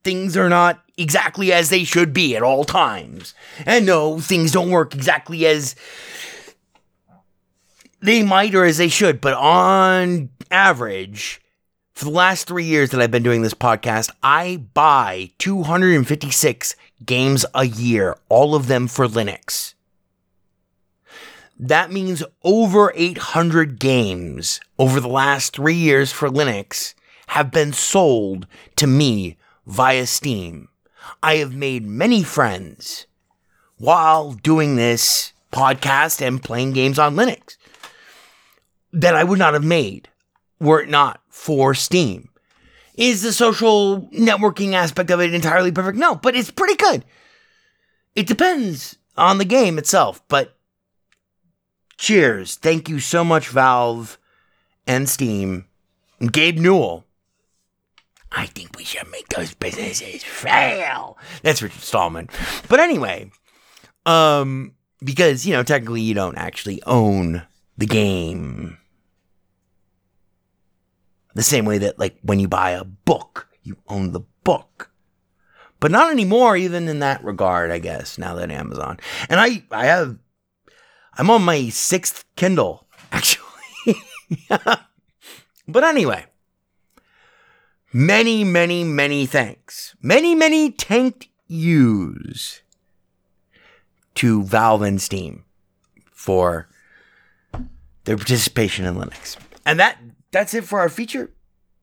[0.02, 3.34] things are not exactly as they should be at all times,
[3.64, 5.76] and no, things don't work exactly as
[8.00, 11.40] they might or as they should, but on average,
[11.94, 17.44] for the last three years that I've been doing this podcast, I buy 256 games
[17.54, 19.74] a year, all of them for Linux.
[21.58, 26.94] That means over 800 games over the last three years for Linux
[27.28, 29.36] have been sold to me
[29.66, 30.68] via Steam.
[31.22, 33.06] I have made many friends
[33.76, 37.56] while doing this podcast and playing games on Linux
[38.92, 40.08] that I would not have made
[40.60, 42.28] were it not for Steam.
[42.94, 45.98] Is the social networking aspect of it entirely perfect?
[45.98, 47.04] No, but it's pretty good.
[48.14, 50.57] It depends on the game itself, but
[51.98, 52.54] cheers.
[52.56, 54.16] Thank you so much, Valve
[54.86, 55.66] and Steam.
[56.18, 57.04] And Gabe Newell.
[58.32, 61.18] I think we should make those businesses fail.
[61.42, 62.28] That's Richard Stallman.
[62.68, 63.30] But anyway,
[64.06, 67.46] um, because, you know, technically you don't actually own
[67.76, 68.78] the game.
[71.34, 74.90] The same way that, like, when you buy a book, you own the book.
[75.80, 78.98] But not anymore, even in that regard, I guess, now that Amazon.
[79.30, 80.18] And I, I have,
[81.18, 83.96] I'm on my sixth Kindle, actually.
[85.68, 86.26] but anyway,
[87.92, 89.96] many, many, many thanks.
[90.00, 92.62] Many, many tanked yous
[94.14, 95.44] to Valve and Steam
[96.12, 96.68] for
[98.04, 99.36] their participation in Linux.
[99.66, 99.98] And that
[100.30, 101.32] that's it for our feature.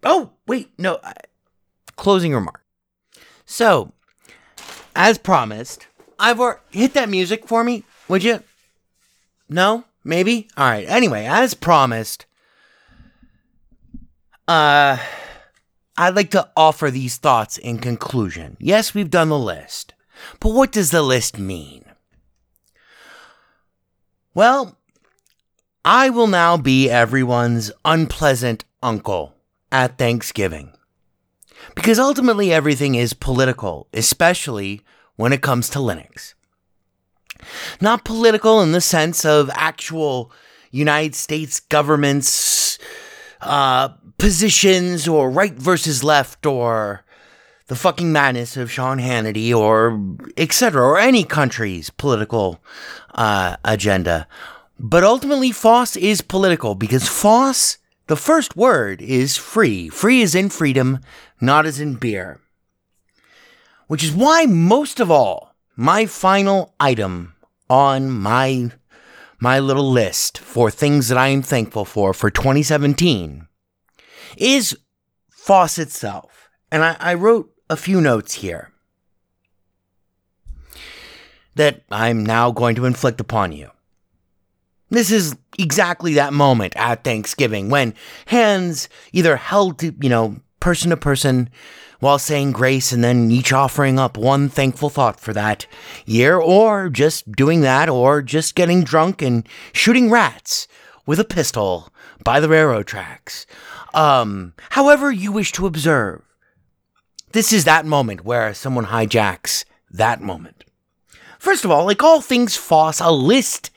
[0.03, 0.99] Oh, wait, no.
[1.03, 1.13] I,
[1.97, 2.61] closing remark.
[3.45, 3.91] So,
[4.95, 5.87] as promised,
[6.19, 8.41] Ivor, hit that music for me, would you?
[9.49, 9.85] No?
[10.03, 10.47] Maybe?
[10.57, 10.87] All right.
[10.87, 12.25] Anyway, as promised,
[14.47, 14.97] uh
[15.97, 18.57] I'd like to offer these thoughts in conclusion.
[18.59, 19.93] Yes, we've done the list.
[20.39, 21.85] But what does the list mean?
[24.33, 24.77] Well,
[25.85, 29.35] I will now be everyone's unpleasant uncle
[29.71, 30.73] at Thanksgiving.
[31.75, 34.81] Because ultimately everything is political, especially
[35.15, 36.33] when it comes to Linux.
[37.81, 40.31] Not political in the sense of actual
[40.71, 42.77] United States government's
[43.41, 47.03] uh, positions or right versus left or
[47.67, 49.99] the fucking madness of Sean Hannity or
[50.37, 50.81] etc.
[50.81, 52.59] or any country's political
[53.13, 54.27] uh, agenda.
[54.77, 59.89] But ultimately, FOSS is political because FOSS, the first word, is free.
[59.89, 60.99] Free is in freedom,
[61.39, 62.41] not as in beer.
[63.87, 67.35] Which is why, most of all, my final item
[67.69, 68.71] on my
[69.39, 73.47] my little list for things that I am thankful for for 2017
[74.37, 74.77] is
[75.29, 76.49] FOSS itself.
[76.71, 78.71] And I, I wrote a few notes here
[81.55, 83.69] that I'm now going to inflict upon you.
[84.89, 87.93] This is exactly that moment at Thanksgiving when
[88.27, 91.49] hands either held to, you know, person to person
[92.05, 95.65] while saying grace and then each offering up one thankful thought for that
[96.05, 100.67] year, or just doing that, or just getting drunk and shooting rats
[101.07, 101.89] with a pistol
[102.23, 103.47] by the railroad tracks.
[103.95, 106.21] Um, however you wish to observe.
[107.31, 110.63] This is that moment where someone hijacks that moment.
[111.39, 113.71] First of all, like all things FOSS, a list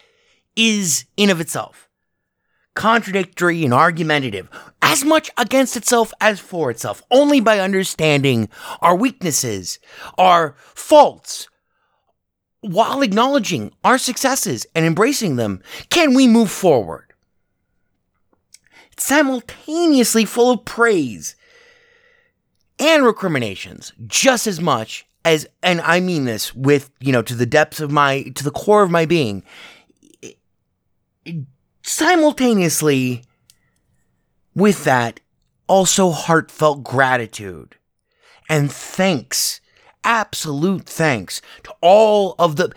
[0.54, 1.87] is in of itself
[2.78, 4.48] contradictory and argumentative,
[4.80, 7.02] as much against itself as for itself.
[7.10, 8.48] Only by understanding
[8.80, 9.80] our weaknesses,
[10.16, 11.48] our faults,
[12.60, 15.60] while acknowledging our successes and embracing them,
[15.90, 17.12] can we move forward.
[18.92, 21.34] It's simultaneously full of praise
[22.78, 27.44] and recriminations just as much as and I mean this with, you know, to the
[27.44, 29.42] depths of my to the core of my being.
[31.88, 33.24] Simultaneously
[34.54, 35.20] with that
[35.66, 37.76] also heartfelt gratitude
[38.46, 39.62] and thanks,
[40.04, 42.74] absolute thanks to all of the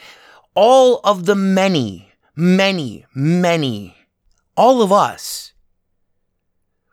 [0.55, 3.97] all of the many, many, many
[4.55, 5.51] all of us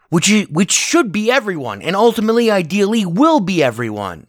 [0.09, 4.27] which which should be everyone and ultimately ideally will be everyone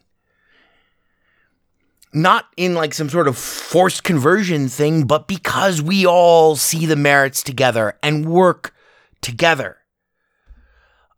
[2.12, 6.96] not in like some sort of forced conversion thing but because we all see the
[6.96, 8.74] merits together and work
[9.20, 9.76] together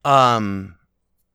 [0.05, 0.77] um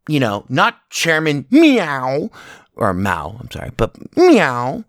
[0.08, 2.30] you know not chairman meow
[2.76, 4.84] or mao i'm sorry but meow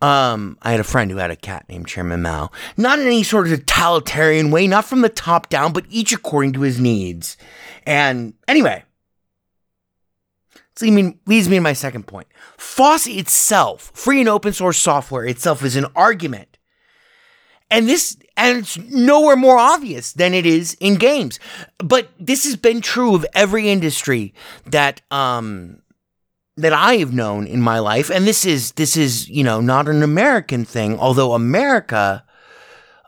[0.00, 2.50] um, I had a friend who had a cat named Chairman Mao.
[2.76, 6.52] Not in any sort of totalitarian way, not from the top down, but each according
[6.52, 7.36] to his needs.
[7.84, 8.84] And anyway,
[10.82, 12.28] leads me, to my second point.
[12.56, 16.58] FOSS itself, free and open source software itself, is an argument.
[17.70, 21.38] And this, and it's nowhere more obvious than it is in games.
[21.78, 24.32] But this has been true of every industry
[24.66, 25.82] that, um,
[26.58, 29.88] that I have known in my life, and this is this is you know not
[29.88, 32.24] an American thing, although America,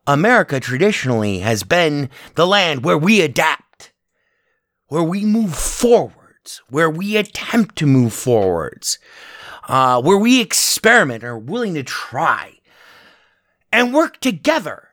[0.07, 3.93] America traditionally has been the land where we adapt,
[4.87, 5.57] where we move
[6.41, 8.99] forwards, where we attempt to move forwards,
[9.69, 12.59] uh, where we experiment, are willing to try,
[13.73, 14.89] and work together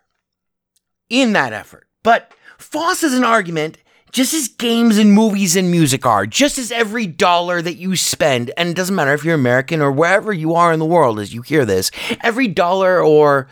[1.09, 1.87] in that effort.
[2.03, 3.77] But Foss is an argument
[4.11, 8.51] just as games and movies and music are, just as every dollar that you spend,
[8.57, 11.33] and it doesn't matter if you're American or wherever you are in the world as
[11.33, 11.91] you hear this,
[12.21, 13.47] every dollar or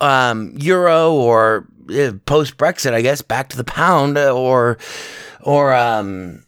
[0.00, 4.76] um, euro or uh, post Brexit, I guess, back to the pound uh, or
[5.40, 6.45] or um,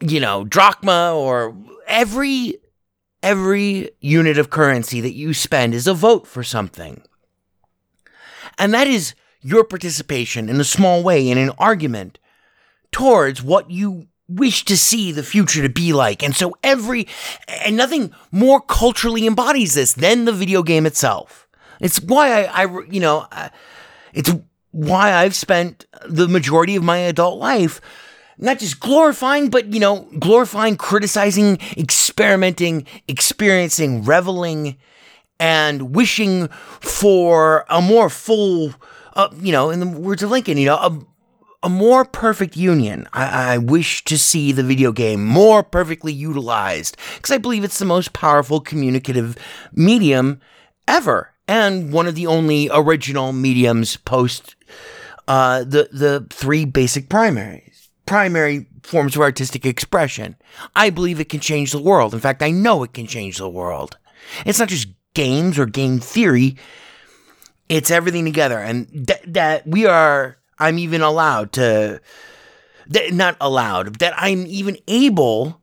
[0.00, 1.56] you know drachma or
[1.86, 2.56] every
[3.22, 7.02] every unit of currency that you spend is a vote for something,
[8.58, 12.18] and that is your participation in a small way in an argument
[12.90, 16.22] towards what you wish to see the future to be like.
[16.22, 17.06] And so every,
[17.64, 21.46] and nothing more culturally embodies this than the video game itself.
[21.80, 23.50] It's why I, I you know, uh,
[24.12, 24.32] it's
[24.70, 27.80] why I've spent the majority of my adult life
[28.38, 34.76] not just glorifying, but, you know, glorifying, criticizing, experimenting, experiencing, reveling,
[35.38, 36.48] and wishing
[36.80, 38.74] for a more full,
[39.14, 40.98] uh, you know, in the words of Lincoln, you know, a,
[41.64, 43.08] a more perfect union.
[43.12, 47.78] I, I wish to see the video game more perfectly utilized because I believe it's
[47.78, 49.36] the most powerful communicative
[49.72, 50.40] medium
[50.86, 54.56] ever and one of the only original mediums post
[55.26, 57.73] uh, the the three basic primaries
[58.06, 60.36] primary forms of artistic expression.
[60.76, 62.14] I believe it can change the world.
[62.14, 63.98] In fact, I know it can change the world.
[64.44, 66.56] It's not just games or game theory.
[67.68, 72.00] It's everything together, and th- that we are I'm even allowed to,
[73.10, 75.60] not allowed, that I'm even able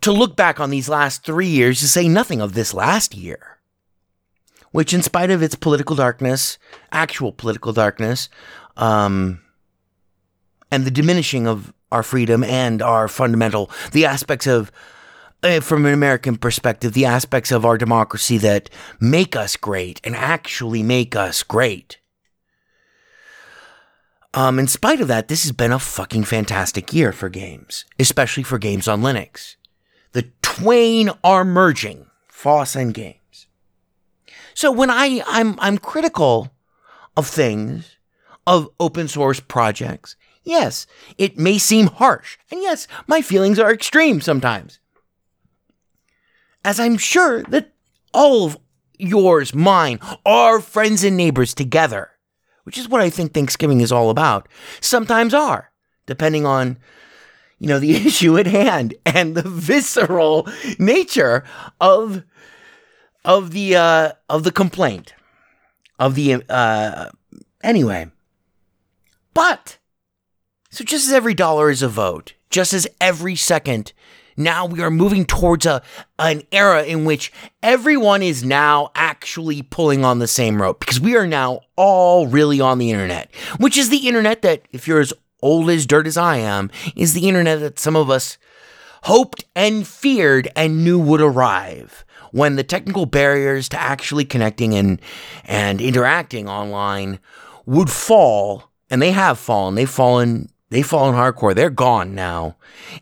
[0.00, 3.58] to look back on these last three years to say nothing of this last year.
[4.70, 6.56] Which, in spite of its political darkness,
[6.92, 8.30] actual political darkness,
[8.78, 9.41] um,
[10.72, 14.72] and the diminishing of our freedom and our fundamental, the aspects of,
[15.44, 18.68] uh, from an American perspective, the aspects of our democracy that
[18.98, 21.98] make us great and actually make us great
[24.34, 28.42] um, in spite of that, this has been a fucking fantastic year for games, especially
[28.42, 29.56] for games on Linux.
[30.12, 33.46] The twain are merging, FOSS and games.
[34.54, 36.50] So when I, I'm, I'm critical
[37.16, 37.96] of things,
[38.46, 40.86] of open source projects, yes,
[41.18, 42.38] it may seem harsh.
[42.50, 44.80] And yes, my feelings are extreme sometimes.
[46.64, 47.72] As I'm sure that
[48.14, 48.58] all of
[48.98, 52.12] yours, mine, our friends and neighbors together
[52.64, 54.48] which is what I think Thanksgiving is all about,
[54.80, 55.70] sometimes are,
[56.06, 56.78] depending on
[57.58, 60.48] you know the issue at hand and the visceral
[60.78, 61.44] nature
[61.80, 62.24] of
[63.24, 65.14] of the uh, of the complaint
[65.98, 67.10] of the uh,
[67.62, 68.10] anyway.
[69.34, 69.78] But
[70.72, 73.92] so just as every dollar is a vote, just as every second
[74.38, 75.82] now we are moving towards a
[76.18, 77.30] an era in which
[77.62, 82.58] everyone is now actually pulling on the same rope because we are now all really
[82.58, 85.12] on the internet, which is the internet that if you're as
[85.42, 88.38] old as dirt as I am, is the internet that some of us
[89.02, 95.02] hoped and feared and knew would arrive when the technical barriers to actually connecting and
[95.44, 97.18] and interacting online
[97.66, 99.74] would fall and they have fallen.
[99.74, 101.54] They've fallen They've fallen hardcore.
[101.54, 102.56] They're gone now.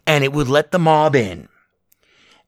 [0.05, 1.48] And it would let the mob in.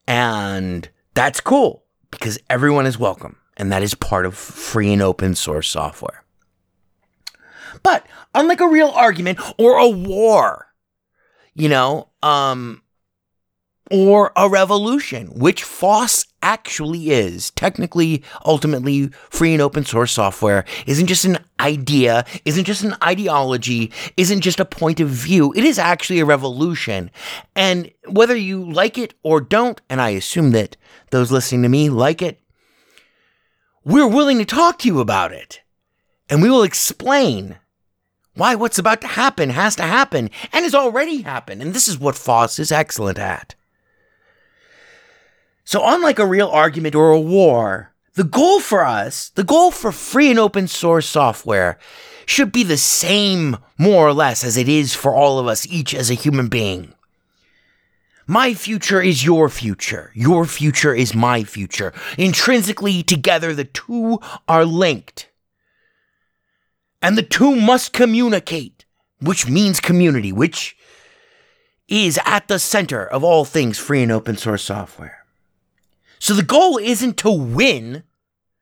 [0.05, 3.37] And that's cool because everyone is welcome.
[3.55, 6.25] And that is part of free and open source software.
[7.83, 8.05] But
[8.35, 10.67] unlike a real argument or a war,
[11.53, 12.81] you know, um,
[13.93, 17.51] or a revolution, which FOSS actually is.
[17.51, 23.91] Technically, ultimately, free and open source software isn't just an idea, isn't just an ideology,
[24.17, 25.53] isn't just a point of view.
[25.55, 27.11] It is actually a revolution.
[27.55, 30.75] And whether you like it or don't, and I assume that
[31.11, 32.41] those listening to me like it,
[33.85, 35.61] we're willing to talk to you about it.
[36.31, 37.59] And we will explain
[38.33, 41.61] why what's about to happen has to happen and has already happened.
[41.61, 43.53] And this is what FOSS is excellent at.
[45.65, 49.91] So, unlike a real argument or a war, the goal for us, the goal for
[49.91, 51.79] free and open source software,
[52.25, 55.93] should be the same, more or less, as it is for all of us, each
[55.93, 56.93] as a human being.
[58.25, 60.11] My future is your future.
[60.13, 61.93] Your future is my future.
[62.17, 65.29] Intrinsically together, the two are linked.
[67.01, 68.85] And the two must communicate,
[69.19, 70.77] which means community, which
[71.89, 75.22] is at the center of all things free and open source software.
[76.23, 78.03] So the goal isn't to win,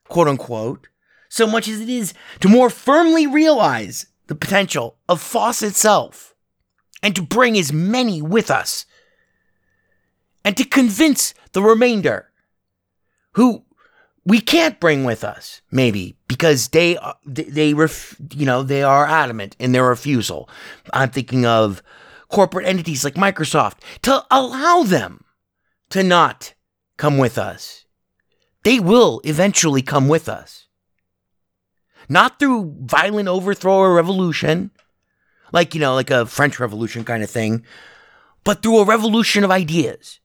[0.08, 0.88] quote unquote,
[1.28, 6.34] so much as it is to more firmly realize the potential of FOSS itself
[7.04, 8.84] and to bring as many with us
[10.44, 12.32] and to convince the remainder
[13.34, 13.62] who
[14.24, 18.82] we can't bring with us maybe because they uh, they, they ref, you know they
[18.82, 20.48] are adamant in their refusal.
[20.92, 21.80] I'm thinking of
[22.28, 25.22] corporate entities like microsoft to allow them
[25.90, 26.54] to not
[26.96, 27.84] come with us.
[28.64, 30.66] They will eventually come with us.
[32.08, 34.70] Not through violent overthrow or revolution,
[35.52, 37.64] like, you know, like a French Revolution kind of thing,
[38.44, 40.20] but through a revolution of ideas.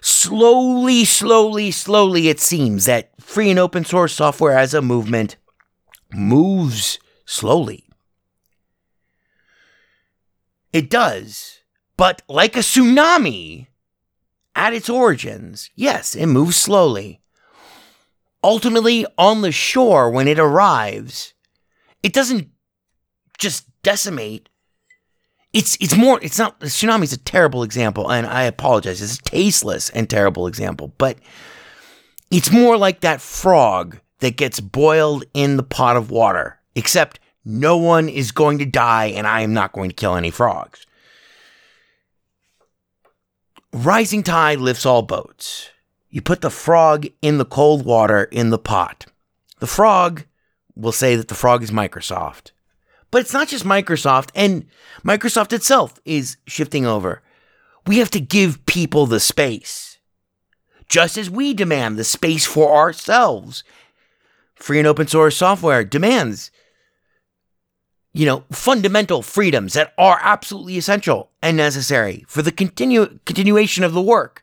[0.00, 5.36] Slowly, slowly, slowly, it seems that free and open source software as a movement
[6.12, 7.84] moves slowly.
[10.72, 11.60] It does,
[11.96, 13.68] but like a tsunami,
[14.56, 17.20] at its origins, yes, it moves slowly.
[18.42, 21.34] Ultimately, on the shore, when it arrives,
[22.02, 22.48] it doesn't
[23.38, 24.48] just decimate.
[25.52, 26.18] It's it's more.
[26.22, 26.60] It's not.
[26.60, 29.00] The tsunami is a terrible example, and I apologize.
[29.00, 31.18] It's a tasteless and terrible example, but
[32.30, 36.58] it's more like that frog that gets boiled in the pot of water.
[36.74, 40.30] Except no one is going to die, and I am not going to kill any
[40.30, 40.86] frogs.
[43.76, 45.68] Rising tide lifts all boats.
[46.08, 49.04] You put the frog in the cold water in the pot.
[49.58, 50.24] The frog
[50.74, 52.52] will say that the frog is Microsoft.
[53.10, 54.64] But it's not just Microsoft, and
[55.04, 57.20] Microsoft itself is shifting over.
[57.86, 59.98] We have to give people the space.
[60.88, 63.62] Just as we demand the space for ourselves.
[64.54, 66.50] Free and open source software demands
[68.16, 73.92] you know, fundamental freedoms that are absolutely essential and necessary for the continue, continuation of
[73.92, 74.42] the work,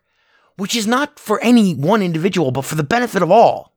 [0.58, 3.74] which is not for any one individual, but for the benefit of all.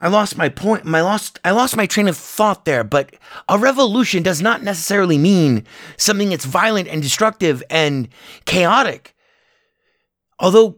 [0.00, 0.84] I lost my point.
[0.84, 1.40] My lost.
[1.44, 2.84] I lost my train of thought there.
[2.84, 3.16] But
[3.48, 5.66] a revolution does not necessarily mean
[5.96, 8.08] something that's violent and destructive and
[8.44, 9.16] chaotic.
[10.38, 10.76] Although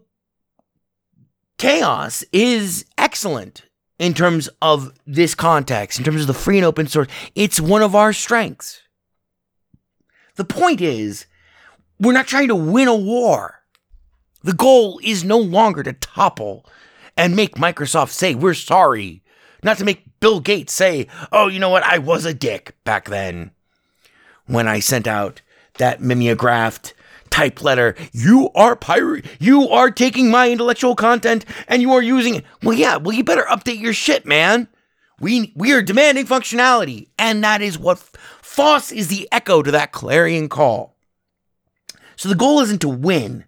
[1.59, 3.66] chaos is excellent
[3.99, 7.09] in terms of this context, in terms of the free and open source.
[7.35, 8.83] It's one of our strengths.
[10.37, 11.27] The point is,
[11.99, 13.63] we're not trying to win a war.
[14.43, 16.67] The goal is no longer to topple
[17.17, 19.23] and make Microsoft say, we're sorry.
[19.63, 21.83] Not to make Bill Gates say, oh, you know what?
[21.83, 23.51] I was a dick back then
[24.45, 25.41] when I sent out
[25.79, 26.95] that mimeographed
[27.37, 27.95] type letter.
[28.13, 29.27] You are pirate.
[29.39, 32.45] You are taking my intellectual content and you are using it.
[32.63, 32.97] Well, yeah.
[32.97, 34.69] Well, you better update your shit, man.
[35.21, 37.99] We we are demanding functionality, and that is what
[38.43, 40.95] FOSS is the echo to that clarion call.
[42.17, 43.45] So the goal isn't to win.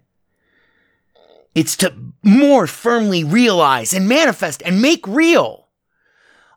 [1.55, 1.93] It's to
[2.23, 5.67] more firmly realize and manifest and make real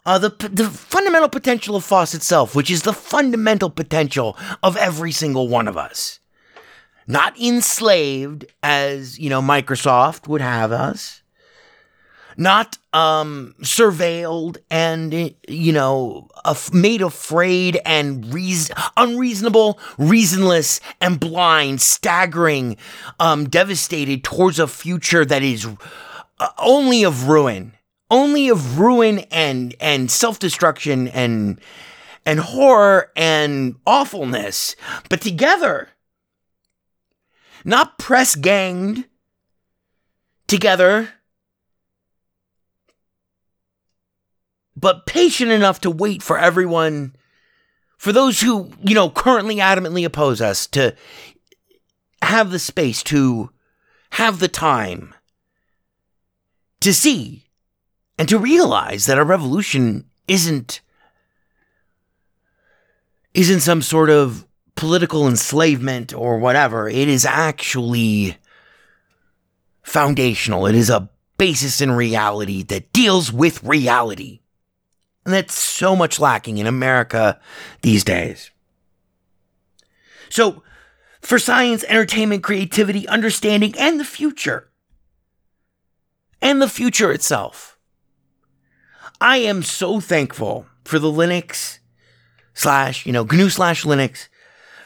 [0.04, 5.12] uh, the, the fundamental potential of FOSS itself, which is the fundamental potential of every
[5.12, 6.20] single one of us
[7.12, 11.22] not enslaved as, you know, Microsoft would have us,
[12.38, 21.82] not um, surveilled and, you know, af- made afraid and reason- unreasonable, reasonless, and blind,
[21.82, 22.78] staggering,
[23.20, 25.68] um, devastated towards a future that is
[26.40, 27.74] uh, only of ruin,
[28.10, 31.60] only of ruin and, and self destruction and,
[32.24, 34.74] and horror and awfulness,
[35.10, 35.90] but together
[37.64, 39.06] not press ganged
[40.46, 41.08] together,
[44.76, 47.14] but patient enough to wait for everyone,
[47.96, 50.94] for those who, you know, currently adamantly oppose us to
[52.22, 53.50] have the space to
[54.10, 55.14] have the time
[56.80, 57.44] to see
[58.18, 60.80] and to realize that a revolution isn't
[63.34, 64.46] isn't some sort of
[64.82, 66.88] political enslavement or whatever.
[66.88, 68.36] It is actually
[69.84, 70.66] foundational.
[70.66, 74.40] It is a basis in reality that deals with reality.
[75.24, 77.38] And that's so much lacking in America
[77.82, 78.50] these days.
[80.28, 80.64] So,
[81.20, 84.68] for science, entertainment, creativity, understanding, and the future,
[86.40, 87.78] and the future itself,
[89.20, 91.78] I am so thankful for the Linux
[92.52, 94.26] slash, you know, GNU slash Linux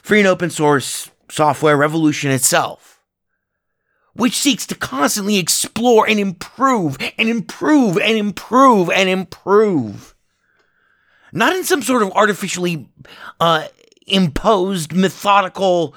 [0.07, 3.03] free and open source software revolution itself,
[4.15, 10.15] which seeks to constantly explore and improve and improve and improve and improve.
[11.33, 12.89] Not in some sort of artificially
[13.41, 13.67] uh,
[14.07, 15.97] imposed, methodical,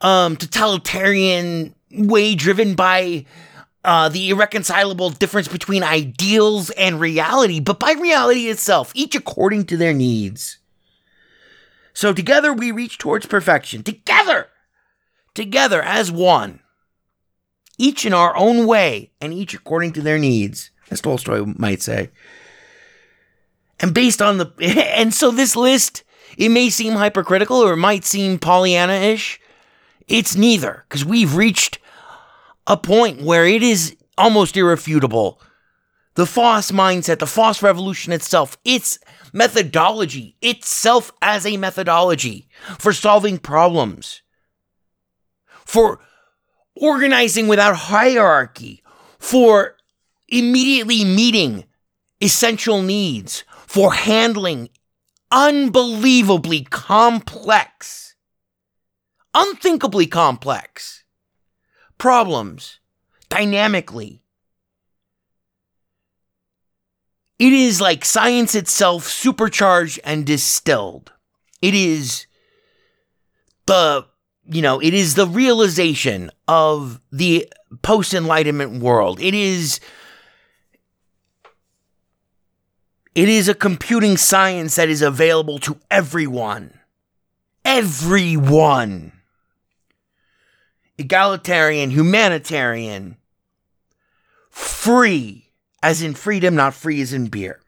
[0.00, 3.26] um, totalitarian way driven by
[3.84, 9.76] uh, the irreconcilable difference between ideals and reality, but by reality itself, each according to
[9.76, 10.59] their needs.
[11.92, 13.82] So together we reach towards perfection.
[13.82, 14.48] Together!
[15.34, 16.60] Together as one.
[17.78, 22.10] Each in our own way, and each according to their needs, as Tolstoy might say.
[23.78, 24.52] And based on the.
[24.96, 26.04] And so this list,
[26.36, 29.40] it may seem hypercritical or it might seem Pollyanna ish.
[30.08, 31.78] It's neither, because we've reached
[32.66, 35.40] a point where it is almost irrefutable.
[36.14, 38.98] The FOSS mindset, the FOSS revolution itself, its
[39.32, 42.48] methodology itself as a methodology
[42.78, 44.22] for solving problems,
[45.64, 46.00] for
[46.76, 48.82] organizing without hierarchy,
[49.18, 49.76] for
[50.28, 51.64] immediately meeting
[52.20, 54.68] essential needs, for handling
[55.30, 58.14] unbelievably complex,
[59.34, 61.04] unthinkably complex
[61.98, 62.80] problems
[63.28, 64.22] dynamically
[67.40, 71.10] It is like science itself supercharged and distilled.
[71.62, 72.26] It is
[73.64, 74.04] the,
[74.44, 77.50] you know, it is the realization of the
[77.80, 79.20] post enlightenment world.
[79.20, 79.80] It is.
[83.14, 86.78] It is a computing science that is available to everyone.
[87.64, 89.12] Everyone.
[90.98, 93.16] Egalitarian, humanitarian,
[94.50, 95.49] free
[95.82, 97.60] as in freedom, not free as in beer.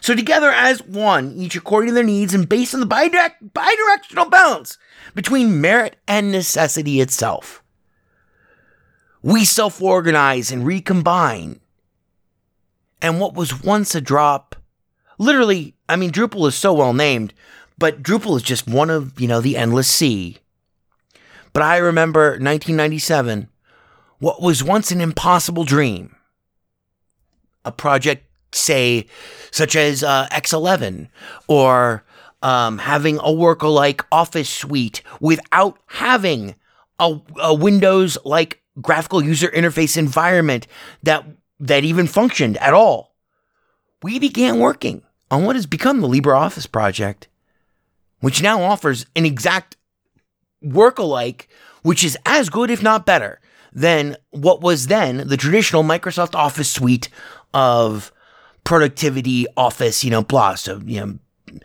[0.00, 4.30] So together as one, each according to their needs and based on the bidirect, bidirectional
[4.30, 4.78] balance
[5.14, 7.62] between merit and necessity itself.
[9.22, 11.60] We self organize and recombine.
[13.00, 14.56] And what was once a drop,
[15.18, 17.34] literally, I mean, Drupal is so well named,
[17.78, 20.38] but Drupal is just one of, you know, the endless sea.
[21.52, 23.48] But I remember 1997,
[24.18, 26.16] what was once an impossible dream
[27.64, 29.06] a project, say,
[29.50, 31.08] such as uh, X11
[31.48, 32.04] or
[32.42, 36.54] um, having a worker-like office suite without having
[36.98, 40.66] a, a Windows like graphical user interface environment
[41.02, 41.24] that
[41.60, 43.14] that even functioned at all.
[44.02, 47.28] We began working on what has become the LibreOffice project,
[48.20, 49.76] which now offers an exact
[50.60, 51.48] work-alike,
[51.82, 53.40] which is as good, if not better,
[53.72, 57.08] than what was then the traditional Microsoft Office suite
[57.54, 58.12] of
[58.64, 60.56] productivity, office, you know, blah.
[60.56, 61.60] So, you know,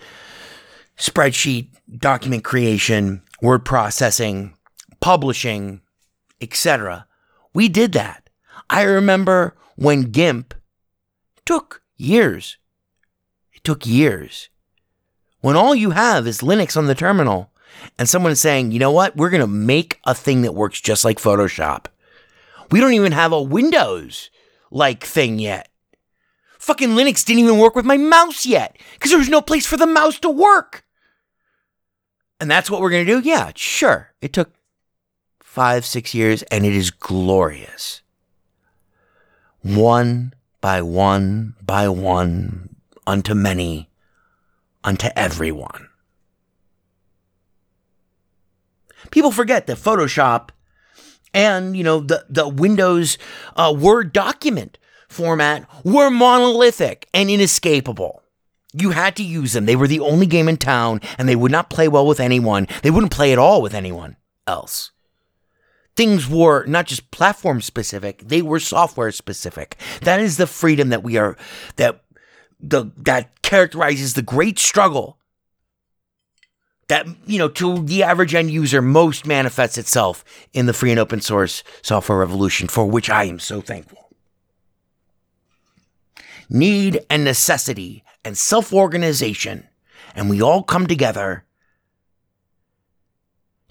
[0.98, 4.56] spreadsheet, document creation, word processing,
[5.02, 5.82] publishing,
[6.40, 7.08] etc.
[7.54, 8.30] We did that.
[8.70, 10.54] I remember when GIMP
[11.46, 12.58] took years.
[13.54, 14.50] It took years.
[15.42, 17.52] When all you have is Linux on the terminal
[17.98, 20.82] and someone is saying, you know what, we're going to make a thing that works
[20.82, 21.86] just like Photoshop.
[22.72, 24.30] We don't even have a Windows
[24.70, 25.69] like thing yet.
[26.60, 29.78] Fucking Linux didn't even work with my mouse yet because there was no place for
[29.78, 30.84] the mouse to work.
[32.40, 33.28] And that's what we're going to do?
[33.28, 34.14] Yeah, sure.
[34.22, 34.54] It took
[35.42, 38.02] five, six years and it is glorious.
[39.62, 42.76] One by one by one,
[43.08, 43.90] unto many,
[44.84, 45.88] unto everyone.
[49.12, 50.50] People forget that Photoshop
[51.34, 53.18] and you know the the Windows
[53.56, 54.78] uh, Word document
[55.10, 58.24] format were monolithic and inescapable.
[58.72, 59.66] You had to use them.
[59.66, 62.68] They were the only game in town, and they would not play well with anyone.
[62.84, 64.16] They wouldn't play at all with anyone
[64.48, 64.92] else.
[65.96, 69.76] things were not just platform specific, they were software specific.
[70.02, 71.36] That is the freedom that we are
[71.76, 72.04] that
[72.62, 75.18] the that characterizes the great struggle
[76.88, 80.24] that you know to the average end user most manifests itself
[80.54, 84.09] in the free and open source software revolution for which I am so thankful.
[86.50, 89.68] Need and necessity and self-organization
[90.16, 91.46] and we all come together.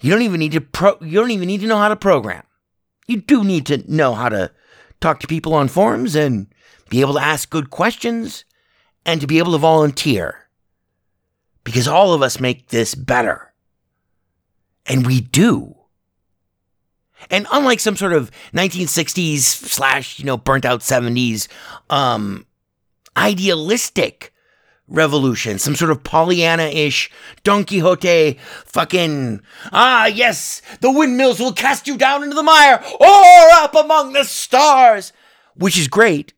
[0.01, 2.43] You don't even need to pro you don't even need to know how to program.
[3.07, 4.51] You do need to know how to
[5.01, 6.47] talk to people on forums and
[6.89, 8.45] be able to ask good questions
[9.05, 10.49] and to be able to volunteer
[11.63, 13.53] because all of us make this better.
[14.85, 15.75] And we do.
[17.29, 21.47] And unlike some sort of 1960s slash, you know, burnt out 70s,
[21.89, 22.45] um,
[23.17, 24.33] idealistic
[24.87, 27.11] revolution, some sort of Pollyanna ish
[27.43, 29.41] Don Quixote fucking,
[29.71, 34.23] ah, yes, the windmills will cast you down into the mire or up among the
[34.23, 35.13] stars,
[35.55, 36.33] which is great.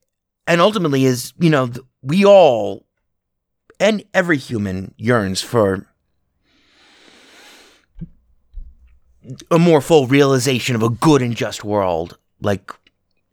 [0.47, 1.71] And ultimately is, you know,
[2.01, 2.85] we all
[3.79, 5.87] and every human yearns for
[9.49, 12.71] a more full realization of a good and just world like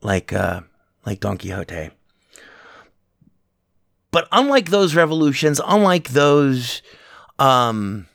[0.02, 0.60] like uh
[1.06, 1.90] like Don Quixote.
[4.10, 6.82] But unlike those revolutions, unlike those
[7.38, 8.06] um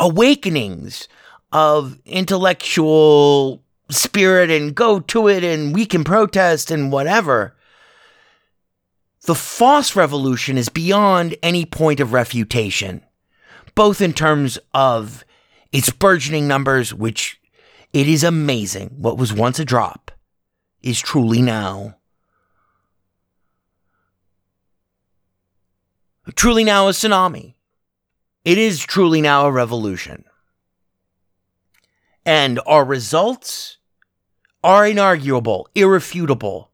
[0.00, 1.06] awakenings
[1.52, 7.54] of intellectual spirit and go to it and we can protest and whatever,
[9.24, 13.04] the FOSS revolution is beyond any point of refutation,
[13.76, 15.24] both in terms of
[15.70, 17.40] its burgeoning numbers, which
[17.92, 18.96] it is amazing.
[18.98, 20.10] What was once a drop
[20.82, 21.96] is truly now.
[26.34, 27.54] Truly now a tsunami.
[28.44, 30.24] It is truly now a revolution.
[32.24, 33.78] And our results
[34.62, 36.72] are inarguable, irrefutable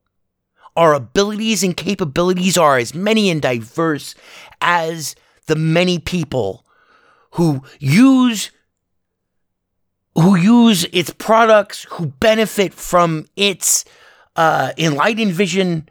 [0.79, 4.15] our abilities and capabilities are as many and diverse
[4.63, 5.17] as
[5.47, 6.65] the many people
[7.33, 8.53] who use
[10.15, 13.85] who use its products, who benefit from its
[14.37, 15.89] uh, enlightened vision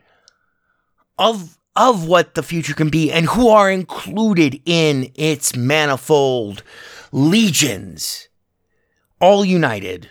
[1.17, 6.63] of of what the future can be, and who are included in its manifold
[7.11, 8.27] legions,
[9.21, 10.09] all united,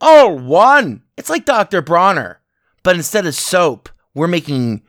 [0.00, 1.02] all one.
[1.16, 1.80] It's like Dr.
[1.80, 2.40] Bronner.
[2.82, 4.82] But instead of soap, we're making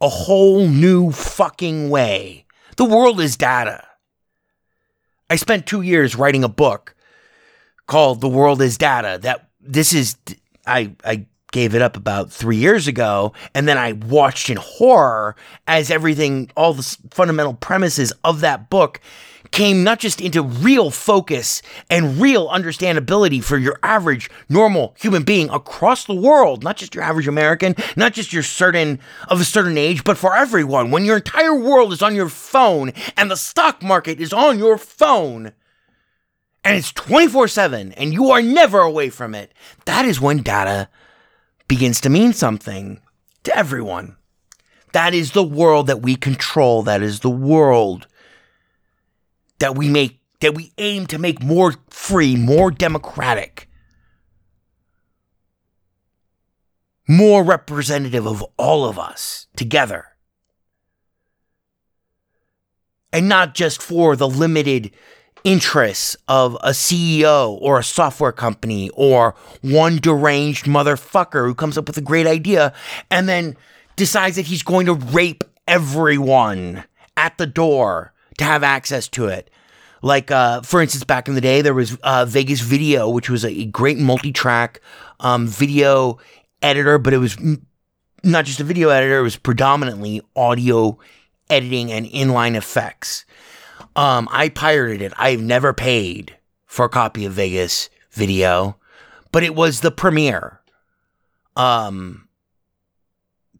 [0.00, 2.46] a whole new fucking way.
[2.76, 3.86] The world is data.
[5.30, 6.94] I spent two years writing a book
[7.86, 9.18] called The World is Data.
[9.22, 10.16] That this is
[10.66, 15.36] I I gave it up about three years ago, and then I watched in horror
[15.66, 19.00] as everything, all the fundamental premises of that book
[19.52, 25.48] came not just into real focus and real understandability for your average normal human being
[25.50, 28.98] across the world, not just your average American, not just your certain
[29.28, 30.90] of a certain age, but for everyone.
[30.90, 34.78] When your entire world is on your phone and the stock market is on your
[34.78, 35.52] phone
[36.64, 39.52] and it's 24 7 and you are never away from it,
[39.84, 40.88] that is when data
[41.72, 43.00] begins to mean something
[43.44, 44.14] to everyone.
[44.92, 46.82] That is the world that we control.
[46.82, 48.06] That is the world
[49.58, 53.70] that we make that we aim to make more free, more democratic,
[57.08, 60.08] more representative of all of us together.
[63.14, 64.90] And not just for the limited
[65.44, 71.86] interests of a CEO or a software company or one deranged motherfucker who comes up
[71.86, 72.72] with a great idea
[73.10, 73.56] and then
[73.96, 76.84] decides that he's going to rape everyone
[77.16, 79.50] at the door to have access to it.
[80.02, 83.44] Like, uh, for instance, back in the day, there was uh, Vegas Video, which was
[83.44, 84.80] a great multi track
[85.20, 86.18] um, video
[86.60, 87.64] editor, but it was m-
[88.24, 90.98] not just a video editor, it was predominantly audio
[91.50, 93.24] editing and inline effects.
[93.96, 95.12] Um, I pirated it.
[95.16, 96.36] I've never paid
[96.66, 98.76] for a copy of Vegas Video,
[99.30, 100.60] but it was the premiere
[101.56, 102.28] um,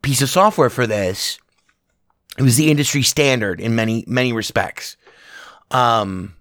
[0.03, 1.39] piece of software for this
[2.39, 4.97] it was the industry standard in many many respects.
[5.71, 6.35] Um,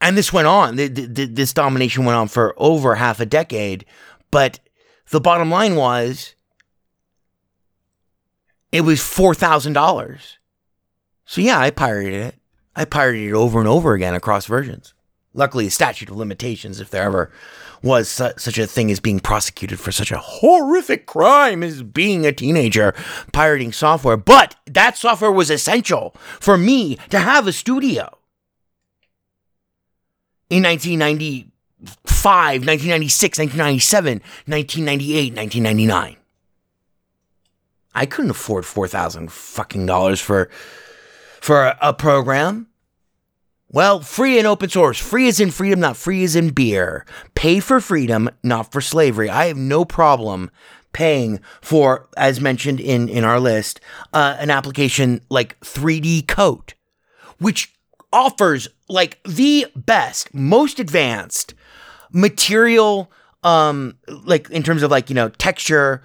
[0.00, 0.76] and this went on.
[0.76, 3.86] This domination went on for over half a decade.
[4.30, 4.60] But
[5.10, 6.34] the bottom line was,
[8.72, 10.38] it was four thousand dollars.
[11.26, 12.34] So yeah, I pirated it.
[12.76, 14.94] I pirated it over and over again across versions.
[15.32, 17.30] Luckily, statute of limitations, if there ever
[17.82, 22.24] was su- such a thing as being prosecuted for such a horrific crime as being
[22.24, 22.94] a teenager
[23.32, 24.16] pirating software.
[24.16, 28.16] But that software was essential for me to have a studio.
[30.50, 34.12] in 1995, 1996, 1997,
[34.46, 36.16] 1998, 1999.
[37.94, 40.48] I couldn't afford 4,000 fucking dollars for
[41.44, 42.68] for a, program.
[43.68, 44.98] Well, free and open source.
[44.98, 47.04] Free is in freedom, not free is in beer.
[47.34, 49.28] Pay for freedom, not for slavery.
[49.28, 50.50] I have no problem
[50.94, 53.82] paying for, as mentioned in, in our list,
[54.14, 56.72] uh, an application like 3D Coat,
[57.38, 57.74] which
[58.10, 61.52] offers like the best, most advanced
[62.10, 63.12] material,
[63.42, 66.02] um, like in terms of like, you know, texture,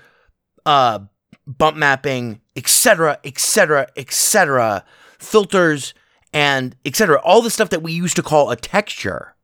[0.66, 0.99] uh,
[1.48, 4.84] bump mapping, etc., etc., etc.,
[5.20, 5.94] filters,
[6.34, 7.20] and etc.
[7.22, 9.36] All the stuff that we used to call a texture.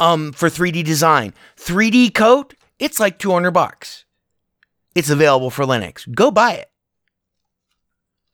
[0.00, 4.04] Um, for 3D design, 3D Coat, it's like 200 bucks.
[4.96, 6.12] It's available for Linux.
[6.12, 6.70] Go buy it.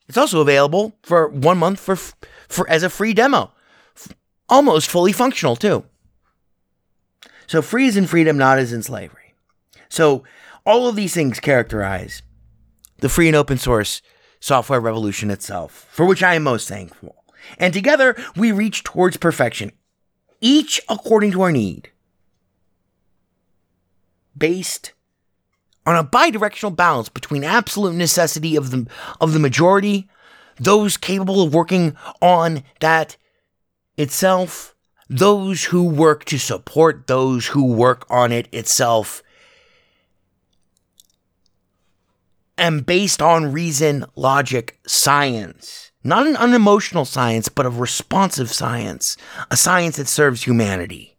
[0.08, 3.52] It's also available for one month for for as a free demo,
[3.94, 4.14] F-
[4.48, 5.84] almost fully functional too.
[7.46, 9.34] So free is in freedom, not as in slavery.
[9.88, 10.24] So
[10.64, 12.22] all of these things characterize
[12.98, 14.00] the free and open source
[14.40, 17.24] software revolution itself, for which I am most thankful.
[17.58, 19.72] And together we reach towards perfection,
[20.40, 21.90] each according to our need,
[24.36, 24.92] based
[25.86, 28.86] on a bidirectional balance between absolute necessity of the
[29.20, 30.08] of the majority,
[30.56, 33.16] those capable of working on that
[33.96, 34.74] itself,
[35.08, 39.22] those who work to support those who work on it itself,
[42.58, 45.90] and based on reason, logic, science.
[46.04, 49.16] Not an unemotional science, but a responsive science,
[49.50, 51.16] a science that serves humanity,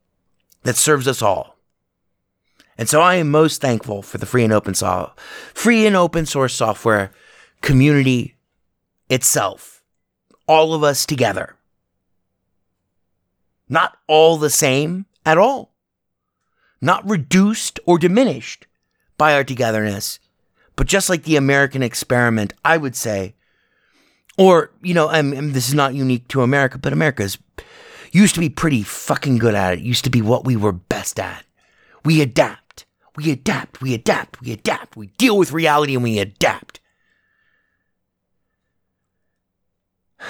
[0.63, 1.55] that serves us all.
[2.77, 5.11] And so I am most thankful for the free and open so-
[5.53, 7.11] free and open source software
[7.61, 8.35] community
[9.09, 9.83] itself.
[10.47, 11.55] All of us together.
[13.67, 15.73] Not all the same at all.
[16.81, 18.65] Not reduced or diminished
[19.17, 20.19] by our togetherness,
[20.79, 23.35] but just like the American experiment, I would say,
[24.37, 27.37] or, you know, I mean, this is not unique to America, but America's
[28.13, 29.79] used to be pretty fucking good at it.
[29.81, 31.43] Used to be what we were best at.
[32.05, 32.85] We adapt.
[33.17, 33.81] We adapt.
[33.81, 34.39] We adapt.
[34.39, 34.95] We adapt.
[34.95, 36.79] We deal with reality and we adapt.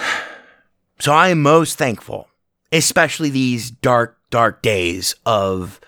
[1.01, 2.27] So I am most thankful,
[2.73, 5.79] especially these dark, dark days of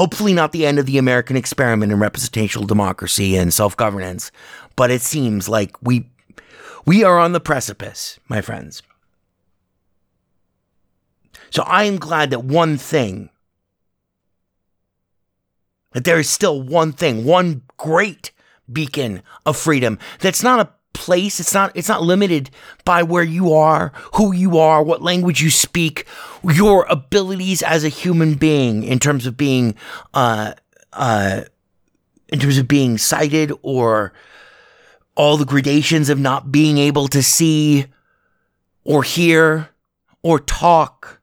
[0.00, 4.32] hopefully not the end of the American experiment in representational democracy and self governance,
[4.74, 6.08] but it seems like we
[6.86, 8.82] we are on the precipice, my friends.
[11.50, 13.28] So I am glad that one thing,
[15.92, 18.32] that there is still one thing, one great
[18.72, 21.40] beacon of freedom that's not a place.
[21.40, 22.50] It's not it's not limited
[22.84, 26.06] by where you are who you are what language you speak
[26.44, 29.74] your abilities as a human being in terms of being
[30.14, 30.52] uh
[30.92, 31.42] uh
[32.28, 34.12] in terms of being sighted or
[35.16, 37.86] all the gradations of not being able to see
[38.84, 39.68] or hear
[40.22, 41.20] or talk.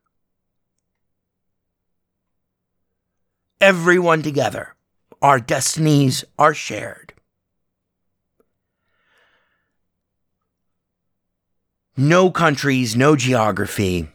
[3.60, 4.76] Everyone together.
[5.22, 7.06] Our destinies are shared
[11.98, 14.07] no countries, no geography.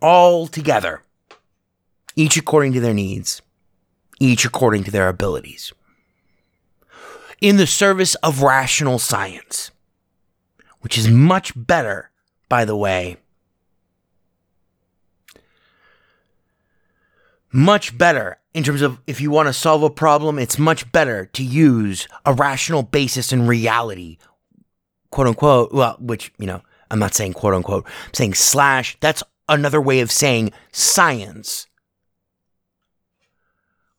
[0.00, 1.02] All together,
[2.14, 3.42] each according to their needs,
[4.20, 5.72] each according to their abilities.
[7.40, 9.70] In the service of rational science,
[10.80, 12.10] which is much better,
[12.48, 13.16] by the way.
[17.50, 21.26] Much better in terms of if you want to solve a problem, it's much better
[21.26, 24.18] to use a rational basis in reality,
[25.10, 25.72] quote unquote.
[25.72, 26.60] Well, which, you know,
[26.90, 28.96] I'm not saying quote unquote, I'm saying slash.
[28.98, 31.68] That's another way of saying science.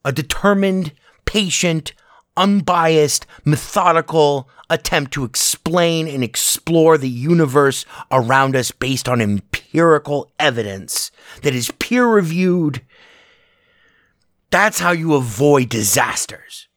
[0.04, 0.92] A determined,
[1.24, 1.94] patient,
[2.36, 11.12] unbiased, methodical attempt to explain and explore the universe around us based on empirical evidence
[11.44, 12.82] that is peer reviewed
[14.52, 16.68] that's how you avoid disasters.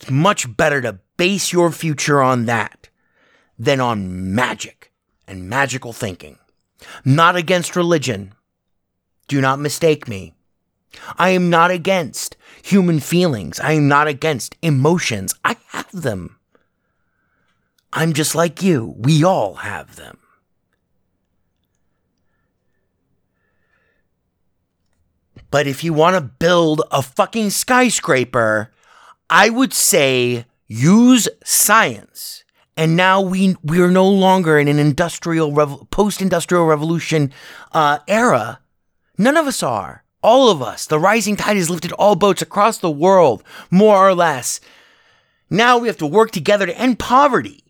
[0.00, 2.88] It's much better to base your future on that
[3.58, 4.92] than on magic
[5.26, 6.38] and magical thinking.
[7.04, 8.34] Not against religion.
[9.28, 10.34] Do not mistake me.
[11.18, 13.58] I am not against human feelings.
[13.60, 15.34] I am not against emotions.
[15.44, 16.38] I have them.
[17.92, 18.94] I'm just like you.
[18.98, 20.18] We all have them.
[25.54, 28.72] But if you want to build a fucking skyscraper,
[29.30, 32.42] I would say use science
[32.76, 37.32] and now we we are no longer in an industrial rev- post-industrial revolution
[37.70, 38.58] uh, era.
[39.16, 40.02] None of us are.
[40.24, 40.86] All of us.
[40.86, 44.58] The rising tide has lifted all boats across the world, more or less.
[45.48, 47.63] Now we have to work together to end poverty.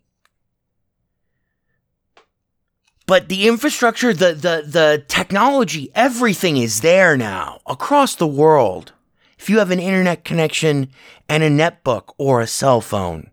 [3.07, 8.93] But the infrastructure, the the the technology, everything is there now across the world.
[9.37, 10.89] If you have an internet connection
[11.29, 13.29] and a netbook or a cell phone,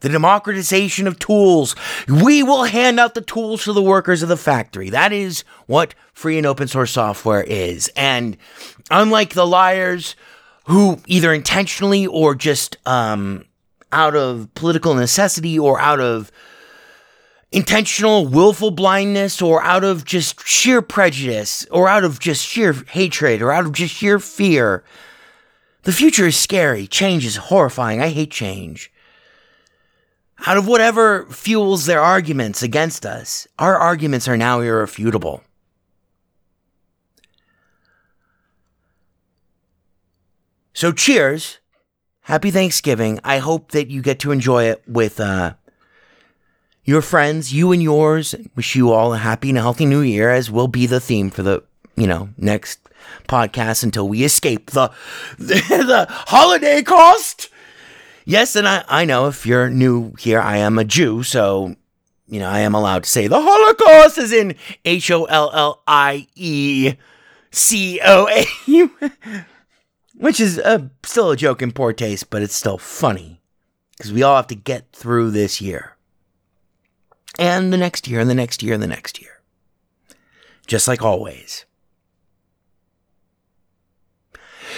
[0.00, 1.76] the democratization of tools.
[2.08, 4.90] We will hand out the tools to the workers of the factory.
[4.90, 7.90] That is what free and open source software is.
[7.96, 8.36] And
[8.90, 10.16] unlike the liars
[10.64, 13.44] who either intentionally or just um,
[13.92, 16.30] out of political necessity or out of
[17.52, 23.42] intentional willful blindness or out of just sheer prejudice or out of just sheer hatred
[23.42, 24.84] or out of just sheer fear,
[25.82, 26.86] the future is scary.
[26.86, 28.00] Change is horrifying.
[28.00, 28.92] I hate change
[30.46, 35.42] out of whatever fuels their arguments against us, our arguments are now irrefutable.
[40.72, 41.58] So, cheers.
[42.22, 43.18] Happy Thanksgiving.
[43.24, 45.54] I hope that you get to enjoy it with uh,
[46.84, 48.34] your friends, you and yours.
[48.56, 51.42] Wish you all a happy and healthy new year, as will be the theme for
[51.42, 51.62] the,
[51.96, 52.80] you know, next
[53.28, 54.90] podcast until we escape the,
[55.38, 57.48] the, the holiday cost.
[58.24, 61.74] Yes, and I, I know if you're new here, I am a Jew, so,
[62.28, 64.54] you know, I am allowed to say the Holocaust is in
[64.84, 66.94] H O L L I E
[67.50, 68.46] C O A,
[70.16, 73.40] which is uh, still a joke in poor taste, but it's still funny
[73.96, 75.96] because we all have to get through this year
[77.38, 79.40] and the next year and the next year and the next year.
[80.66, 81.64] Just like always.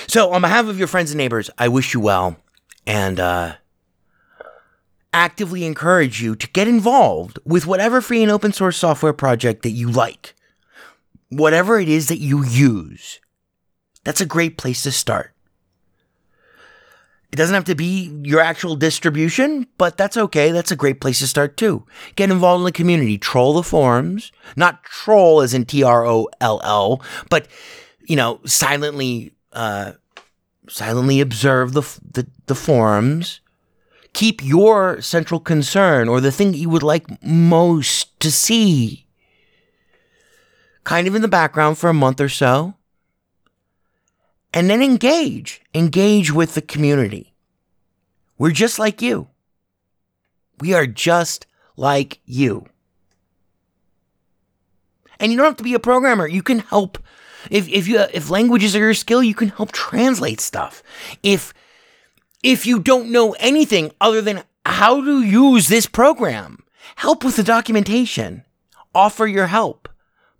[0.06, 2.36] So, on behalf of your friends and neighbors, I wish you well
[2.86, 3.54] and uh,
[5.12, 9.70] actively encourage you to get involved with whatever free and open source software project that
[9.70, 10.34] you like.
[11.28, 13.20] Whatever it is that you use,
[14.04, 15.34] that's a great place to start.
[17.32, 20.52] It doesn't have to be your actual distribution, but that's okay.
[20.52, 21.86] That's a great place to start too.
[22.15, 26.28] Get involved in the community, troll the forums, not troll as in T R O
[26.42, 27.48] L L, but
[28.05, 29.92] you know, silently uh,
[30.68, 33.40] silently observe the, the, the forums,
[34.12, 39.07] keep your central concern or the thing that you would like most to see
[40.84, 42.74] kind of in the background for a month or so.
[44.52, 45.62] And then engage.
[45.74, 47.34] Engage with the community.
[48.39, 49.28] We're just like you.
[50.60, 52.66] We are just like you.
[55.18, 56.26] And you don't have to be a programmer.
[56.26, 56.98] You can help
[57.50, 60.82] if if you if languages are your skill, you can help translate stuff.
[61.22, 61.52] If
[62.42, 66.58] if you don't know anything other than how to use this program,
[66.97, 68.44] help with the documentation.
[68.94, 69.89] Offer your help.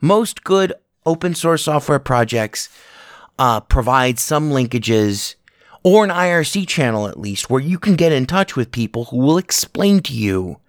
[0.01, 0.75] Most good
[1.07, 2.69] open source software projects
[3.43, 5.35] uh, provide some linkages
[5.83, 9.17] or an IRC channel at least where you can get in touch with people who
[9.17, 10.61] will explain to you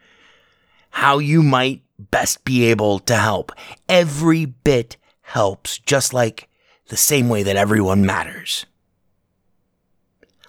[0.90, 3.52] how you might best be able to help.
[3.88, 6.50] Every bit helps, just like
[6.88, 8.66] the same way that everyone matters.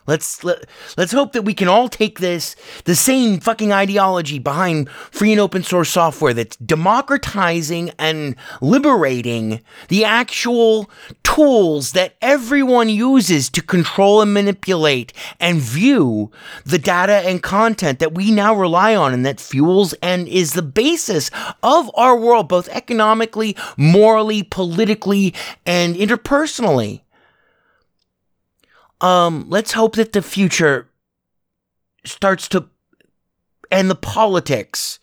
[0.07, 0.67] Let's let,
[0.99, 5.41] let's hope that we can all take this the same fucking ideology behind free and
[5.41, 10.91] open source software that's democratizing and liberating the actual
[11.35, 16.31] tools that everyone uses to control and manipulate and view
[16.65, 20.63] the data and content that we now rely on and that fuels and is the
[20.63, 21.31] basis
[21.63, 25.35] of our world both economically, morally, politically,
[25.67, 27.01] and interpersonally
[29.05, 30.89] um, let's hope that the future
[32.05, 32.69] starts to
[33.71, 34.99] and the politics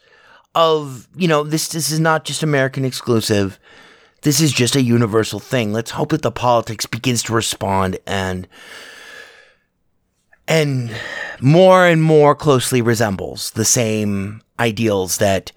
[0.56, 3.60] of you know this this is not just American exclusive.
[4.22, 5.74] This is just a universal thing.
[5.74, 8.48] Let's hope that the politics begins to respond and
[10.48, 10.94] and
[11.40, 15.52] more and more closely resembles the same ideals that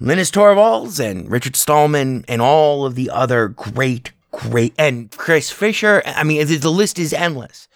[0.00, 4.74] Linus Torvalds and Richard Stallman and all of the other great great.
[4.78, 7.68] And Chris Fisher, I mean, the list is endless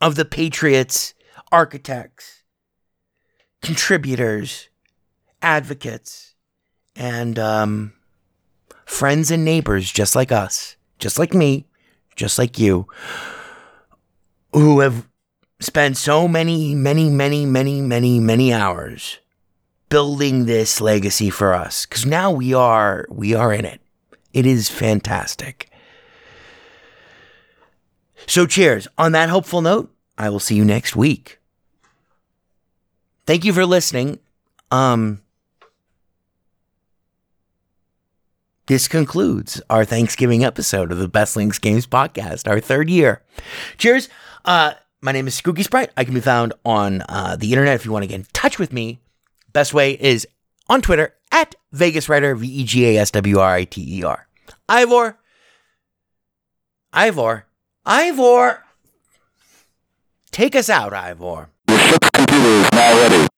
[0.00, 1.14] of the Patriots,
[1.50, 2.42] architects,
[3.62, 4.68] contributors,
[5.42, 6.34] advocates,
[6.94, 7.93] and um,
[8.86, 11.66] friends and neighbors just like us, just like me,
[12.16, 12.86] just like you,
[14.52, 15.08] who have
[15.60, 19.18] spent so many, many, many, many, many, many hours
[19.88, 23.80] building this legacy for us because now we are we are in it
[24.34, 25.70] it is fantastic.
[28.26, 28.88] So, cheers.
[28.98, 31.38] On that hopeful note, I will see you next week.
[33.26, 34.18] thank you for listening.
[34.70, 35.22] Um,
[38.66, 43.22] this concludes our Thanksgiving episode of the Best Linux Games podcast, our third year.
[43.76, 44.08] Cheers.
[44.44, 45.90] Uh, my name is Skooky Sprite.
[45.96, 48.58] I can be found on uh, the internet if you want to get in touch
[48.58, 49.00] with me.
[49.52, 50.26] Best way is
[50.68, 54.02] on Twitter at Vegas Writer, V E G A S W R I T E
[54.02, 54.26] R.
[54.68, 55.18] Ivor.
[56.92, 57.46] Ivor.
[57.84, 58.64] Ivor.
[60.30, 61.50] Take us out, Ivor.
[61.68, 63.28] Your ship's computer is now ready.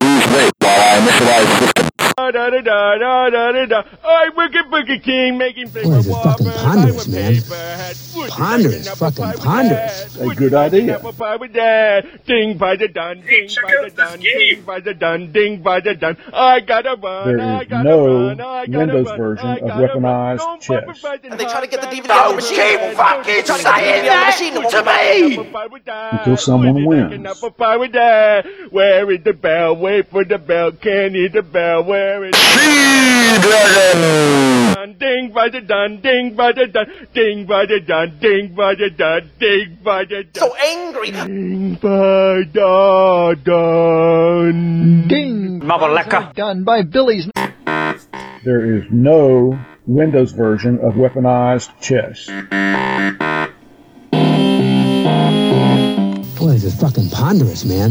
[0.00, 1.85] Please wait while I initialize system.
[2.18, 3.82] Da da da da da da da da.
[4.02, 7.34] I Wicked Burger King making flavor Boy, this is fucking ponderous, man.
[7.34, 7.96] paper hat.
[8.16, 10.16] Would you Ponderous, like an apple fucking ponderous.
[10.16, 10.94] A good you like an idea.
[10.96, 12.24] apple pie with that?
[12.24, 15.94] Ding by the dun, ding by the dun, ding by the dun, ding by the
[15.94, 16.16] dun.
[16.32, 19.74] I gotta run, There I is gotta no run, I gotta Windows version of gotta
[19.74, 19.88] run.
[20.02, 20.68] weaponized Don't chess.
[20.68, 22.16] fuck with Biden And they try to get the hard DVD back.
[22.16, 22.56] out of the machine.
[22.56, 24.54] Don't Fucking fuck try to get it out of the machine.
[24.54, 25.52] It won't come Apple out.
[25.52, 26.12] pie with that.
[26.20, 27.36] Until someone Would you like an wins.
[27.36, 28.46] apple pie with that?
[28.72, 29.76] Where is the bell?
[29.76, 30.72] Wait for the bell.
[30.72, 31.84] Can't hear the bell.
[31.84, 34.96] Where is Sea Dragon!
[34.98, 38.90] ding by the dun, ding by the dun, ding by the dun, ding by the
[38.90, 40.34] dun, ding by the dun.
[40.34, 41.10] So angry.
[41.10, 45.08] Ding by the dun.
[45.08, 45.60] Ding!
[45.60, 46.34] Mabaleka.
[46.34, 47.28] Done by Billy's.
[48.44, 52.26] There is no Windows version of weaponized chess.
[56.38, 57.90] Boy, this is fucking ponderous, man.